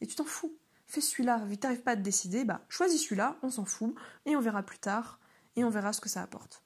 Et 0.00 0.06
tu 0.06 0.14
t'en 0.14 0.24
fous. 0.24 0.56
Fais 0.86 1.00
celui-là. 1.00 1.44
Vu 1.46 1.56
que 1.56 1.60
t'arrives 1.60 1.82
pas 1.82 1.92
à 1.92 1.96
te 1.96 2.02
décider, 2.02 2.44
bah 2.44 2.64
choisis 2.68 3.02
celui-là, 3.02 3.38
on 3.42 3.50
s'en 3.50 3.64
fout, 3.64 3.94
et 4.26 4.36
on 4.36 4.40
verra 4.40 4.62
plus 4.62 4.78
tard, 4.78 5.20
et 5.56 5.64
on 5.64 5.70
verra 5.70 5.92
ce 5.92 6.00
que 6.00 6.08
ça 6.08 6.22
apporte. 6.22 6.63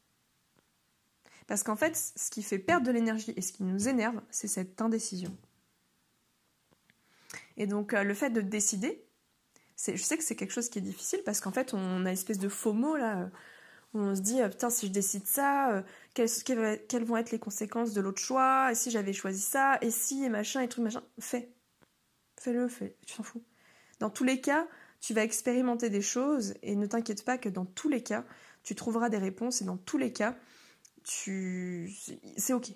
Parce 1.49 1.65
qu'en 1.65 1.75
fait, 1.75 1.97
ce 1.97 2.31
qui 2.31 2.45
fait 2.45 2.59
perdre 2.61 2.87
de 2.87 2.93
l'énergie 2.93 3.33
et 3.37 3.41
ce 3.41 3.53
qui 3.53 3.65
nous 3.65 3.89
énerve, 3.89 4.21
c'est 4.31 4.47
cette 4.47 4.81
indécision. 4.81 5.37
Et 7.57 7.67
donc, 7.67 7.95
euh, 7.95 8.05
le 8.05 8.15
fait 8.15 8.31
de 8.31 8.41
décider, 8.41 9.05
je 9.77 9.97
sais 9.97 10.17
que 10.17 10.23
c'est 10.23 10.37
quelque 10.37 10.53
chose 10.53 10.69
qui 10.69 10.79
est 10.79 10.83
difficile 10.83 11.23
parce 11.25 11.41
qu'en 11.41 11.51
fait, 11.51 11.75
on 11.75 12.07
a 12.07 12.11
une 12.11 12.15
espèce 12.15 12.39
de 12.39 12.49
faux 12.49 12.73
mot 12.73 12.97
là 12.97 13.29
on 13.95 14.15
se 14.15 14.21
dit, 14.21 14.41
euh, 14.41 14.49
putain, 14.49 14.71
si 14.71 14.87
je 14.87 14.93
décide 14.93 15.27
ça, 15.27 15.73
euh, 15.73 15.83
quelles, 16.15 17.05
vont 17.05 17.17
être 17.17 17.31
les 17.31 17.39
conséquences 17.39 17.93
de 17.93 18.01
l'autre 18.01 18.21
choix, 18.21 18.71
et 18.73 18.75
si 18.75 18.91
j'avais 18.91 19.13
choisi 19.13 19.41
ça, 19.41 19.79
et 19.81 19.91
si, 19.91 20.25
et 20.25 20.29
machin, 20.29 20.61
et 20.61 20.69
truc, 20.69 20.85
machin? 20.85 21.03
Fais. 21.19 21.51
Fais-le, 22.39 22.69
fais. 22.69 22.97
Tu 23.07 23.17
t'en 23.17 23.23
fous. 23.23 23.43
Dans 23.99 24.11
tous 24.11 24.25
les 24.25 24.41
cas, 24.41 24.69
tu 25.01 25.15
vas 25.15 25.25
expérimenter 25.25 25.91
des 25.91 26.03
choses, 26.03 26.55
et 26.63 26.77
ne 26.77 26.87
t'inquiète 26.87 27.25
pas 27.25 27.39
que 27.39 27.49
dans 27.49 27.65
tous 27.65 27.89
les 27.89 28.03
cas, 28.03 28.25
tu 28.63 28.75
trouveras 28.75 29.09
des 29.09 29.19
réponses, 29.19 29.63
et 29.63 29.65
dans 29.65 29.79
tous 29.79 29.99
les 29.99 30.13
cas, 30.13 30.37
C'est 31.09 32.53
ok. 32.53 32.73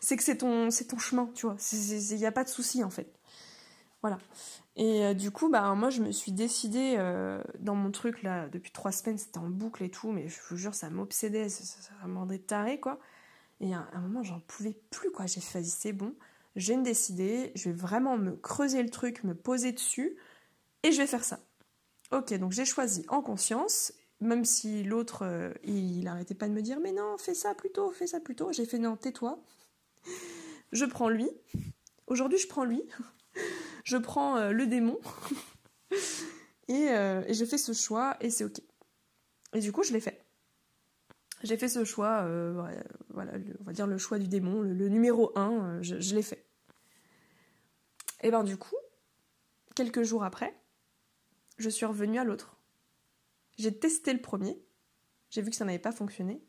c'est 0.00 0.16
que 0.16 0.22
c'est 0.22 0.38
ton, 0.38 0.70
c'est 0.70 0.86
ton 0.86 0.98
chemin, 0.98 1.28
tu 1.34 1.46
vois. 1.46 1.56
Il 1.72 2.16
n'y 2.16 2.26
a 2.26 2.32
pas 2.32 2.44
de 2.44 2.48
souci, 2.48 2.84
en 2.84 2.90
fait. 2.90 3.12
Voilà. 4.02 4.18
Et 4.76 5.04
euh, 5.04 5.14
du 5.14 5.30
coup, 5.30 5.48
bah, 5.48 5.74
moi, 5.74 5.90
je 5.90 6.02
me 6.02 6.12
suis 6.12 6.32
décidée 6.32 6.96
euh, 6.98 7.42
dans 7.60 7.74
mon 7.74 7.90
truc, 7.90 8.22
là, 8.22 8.48
depuis 8.48 8.70
trois 8.70 8.92
semaines, 8.92 9.18
c'était 9.18 9.38
en 9.38 9.48
boucle 9.48 9.82
et 9.82 9.90
tout, 9.90 10.12
mais 10.12 10.28
je 10.28 10.38
vous 10.48 10.56
jure, 10.56 10.74
ça 10.74 10.90
m'obsédait, 10.90 11.48
ça, 11.48 11.64
ça, 11.64 11.80
ça 11.80 12.38
taré, 12.46 12.80
quoi. 12.80 12.98
Et 13.60 13.74
à 13.74 13.88
un 13.92 14.00
moment, 14.00 14.22
j'en 14.22 14.40
pouvais 14.40 14.76
plus, 14.90 15.10
quoi. 15.10 15.26
J'ai 15.26 15.40
fait, 15.40 15.64
c'est 15.64 15.92
bon, 15.92 16.14
j'ai 16.56 16.76
décidé, 16.76 17.52
je 17.54 17.70
vais 17.70 17.74
vraiment 17.74 18.18
me 18.18 18.36
creuser 18.36 18.82
le 18.82 18.90
truc, 18.90 19.24
me 19.24 19.34
poser 19.34 19.72
dessus, 19.72 20.16
et 20.82 20.92
je 20.92 20.98
vais 20.98 21.06
faire 21.06 21.24
ça. 21.24 21.40
Ok, 22.12 22.34
donc 22.34 22.52
j'ai 22.52 22.64
choisi 22.64 23.04
en 23.08 23.22
conscience, 23.22 23.92
même 24.20 24.44
si 24.44 24.84
l'autre, 24.84 25.22
euh, 25.22 25.52
il, 25.64 25.98
il 25.98 26.08
arrêtait 26.08 26.34
pas 26.34 26.48
de 26.48 26.54
me 26.54 26.62
dire, 26.62 26.80
mais 26.80 26.92
non, 26.92 27.16
fais 27.18 27.34
ça 27.34 27.54
plutôt, 27.54 27.90
fais 27.90 28.06
ça 28.06 28.20
plutôt. 28.20 28.52
J'ai 28.52 28.64
fait, 28.64 28.78
non, 28.78 28.96
tais-toi. 28.96 29.38
Je 30.72 30.84
prends 30.84 31.08
lui. 31.08 31.30
Aujourd'hui, 32.06 32.38
je 32.38 32.48
prends 32.48 32.64
lui 32.64 32.82
je 33.84 33.96
prends 33.96 34.36
euh, 34.36 34.50
le 34.50 34.66
démon 34.66 34.98
euh, 36.70 37.24
et, 37.26 37.34
je 37.34 37.44
fais 37.44 37.58
ce 37.58 37.72
choix 37.72 38.16
et 38.20 38.30
c'est 38.30 38.44
ok. 38.44 38.60
Et 39.52 39.60
du 39.60 39.70
coup, 39.72 39.82
je 39.82 39.92
l'ai 39.92 40.00
fait. 40.00 40.24
J'ai 41.42 41.56
fait 41.56 41.68
ce 41.68 41.84
choix, 41.84 42.22
euh, 42.22 42.52
voilà, 43.10 43.32
on 43.60 43.64
va 43.64 43.72
dire 43.72 43.86
le 43.86 43.98
choix 43.98 44.18
du 44.18 44.28
démon, 44.28 44.62
le, 44.62 44.88
numéro 44.88 45.30
1, 45.38 45.82
je, 45.82 46.00
je 46.00 46.14
l'ai 46.14 46.22
fait. 46.22 46.46
Et 48.22 48.30
ben 48.30 48.42
du 48.42 48.56
coup, 48.56 48.76
quelques 49.74 50.02
jours 50.02 50.24
après, 50.24 50.58
je 51.58 51.68
suis 51.68 51.84
revenue 51.84 52.18
à 52.18 52.24
l'autre. 52.24 52.53
J'ai 53.56 53.78
testé 53.78 54.12
le 54.12 54.20
premier, 54.20 54.60
j'ai 55.30 55.42
vu 55.42 55.50
que 55.50 55.56
ça 55.56 55.64
n'avait 55.64 55.78
pas 55.78 55.92
fonctionné, 55.92 56.42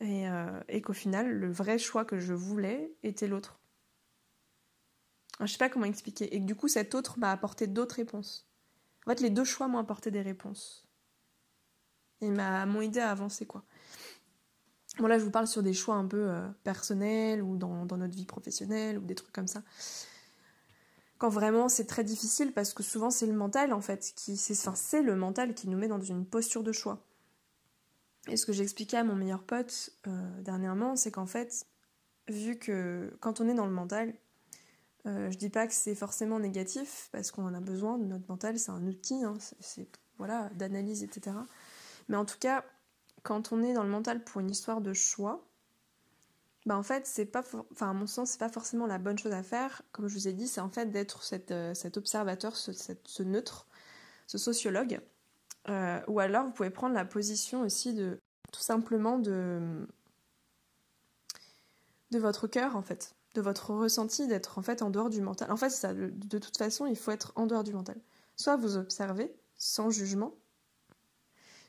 et, 0.00 0.24
et 0.68 0.82
qu'au 0.82 0.92
final, 0.92 1.30
le 1.30 1.52
vrai 1.52 1.78
choix 1.78 2.04
que 2.04 2.18
je 2.18 2.34
voulais 2.34 2.92
était 3.04 3.28
l'autre. 3.28 3.60
Je 5.40 5.46
sais 5.46 5.58
pas 5.58 5.68
comment 5.68 5.86
expliquer. 5.86 6.34
Et 6.34 6.40
du 6.40 6.54
coup, 6.54 6.68
cet 6.68 6.94
autre 6.94 7.18
m'a 7.18 7.30
apporté 7.30 7.66
d'autres 7.66 7.96
réponses. 7.96 8.48
En 9.06 9.10
fait, 9.10 9.20
les 9.20 9.30
deux 9.30 9.44
choix 9.44 9.68
m'ont 9.68 9.78
apporté 9.78 10.10
des 10.10 10.22
réponses. 10.22 10.86
Et 12.20 12.30
m'ont 12.30 12.80
aidé 12.80 13.00
à 13.00 13.10
avancer, 13.10 13.46
quoi. 13.46 13.64
Bon, 14.98 15.06
là, 15.06 15.18
je 15.18 15.24
vous 15.24 15.30
parle 15.30 15.46
sur 15.46 15.62
des 15.62 15.72
choix 15.72 15.94
un 15.94 16.06
peu 16.06 16.28
euh, 16.28 16.46
personnels 16.62 17.42
ou 17.42 17.56
dans, 17.56 17.86
notre 17.86 18.14
vie 18.14 18.26
professionnelle 18.26 18.98
ou 18.98 19.02
des 19.02 19.14
trucs 19.14 19.32
comme 19.32 19.48
ça. 19.48 19.62
Quand 21.22 21.28
vraiment 21.28 21.68
c'est 21.68 21.84
très 21.84 22.02
difficile 22.02 22.52
parce 22.52 22.74
que 22.74 22.82
souvent 22.82 23.10
c'est 23.10 23.26
le 23.26 23.32
mental 23.32 23.72
en 23.72 23.80
fait 23.80 24.12
qui 24.16 24.36
c'est 24.36 24.54
c'est 24.56 25.02
le 25.02 25.14
mental 25.14 25.54
qui 25.54 25.68
nous 25.68 25.78
met 25.78 25.86
dans 25.86 26.00
une 26.00 26.26
posture 26.26 26.64
de 26.64 26.72
choix. 26.72 27.06
Et 28.26 28.36
ce 28.36 28.44
que 28.44 28.52
j'expliquais 28.52 28.96
à 28.96 29.04
mon 29.04 29.14
meilleur 29.14 29.44
pote 29.44 29.90
euh, 30.08 30.40
dernièrement, 30.40 30.96
c'est 30.96 31.12
qu'en 31.12 31.26
fait, 31.26 31.64
vu 32.26 32.58
que 32.58 33.16
quand 33.20 33.40
on 33.40 33.48
est 33.48 33.54
dans 33.54 33.66
le 33.66 33.72
mental, 33.72 34.12
euh, 35.06 35.30
je 35.30 35.38
dis 35.38 35.48
pas 35.48 35.68
que 35.68 35.74
c'est 35.74 35.94
forcément 35.94 36.40
négatif 36.40 37.08
parce 37.12 37.30
qu'on 37.30 37.46
en 37.46 37.54
a 37.54 37.60
besoin. 37.60 37.98
Notre 37.98 38.28
mental, 38.28 38.58
c'est 38.58 38.72
un 38.72 38.84
outil, 38.88 39.22
hein, 39.22 39.34
c'est 39.60 39.86
voilà 40.18 40.50
d'analyse, 40.56 41.04
etc. 41.04 41.36
Mais 42.08 42.16
en 42.16 42.24
tout 42.24 42.40
cas, 42.40 42.64
quand 43.22 43.52
on 43.52 43.62
est 43.62 43.74
dans 43.74 43.84
le 43.84 43.90
mental 43.90 44.24
pour 44.24 44.40
une 44.40 44.50
histoire 44.50 44.80
de 44.80 44.92
choix, 44.92 45.48
bah 46.66 46.76
en 46.76 46.82
fait, 46.82 47.06
c'est 47.06 47.26
pas, 47.26 47.42
enfin 47.72 47.90
à 47.90 47.92
mon 47.92 48.06
sens, 48.06 48.30
c'est 48.30 48.38
pas 48.38 48.48
forcément 48.48 48.86
la 48.86 48.98
bonne 48.98 49.18
chose 49.18 49.32
à 49.32 49.42
faire. 49.42 49.82
Comme 49.92 50.08
je 50.08 50.14
vous 50.14 50.28
ai 50.28 50.32
dit, 50.32 50.46
c'est 50.46 50.60
en 50.60 50.68
fait 50.70 50.86
d'être 50.86 51.22
euh, 51.50 51.74
cet 51.74 51.96
observateur, 51.96 52.56
ce, 52.56 53.22
neutre, 53.22 53.66
ce 54.26 54.38
sociologue. 54.38 55.00
Euh, 55.68 56.00
ou 56.08 56.20
alors, 56.20 56.46
vous 56.46 56.52
pouvez 56.52 56.70
prendre 56.70 56.94
la 56.94 57.04
position 57.04 57.62
aussi 57.62 57.94
de 57.94 58.18
tout 58.52 58.60
simplement 58.60 59.18
de 59.18 59.86
de 62.10 62.18
votre 62.18 62.46
cœur 62.46 62.76
en 62.76 62.82
fait 62.82 63.14
de 63.34 63.40
votre 63.40 63.70
ressenti 63.70 64.26
d'être 64.26 64.58
en 64.58 64.62
fait 64.62 64.82
en 64.82 64.90
dehors 64.90 65.10
du 65.10 65.20
mental. 65.20 65.50
En 65.50 65.56
fait, 65.56 65.70
ça, 65.70 65.94
de 65.94 66.38
toute 66.38 66.56
façon, 66.56 66.86
il 66.86 66.96
faut 66.96 67.10
être 67.10 67.32
en 67.36 67.46
dehors 67.46 67.64
du 67.64 67.72
mental. 67.72 67.96
Soit 68.36 68.56
vous 68.56 68.76
observez 68.76 69.34
sans 69.56 69.90
jugement, 69.90 70.34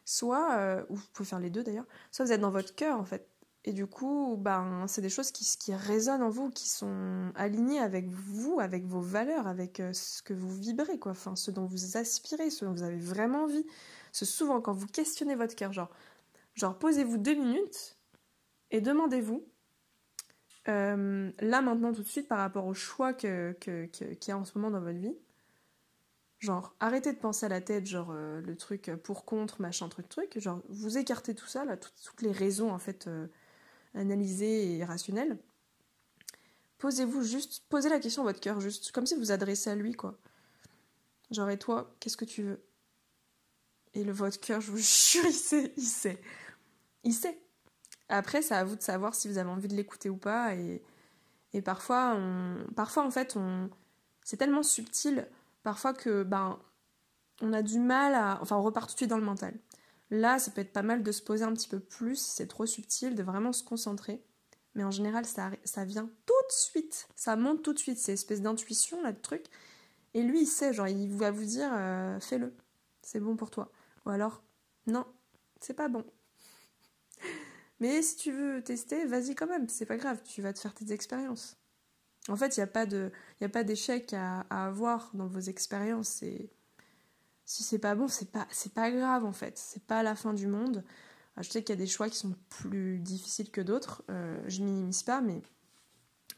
soit, 0.05 0.57
euh, 0.57 0.83
ou 0.89 0.95
vous 0.95 1.05
pouvez 1.13 1.27
faire 1.27 1.39
les 1.39 1.49
deux 1.49 1.63
d'ailleurs, 1.63 1.85
soit 2.11 2.25
vous 2.25 2.31
êtes 2.31 2.41
dans 2.41 2.51
votre 2.51 2.75
cœur 2.75 2.99
en 2.99 3.05
fait. 3.05 3.29
Et 3.65 3.71
du 3.71 3.87
coup, 3.87 4.35
ben, 4.37 4.85
c'est 4.87 5.01
des 5.01 5.09
choses 5.09 5.31
qui, 5.31 5.45
qui 5.57 5.73
résonnent 5.73 6.21
en 6.21 6.29
vous, 6.29 6.49
qui 6.49 6.67
sont 6.67 7.31
alignées 7.35 7.79
avec 7.79 8.09
vous, 8.09 8.59
avec 8.59 8.85
vos 8.85 8.99
valeurs, 8.99 9.47
avec 9.47 9.79
euh, 9.79 9.93
ce 9.93 10.21
que 10.21 10.33
vous 10.33 10.53
vibrez, 10.53 10.99
quoi. 10.99 11.13
Enfin, 11.13 11.37
ce 11.37 11.49
dont 11.49 11.65
vous 11.65 11.95
aspirez, 11.95 12.49
ce 12.49 12.65
dont 12.65 12.73
vous 12.73 12.83
avez 12.83 12.99
vraiment 12.99 13.43
envie. 13.43 13.65
C'est 14.11 14.25
souvent 14.25 14.59
quand 14.59 14.73
vous 14.73 14.87
questionnez 14.87 15.35
votre 15.35 15.55
cœur, 15.55 15.71
genre, 15.71 15.89
genre 16.55 16.77
posez-vous 16.77 17.17
deux 17.17 17.35
minutes 17.35 17.97
et 18.71 18.81
demandez-vous 18.81 19.47
euh, 20.69 21.31
là 21.39 21.61
maintenant 21.61 21.91
tout 21.93 22.03
de 22.03 22.07
suite 22.07 22.27
par 22.29 22.37
rapport 22.37 22.65
au 22.65 22.73
choix 22.73 23.13
que, 23.13 23.51
qu'il 23.59 24.17
y 24.27 24.31
a 24.31 24.37
en 24.37 24.45
ce 24.45 24.57
moment 24.57 24.71
dans 24.71 24.79
votre 24.79 24.99
vie, 24.99 25.15
genre 26.39 26.75
arrêtez 26.79 27.11
de 27.11 27.17
penser 27.17 27.45
à 27.45 27.49
la 27.49 27.59
tête, 27.59 27.85
genre 27.85 28.11
euh, 28.11 28.39
le 28.41 28.55
truc 28.55 28.91
pour 29.03 29.25
contre, 29.25 29.61
machin, 29.61 29.89
truc, 29.89 30.07
truc, 30.09 30.39
genre 30.39 30.61
vous 30.69 30.97
écartez 30.97 31.35
tout 31.35 31.47
ça, 31.47 31.65
là, 31.65 31.75
toutes, 31.75 32.21
les 32.21 32.31
raisons 32.31 32.71
en 32.71 32.79
fait 32.79 33.09
analysées 33.93 34.77
et 34.77 34.85
rationnelles. 34.85 35.37
Posez-vous 36.77 37.23
juste, 37.23 37.63
posez 37.69 37.89
la 37.89 37.99
question 37.99 38.23
à 38.23 38.25
votre 38.25 38.39
cœur, 38.39 38.59
juste 38.59 38.91
comme 38.91 39.05
si 39.05 39.15
vous 39.15 39.21
vous 39.21 39.31
adressez 39.31 39.69
à 39.69 39.75
lui, 39.75 39.93
quoi. 39.93 40.17
Genre, 41.31 41.49
et 41.49 41.57
toi, 41.57 41.95
qu'est-ce 41.99 42.17
que 42.17 42.25
tu 42.25 42.43
veux? 42.43 42.61
Et 43.93 44.03
le 44.03 44.11
votre 44.11 44.39
cœur, 44.39 44.61
je 44.61 44.71
vous 44.71 44.77
jure, 44.77 45.25
il 45.25 45.33
sait, 45.33 45.73
il 45.77 45.83
sait. 45.83 46.21
Il 47.03 47.13
sait. 47.13 47.39
Après, 48.09 48.41
c'est 48.41 48.55
à 48.55 48.63
vous 48.63 48.75
de 48.75 48.81
savoir 48.81 49.15
si 49.15 49.27
vous 49.27 49.37
avez 49.37 49.49
envie 49.49 49.67
de 49.67 49.75
l'écouter 49.75 50.09
ou 50.09 50.17
pas. 50.17 50.55
Et, 50.55 50.81
parfois, 51.63 52.17
parfois, 52.75 53.05
en 53.05 53.11
fait, 53.11 53.35
on, 53.35 53.69
c'est 54.23 54.37
tellement 54.37 54.63
subtil, 54.63 55.27
parfois 55.63 55.93
que 55.93 56.23
ben, 56.23 56.59
on 57.41 57.53
a 57.53 57.61
du 57.61 57.79
mal 57.79 58.15
à. 58.15 58.39
Enfin, 58.41 58.57
on 58.57 58.63
repart 58.63 58.89
tout 58.89 58.95
de 58.95 58.97
suite 58.97 59.09
dans 59.09 59.17
le 59.17 59.23
mental. 59.23 59.53
Là, 60.13 60.37
ça 60.37 60.51
peut 60.51 60.61
être 60.61 60.71
pas 60.71 60.83
mal 60.83 61.01
de 61.01 61.11
se 61.11 61.23
poser 61.23 61.43
un 61.43 61.51
petit 61.53 61.67
peu 61.67 61.79
plus 61.79 62.19
c'est 62.19 62.45
trop 62.45 62.67
subtil, 62.67 63.15
de 63.15 63.23
vraiment 63.23 63.51
se 63.51 63.63
concentrer. 63.63 64.23
Mais 64.75 64.83
en 64.83 64.91
général, 64.91 65.25
ça, 65.25 65.49
vient 65.85 66.07
tout 66.27 66.33
de 66.33 66.53
suite. 66.53 67.07
Ça 67.15 67.35
monte 67.35 67.63
tout 67.63 67.73
de 67.73 67.79
suite. 67.79 67.97
C'est 67.97 68.13
espèce 68.13 68.43
d'intuition, 68.43 69.01
là, 69.01 69.11
de 69.11 69.19
truc. 69.19 69.47
Et 70.13 70.21
lui, 70.21 70.41
il 70.41 70.45
sait, 70.45 70.71
genre, 70.71 70.87
il 70.87 71.09
va 71.09 71.31
vous 71.31 71.45
dire, 71.45 71.71
euh, 71.73 72.19
fais-le. 72.19 72.53
C'est 73.01 73.19
bon 73.19 73.35
pour 73.35 73.49
toi. 73.49 73.71
Ou 74.05 74.11
alors, 74.11 74.43
non, 74.85 75.03
c'est 75.59 75.73
pas 75.73 75.87
bon. 75.87 76.05
Mais 77.79 78.03
si 78.03 78.15
tu 78.15 78.31
veux 78.31 78.63
tester, 78.63 79.05
vas-y 79.05 79.33
quand 79.33 79.47
même, 79.47 79.67
c'est 79.67 79.87
pas 79.87 79.97
grave, 79.97 80.21
tu 80.23 80.43
vas 80.43 80.53
te 80.53 80.59
faire 80.59 80.75
tes 80.75 80.91
expériences. 80.91 81.57
En 82.29 82.35
fait, 82.35 82.55
il 82.55 82.59
n'y 82.59 83.45
a 83.45 83.49
pas 83.49 83.63
d'échec 83.63 84.13
à, 84.13 84.41
avoir 84.51 85.09
dans 85.15 85.27
vos 85.27 85.39
expériences. 85.39 86.23
Si 87.45 87.63
c'est 87.63 87.79
pas 87.79 87.95
bon, 87.95 88.07
c'est 88.07 88.31
pas, 88.31 88.47
c'est 88.51 88.73
pas 88.73 88.91
grave 88.91 89.25
en 89.25 89.33
fait. 89.33 89.57
C'est 89.57 89.83
pas 89.83 90.03
la 90.03 90.15
fin 90.15 90.33
du 90.33 90.47
monde. 90.47 90.83
Je 91.37 91.49
sais 91.49 91.63
qu'il 91.63 91.73
y 91.75 91.77
a 91.77 91.81
des 91.81 91.87
choix 91.87 92.09
qui 92.09 92.17
sont 92.17 92.35
plus 92.49 92.99
difficiles 92.99 93.49
que 93.49 93.61
d'autres. 93.61 94.03
Euh, 94.09 94.39
je 94.47 94.61
minimise 94.61 95.03
pas, 95.03 95.19
mais 95.21 95.41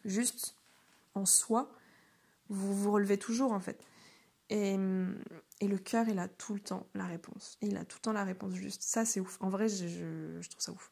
juste 0.06 0.56
en 1.16 1.26
soi, 1.26 1.72
vous 2.50 2.74
vous 2.74 2.92
relevez 2.92 3.18
toujours 3.18 3.52
en 3.52 3.60
fait. 3.60 3.84
Et, 4.50 4.78
et 5.60 5.68
le 5.68 5.78
cœur, 5.78 6.08
il 6.08 6.20
a 6.20 6.28
tout 6.28 6.54
le 6.54 6.60
temps 6.60 6.88
la 6.94 7.06
réponse. 7.06 7.58
il 7.62 7.78
a 7.78 7.86
tout 7.86 7.98
le 7.98 8.02
temps 8.02 8.14
la 8.14 8.24
réponse 8.24 8.54
juste. 8.54 8.84
Ça, 8.84 9.04
c'est 9.04 9.20
ouf. 9.20 9.38
En 9.42 9.50
vrai, 9.50 9.68
je, 9.68 9.88
je, 10.40 10.50
trouve 10.50 10.62
ça 10.62 10.72
ouf. 10.72 10.92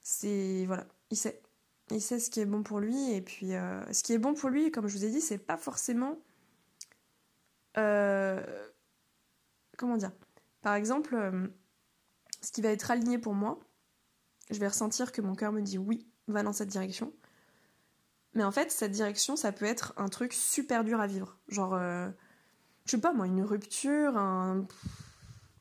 c'est. 0.00 0.64
Voilà, 0.66 0.86
il 1.10 1.16
sait. 1.16 1.42
Il 1.90 2.00
sait 2.00 2.18
ce 2.18 2.30
qui 2.30 2.40
est 2.40 2.46
bon 2.46 2.62
pour 2.62 2.80
lui. 2.80 3.12
Et 3.12 3.20
puis, 3.20 3.54
euh, 3.54 3.92
ce 3.92 4.02
qui 4.02 4.12
est 4.12 4.18
bon 4.18 4.34
pour 4.34 4.50
lui, 4.50 4.70
comme 4.70 4.86
je 4.86 4.96
vous 4.96 5.04
ai 5.04 5.10
dit, 5.10 5.20
c'est 5.20 5.38
pas 5.38 5.56
forcément. 5.56 6.18
Euh, 7.76 8.42
comment 9.76 9.96
dire? 9.96 10.12
Par 10.62 10.74
exemple, 10.74 11.14
euh, 11.14 11.48
ce 12.40 12.52
qui 12.52 12.62
va 12.62 12.70
être 12.70 12.90
aligné 12.90 13.18
pour 13.18 13.34
moi, 13.34 13.58
je 14.50 14.58
vais 14.58 14.68
ressentir 14.68 15.12
que 15.12 15.20
mon 15.20 15.34
cœur 15.34 15.52
me 15.52 15.60
dit 15.60 15.78
oui, 15.78 16.06
va 16.28 16.42
dans 16.42 16.52
cette 16.52 16.68
direction. 16.68 17.12
Mais 18.34 18.44
en 18.44 18.50
fait, 18.50 18.70
cette 18.70 18.92
direction, 18.92 19.36
ça 19.36 19.52
peut 19.52 19.64
être 19.64 19.94
un 19.96 20.08
truc 20.08 20.32
super 20.32 20.84
dur 20.84 21.00
à 21.00 21.06
vivre. 21.06 21.38
Genre, 21.48 21.74
euh, 21.74 22.08
je 22.84 22.92
sais 22.92 23.00
pas 23.00 23.12
moi, 23.12 23.26
une 23.26 23.42
rupture, 23.42 24.16
un 24.16 24.66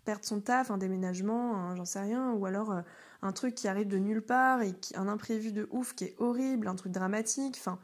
perdre 0.06 0.26
son 0.26 0.42
taf, 0.42 0.72
un 0.72 0.78
déménagement, 0.78 1.76
j'en 1.76 1.86
sais 1.86 2.02
rien, 2.02 2.32
ou 2.34 2.46
alors 2.46 2.74
un 3.22 3.32
truc 3.32 3.56
qui 3.56 3.68
arrive 3.68 3.88
de 3.88 3.98
nulle 3.98 4.22
part 4.22 4.62
et 4.62 4.76
un 4.96 5.08
imprévu 5.08 5.54
de 5.54 5.68
ouf 5.72 5.96
qui 5.96 6.06
est 6.06 6.16
horrible, 6.18 6.68
un 6.68 6.76
truc 6.76 6.92
dramatique, 6.92 7.56
enfin. 7.58 7.80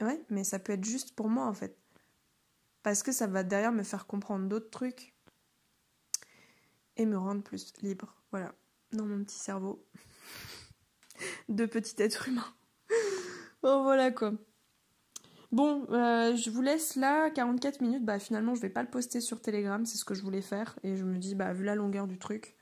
Ouais, 0.00 0.20
mais 0.30 0.42
ça 0.42 0.58
peut 0.58 0.72
être 0.72 0.84
juste 0.84 1.14
pour 1.14 1.28
moi 1.28 1.46
en 1.46 1.54
fait. 1.54 1.78
Parce 2.82 3.02
que 3.02 3.12
ça 3.12 3.26
va 3.26 3.42
derrière 3.42 3.72
me 3.72 3.82
faire 3.82 4.06
comprendre 4.06 4.48
d'autres 4.48 4.70
trucs 4.70 5.14
et 6.96 7.06
me 7.06 7.18
rendre 7.18 7.42
plus 7.42 7.72
libre. 7.82 8.14
Voilà, 8.30 8.54
dans 8.92 9.04
mon 9.04 9.22
petit 9.24 9.38
cerveau 9.38 9.84
de 11.48 11.66
petit 11.66 11.94
être 12.02 12.28
humain. 12.28 12.46
bon, 13.62 13.82
voilà 13.82 14.10
quoi. 14.10 14.32
Bon, 15.52 15.86
euh, 15.90 16.34
je 16.34 16.48
vous 16.48 16.62
laisse 16.62 16.96
là, 16.96 17.28
44 17.30 17.82
minutes. 17.82 18.04
Bah, 18.04 18.18
finalement, 18.18 18.54
je 18.54 18.62
vais 18.62 18.70
pas 18.70 18.82
le 18.82 18.88
poster 18.88 19.20
sur 19.20 19.42
Telegram, 19.42 19.84
c'est 19.84 19.98
ce 19.98 20.04
que 20.06 20.14
je 20.14 20.22
voulais 20.22 20.40
faire. 20.40 20.78
Et 20.82 20.96
je 20.96 21.04
me 21.04 21.18
dis, 21.18 21.34
bah, 21.34 21.52
vu 21.52 21.64
la 21.64 21.74
longueur 21.74 22.06
du 22.06 22.18
truc, 22.18 22.56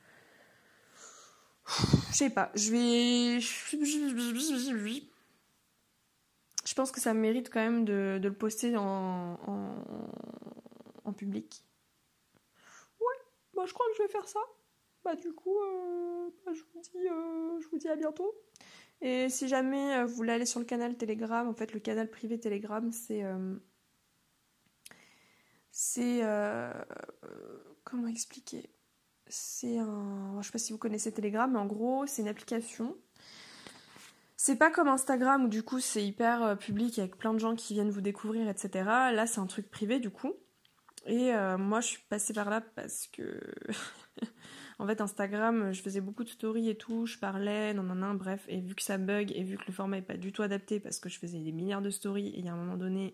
je 2.10 2.16
sais 2.16 2.30
pas, 2.30 2.50
je 2.56 2.72
vais. 2.72 3.40
Je 6.70 6.74
pense 6.76 6.92
que 6.92 7.00
ça 7.00 7.14
mérite 7.14 7.50
quand 7.50 7.58
même 7.58 7.84
de, 7.84 8.20
le 8.22 8.32
poster 8.32 8.76
en, 8.76 9.36
en, 11.04 11.12
public. 11.12 11.64
Ouais, 13.00 13.16
bah, 13.54 13.64
je 13.66 13.74
crois 13.74 13.86
que 13.90 13.96
je 13.98 14.02
vais 14.04 14.08
faire 14.08 14.28
ça. 14.28 14.38
Bah, 15.04 15.16
du 15.16 15.32
coup, 15.32 15.58
euh, 15.58 16.30
bah, 16.46 16.52
je, 16.54 16.62
vous 16.72 16.80
dis, 16.80 17.08
euh, 17.08 17.60
je 17.60 17.68
vous 17.70 17.78
dis 17.78 17.88
à 17.88 17.96
bientôt. 17.96 18.32
Et 19.00 19.28
si 19.30 19.48
jamais 19.48 19.96
euh, 19.96 20.04
vous 20.04 20.14
voulez 20.14 20.30
aller 20.30 20.46
sur 20.46 20.60
le 20.60 20.64
canal 20.64 20.96
Telegram, 20.96 21.48
en 21.48 21.54
fait, 21.54 21.72
le 21.72 21.80
canal 21.80 22.08
privé 22.08 22.38
Telegram, 22.38 22.92
c'est. 22.92 23.24
Euh, 23.24 23.56
c'est. 25.72 26.22
Comment 27.82 28.06
expliquer? 28.06 28.70
C'est 29.26 29.78
un. 29.78 30.40
Je 30.40 30.46
sais 30.46 30.52
pas 30.52 30.58
si 30.58 30.72
vous 30.72 30.78
connaissez 30.78 31.10
Telegram, 31.10 31.50
mais 31.50 31.58
en 31.58 31.66
gros, 31.66 32.06
c'est 32.06 32.22
une 32.22 32.28
application. 32.28 32.96
C'est 34.42 34.56
pas 34.56 34.70
comme 34.70 34.88
Instagram 34.88 35.44
où 35.44 35.48
du 35.48 35.62
coup 35.62 35.80
c'est 35.80 36.02
hyper 36.02 36.56
public 36.56 36.98
avec 36.98 37.18
plein 37.18 37.34
de 37.34 37.38
gens 37.38 37.54
qui 37.54 37.74
viennent 37.74 37.90
vous 37.90 38.00
découvrir, 38.00 38.48
etc. 38.48 38.70
Là, 39.12 39.26
c'est 39.26 39.40
un 39.40 39.46
truc 39.46 39.70
privé 39.70 40.00
du 40.00 40.08
coup. 40.08 40.32
Et 41.06 41.30
moi, 41.58 41.80
je 41.82 41.88
suis 41.88 42.02
passée 42.08 42.32
par 42.32 42.48
là 42.48 42.62
parce 42.62 43.06
que 43.06 43.38
En 44.80 44.86
fait, 44.86 45.02
Instagram, 45.02 45.74
je 45.74 45.82
faisais 45.82 46.00
beaucoup 46.00 46.24
de 46.24 46.30
stories 46.30 46.70
et 46.70 46.74
tout, 46.74 47.04
je 47.04 47.18
parlais, 47.18 47.74
non, 47.74 47.82
non, 47.82 47.94
non, 47.94 48.14
bref. 48.14 48.46
Et 48.48 48.62
vu 48.62 48.74
que 48.74 48.82
ça 48.82 48.96
bug 48.96 49.30
et 49.34 49.42
vu 49.42 49.58
que 49.58 49.64
le 49.66 49.74
format 49.74 49.98
est 49.98 50.02
pas 50.02 50.16
du 50.16 50.32
tout 50.32 50.40
adapté 50.40 50.80
parce 50.80 50.98
que 50.98 51.10
je 51.10 51.18
faisais 51.18 51.38
des 51.38 51.52
milliards 51.52 51.82
de 51.82 51.90
stories 51.90 52.28
et 52.28 52.38
il 52.38 52.46
y 52.46 52.48
a 52.48 52.54
un 52.54 52.56
moment 52.56 52.78
donné. 52.78 53.12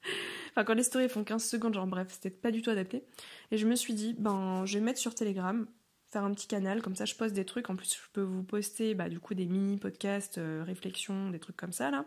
enfin, 0.52 0.64
quand 0.64 0.72
les 0.72 0.82
stories 0.82 1.10
font 1.10 1.22
15 1.22 1.44
secondes, 1.44 1.74
genre 1.74 1.86
bref, 1.86 2.08
c'était 2.10 2.30
pas 2.30 2.50
du 2.50 2.62
tout 2.62 2.70
adapté. 2.70 3.04
Et 3.50 3.58
je 3.58 3.66
me 3.66 3.76
suis 3.76 3.92
dit, 3.92 4.14
ben, 4.18 4.64
je 4.64 4.78
vais 4.78 4.84
mettre 4.84 4.98
sur 4.98 5.14
Telegram, 5.14 5.66
faire 6.10 6.24
un 6.24 6.32
petit 6.32 6.46
canal, 6.46 6.82
comme 6.82 6.96
ça 6.96 7.04
je 7.04 7.14
poste 7.14 7.34
des 7.34 7.44
trucs. 7.44 7.70
En 7.70 7.76
plus, 7.76 7.94
je 7.94 8.10
peux 8.12 8.22
vous 8.22 8.42
poster, 8.42 8.94
bah, 8.94 9.08
du 9.08 9.20
coup, 9.20 9.34
des 9.34 9.46
mini-podcasts, 9.46 10.38
euh, 10.38 10.62
réflexions, 10.64 11.30
des 11.30 11.38
trucs 11.38 11.56
comme 11.56 11.72
ça, 11.72 11.90
là. 11.90 12.04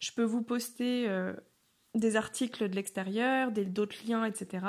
Je 0.00 0.12
peux 0.12 0.22
vous 0.22 0.42
poster 0.42 1.08
euh, 1.08 1.34
des 1.94 2.16
articles 2.16 2.68
de 2.68 2.74
l'extérieur, 2.74 3.52
d'autres 3.52 3.96
liens, 4.06 4.24
etc. 4.24 4.66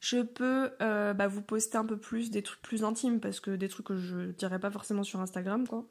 Je 0.00 0.20
peux 0.22 0.70
euh, 0.82 1.14
bah, 1.14 1.28
vous 1.28 1.42
poster 1.42 1.76
un 1.78 1.84
peu 1.84 1.96
plus 1.96 2.30
des 2.30 2.42
trucs 2.42 2.62
plus 2.62 2.84
intimes 2.84 3.20
parce 3.20 3.40
que 3.40 3.50
des 3.50 3.68
trucs 3.68 3.86
que 3.86 3.96
je 3.96 4.32
dirais 4.32 4.58
pas 4.58 4.70
forcément 4.70 5.02
sur 5.02 5.20
Instagram 5.20 5.66
quoi. 5.66 5.86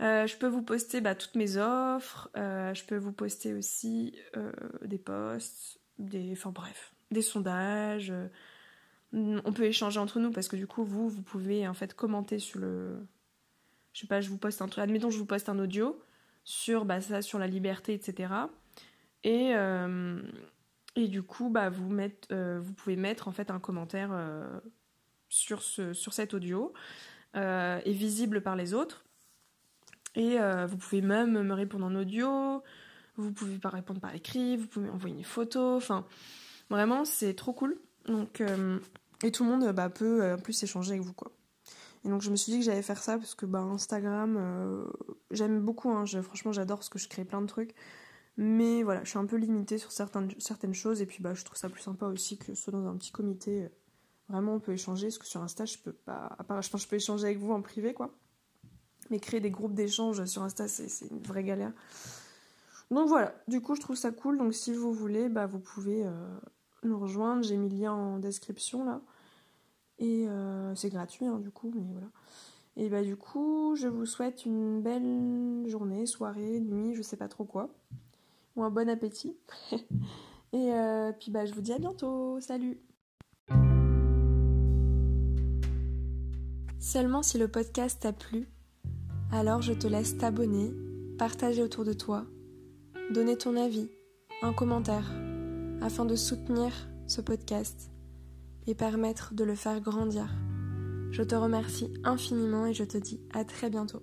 Je 0.00 0.36
peux 0.36 0.46
vous 0.46 0.62
poster 0.62 1.00
bah, 1.00 1.14
toutes 1.14 1.34
mes 1.34 1.56
offres. 1.56 2.30
Je 2.34 2.84
peux 2.84 2.96
vous 2.96 3.12
poster 3.12 3.52
aussi 3.52 4.18
des 4.82 4.98
posts, 4.98 5.80
des, 5.98 6.32
enfin 6.32 6.50
bref, 6.50 6.94
des 7.10 7.22
sondages. 7.22 8.12
On 9.12 9.52
peut 9.52 9.64
échanger 9.64 9.98
entre 9.98 10.20
nous 10.20 10.30
parce 10.30 10.48
que 10.48 10.56
du 10.56 10.66
coup 10.66 10.84
vous 10.84 11.08
vous 11.08 11.22
pouvez 11.22 11.66
en 11.66 11.74
fait 11.74 11.94
commenter 11.94 12.38
sur 12.38 12.60
le, 12.60 13.06
je 13.92 14.00
sais 14.00 14.06
pas, 14.06 14.20
je 14.20 14.28
vous 14.28 14.38
poste 14.38 14.62
un 14.62 14.68
truc. 14.68 14.82
Admettons 14.82 15.10
je 15.10 15.18
vous 15.18 15.26
poste 15.26 15.48
un 15.48 15.58
audio 15.58 15.98
sur 16.44 16.84
bah, 16.84 17.00
ça, 17.00 17.22
sur 17.22 17.38
la 17.38 17.46
liberté, 17.46 17.94
etc. 17.94 18.32
Et 19.24 19.54
et 20.98 21.06
du 21.06 21.22
coup, 21.22 21.48
bah, 21.48 21.70
vous, 21.70 21.96
euh, 22.32 22.58
vous 22.60 22.72
pouvez 22.72 22.96
mettre 22.96 23.28
en 23.28 23.32
fait 23.32 23.52
un 23.52 23.60
commentaire 23.60 24.10
euh, 24.12 24.58
sur, 25.28 25.62
ce, 25.62 25.92
sur 25.92 26.12
cet 26.12 26.34
audio, 26.34 26.72
euh, 27.36 27.80
et 27.84 27.92
visible 27.92 28.42
par 28.42 28.56
les 28.56 28.74
autres. 28.74 29.04
Et 30.16 30.38
vous 30.66 30.76
pouvez 30.76 31.00
même 31.00 31.42
me 31.42 31.54
répondre 31.54 31.86
en 31.86 31.94
audio, 31.94 32.64
vous 33.14 33.32
pouvez 33.32 33.58
pas 33.58 33.68
répondre 33.68 34.00
par 34.00 34.12
écrit, 34.16 34.56
vous 34.56 34.66
pouvez 34.66 34.90
envoyer 34.90 35.14
une 35.14 35.22
photo, 35.22 35.76
enfin 35.76 36.06
vraiment 36.70 37.04
c'est 37.04 37.34
trop 37.34 37.52
cool. 37.52 37.78
Donc 38.06 38.42
et 39.22 39.32
tout 39.32 39.44
le 39.44 39.50
monde 39.50 39.72
bah, 39.72 39.90
peut 39.90 40.32
en 40.32 40.38
plus 40.38 40.62
échanger 40.62 40.92
avec 40.92 41.02
vous 41.02 41.12
quoi. 41.12 41.32
Et 42.04 42.08
donc 42.08 42.22
je 42.22 42.30
me 42.30 42.36
suis 42.36 42.52
dit 42.52 42.58
que 42.60 42.64
j'allais 42.64 42.82
faire 42.82 43.02
ça 43.02 43.18
parce 43.18 43.34
que 43.34 43.44
bah, 43.44 43.60
Instagram 43.60 44.88
j'aime 45.30 45.60
beaucoup, 45.60 45.90
hein, 45.90 46.04
franchement 46.22 46.52
j'adore 46.52 46.78
parce 46.78 46.88
que 46.88 46.98
je 46.98 47.08
crée 47.08 47.24
plein 47.24 47.40
de 47.40 47.46
trucs. 47.46 47.74
Mais 48.40 48.84
voilà, 48.84 49.02
je 49.02 49.10
suis 49.10 49.18
un 49.18 49.26
peu 49.26 49.36
limitée 49.36 49.78
sur 49.78 49.90
certaines, 49.90 50.72
choses 50.72 51.02
et 51.02 51.06
puis 51.06 51.20
bah, 51.20 51.34
je 51.34 51.44
trouve 51.44 51.58
ça 51.58 51.68
plus 51.68 51.82
sympa 51.82 52.06
aussi 52.06 52.38
que 52.38 52.54
soit 52.54 52.72
dans 52.72 52.86
un 52.86 52.96
petit 52.96 53.10
comité. 53.10 53.68
Vraiment, 54.28 54.54
on 54.54 54.60
peut 54.60 54.72
échanger 54.72 55.08
parce 55.08 55.18
que 55.18 55.26
sur 55.26 55.42
Insta, 55.42 55.64
je 55.64 55.76
peux 55.78 55.92
pas. 55.92 56.36
Je 56.60 56.78
je 56.78 56.86
peux 56.86 56.96
échanger 56.96 57.24
avec 57.24 57.38
vous 57.38 57.52
en 57.52 57.62
privé, 57.62 57.94
quoi. 57.94 58.14
Mais 59.10 59.18
créer 59.18 59.40
des 59.40 59.50
groupes 59.50 59.74
d'échange 59.74 60.24
sur 60.26 60.44
Insta, 60.44 60.68
c'est 60.68 61.08
une 61.10 61.20
vraie 61.22 61.42
galère. 61.42 61.72
Donc 62.92 63.08
voilà, 63.08 63.34
du 63.48 63.60
coup, 63.60 63.74
je 63.74 63.80
trouve 63.80 63.96
ça 63.96 64.12
cool. 64.12 64.38
Donc 64.38 64.54
si 64.54 64.72
vous 64.72 64.92
voulez, 64.92 65.28
bah, 65.28 65.46
vous 65.46 65.58
pouvez 65.58 66.04
euh, 66.06 66.10
nous 66.88 66.98
rejoindre. 66.98 67.42
J'ai 67.42 67.56
mis 67.56 67.68
le 67.68 67.76
lien 67.76 67.92
en 67.92 68.18
description 68.18 68.84
là. 68.84 69.00
Et 69.98 70.28
euh, 70.28 70.74
c'est 70.74 70.90
gratuit, 70.90 71.26
hein, 71.26 71.38
du 71.38 71.50
coup, 71.50 71.72
mais 71.74 71.86
voilà. 71.92 72.08
Et 72.76 72.88
bah, 72.88 73.02
du 73.02 73.16
coup, 73.16 73.74
je 73.74 73.88
vous 73.88 74.06
souhaite 74.06 74.44
une 74.46 74.80
belle 74.80 75.64
journée, 75.66 76.06
soirée, 76.06 76.60
nuit, 76.60 76.94
je 76.94 77.02
sais 77.02 77.16
pas 77.16 77.26
trop 77.28 77.44
quoi 77.44 77.68
un 78.62 78.70
bon 78.70 78.88
appétit. 78.88 79.36
Et 80.52 80.72
euh, 80.72 81.12
puis 81.12 81.30
bah, 81.30 81.46
je 81.46 81.54
vous 81.54 81.60
dis 81.60 81.72
à 81.72 81.78
bientôt. 81.78 82.38
Salut 82.40 82.80
Seulement 86.78 87.22
si 87.22 87.38
le 87.38 87.48
podcast 87.48 88.00
t'a 88.00 88.12
plu, 88.12 88.48
alors 89.30 89.60
je 89.60 89.74
te 89.74 89.86
laisse 89.86 90.16
t'abonner, 90.16 90.72
partager 91.18 91.62
autour 91.62 91.84
de 91.84 91.92
toi, 91.92 92.24
donner 93.12 93.36
ton 93.36 93.56
avis, 93.56 93.90
un 94.42 94.54
commentaire, 94.54 95.12
afin 95.80 96.04
de 96.04 96.16
soutenir 96.16 96.72
ce 97.06 97.20
podcast 97.20 97.90
et 98.66 98.74
permettre 98.74 99.34
de 99.34 99.44
le 99.44 99.54
faire 99.54 99.80
grandir. 99.80 100.28
Je 101.10 101.22
te 101.22 101.34
remercie 101.34 101.92
infiniment 102.04 102.66
et 102.66 102.74
je 102.74 102.84
te 102.84 102.98
dis 102.98 103.20
à 103.32 103.44
très 103.44 103.70
bientôt. 103.70 104.02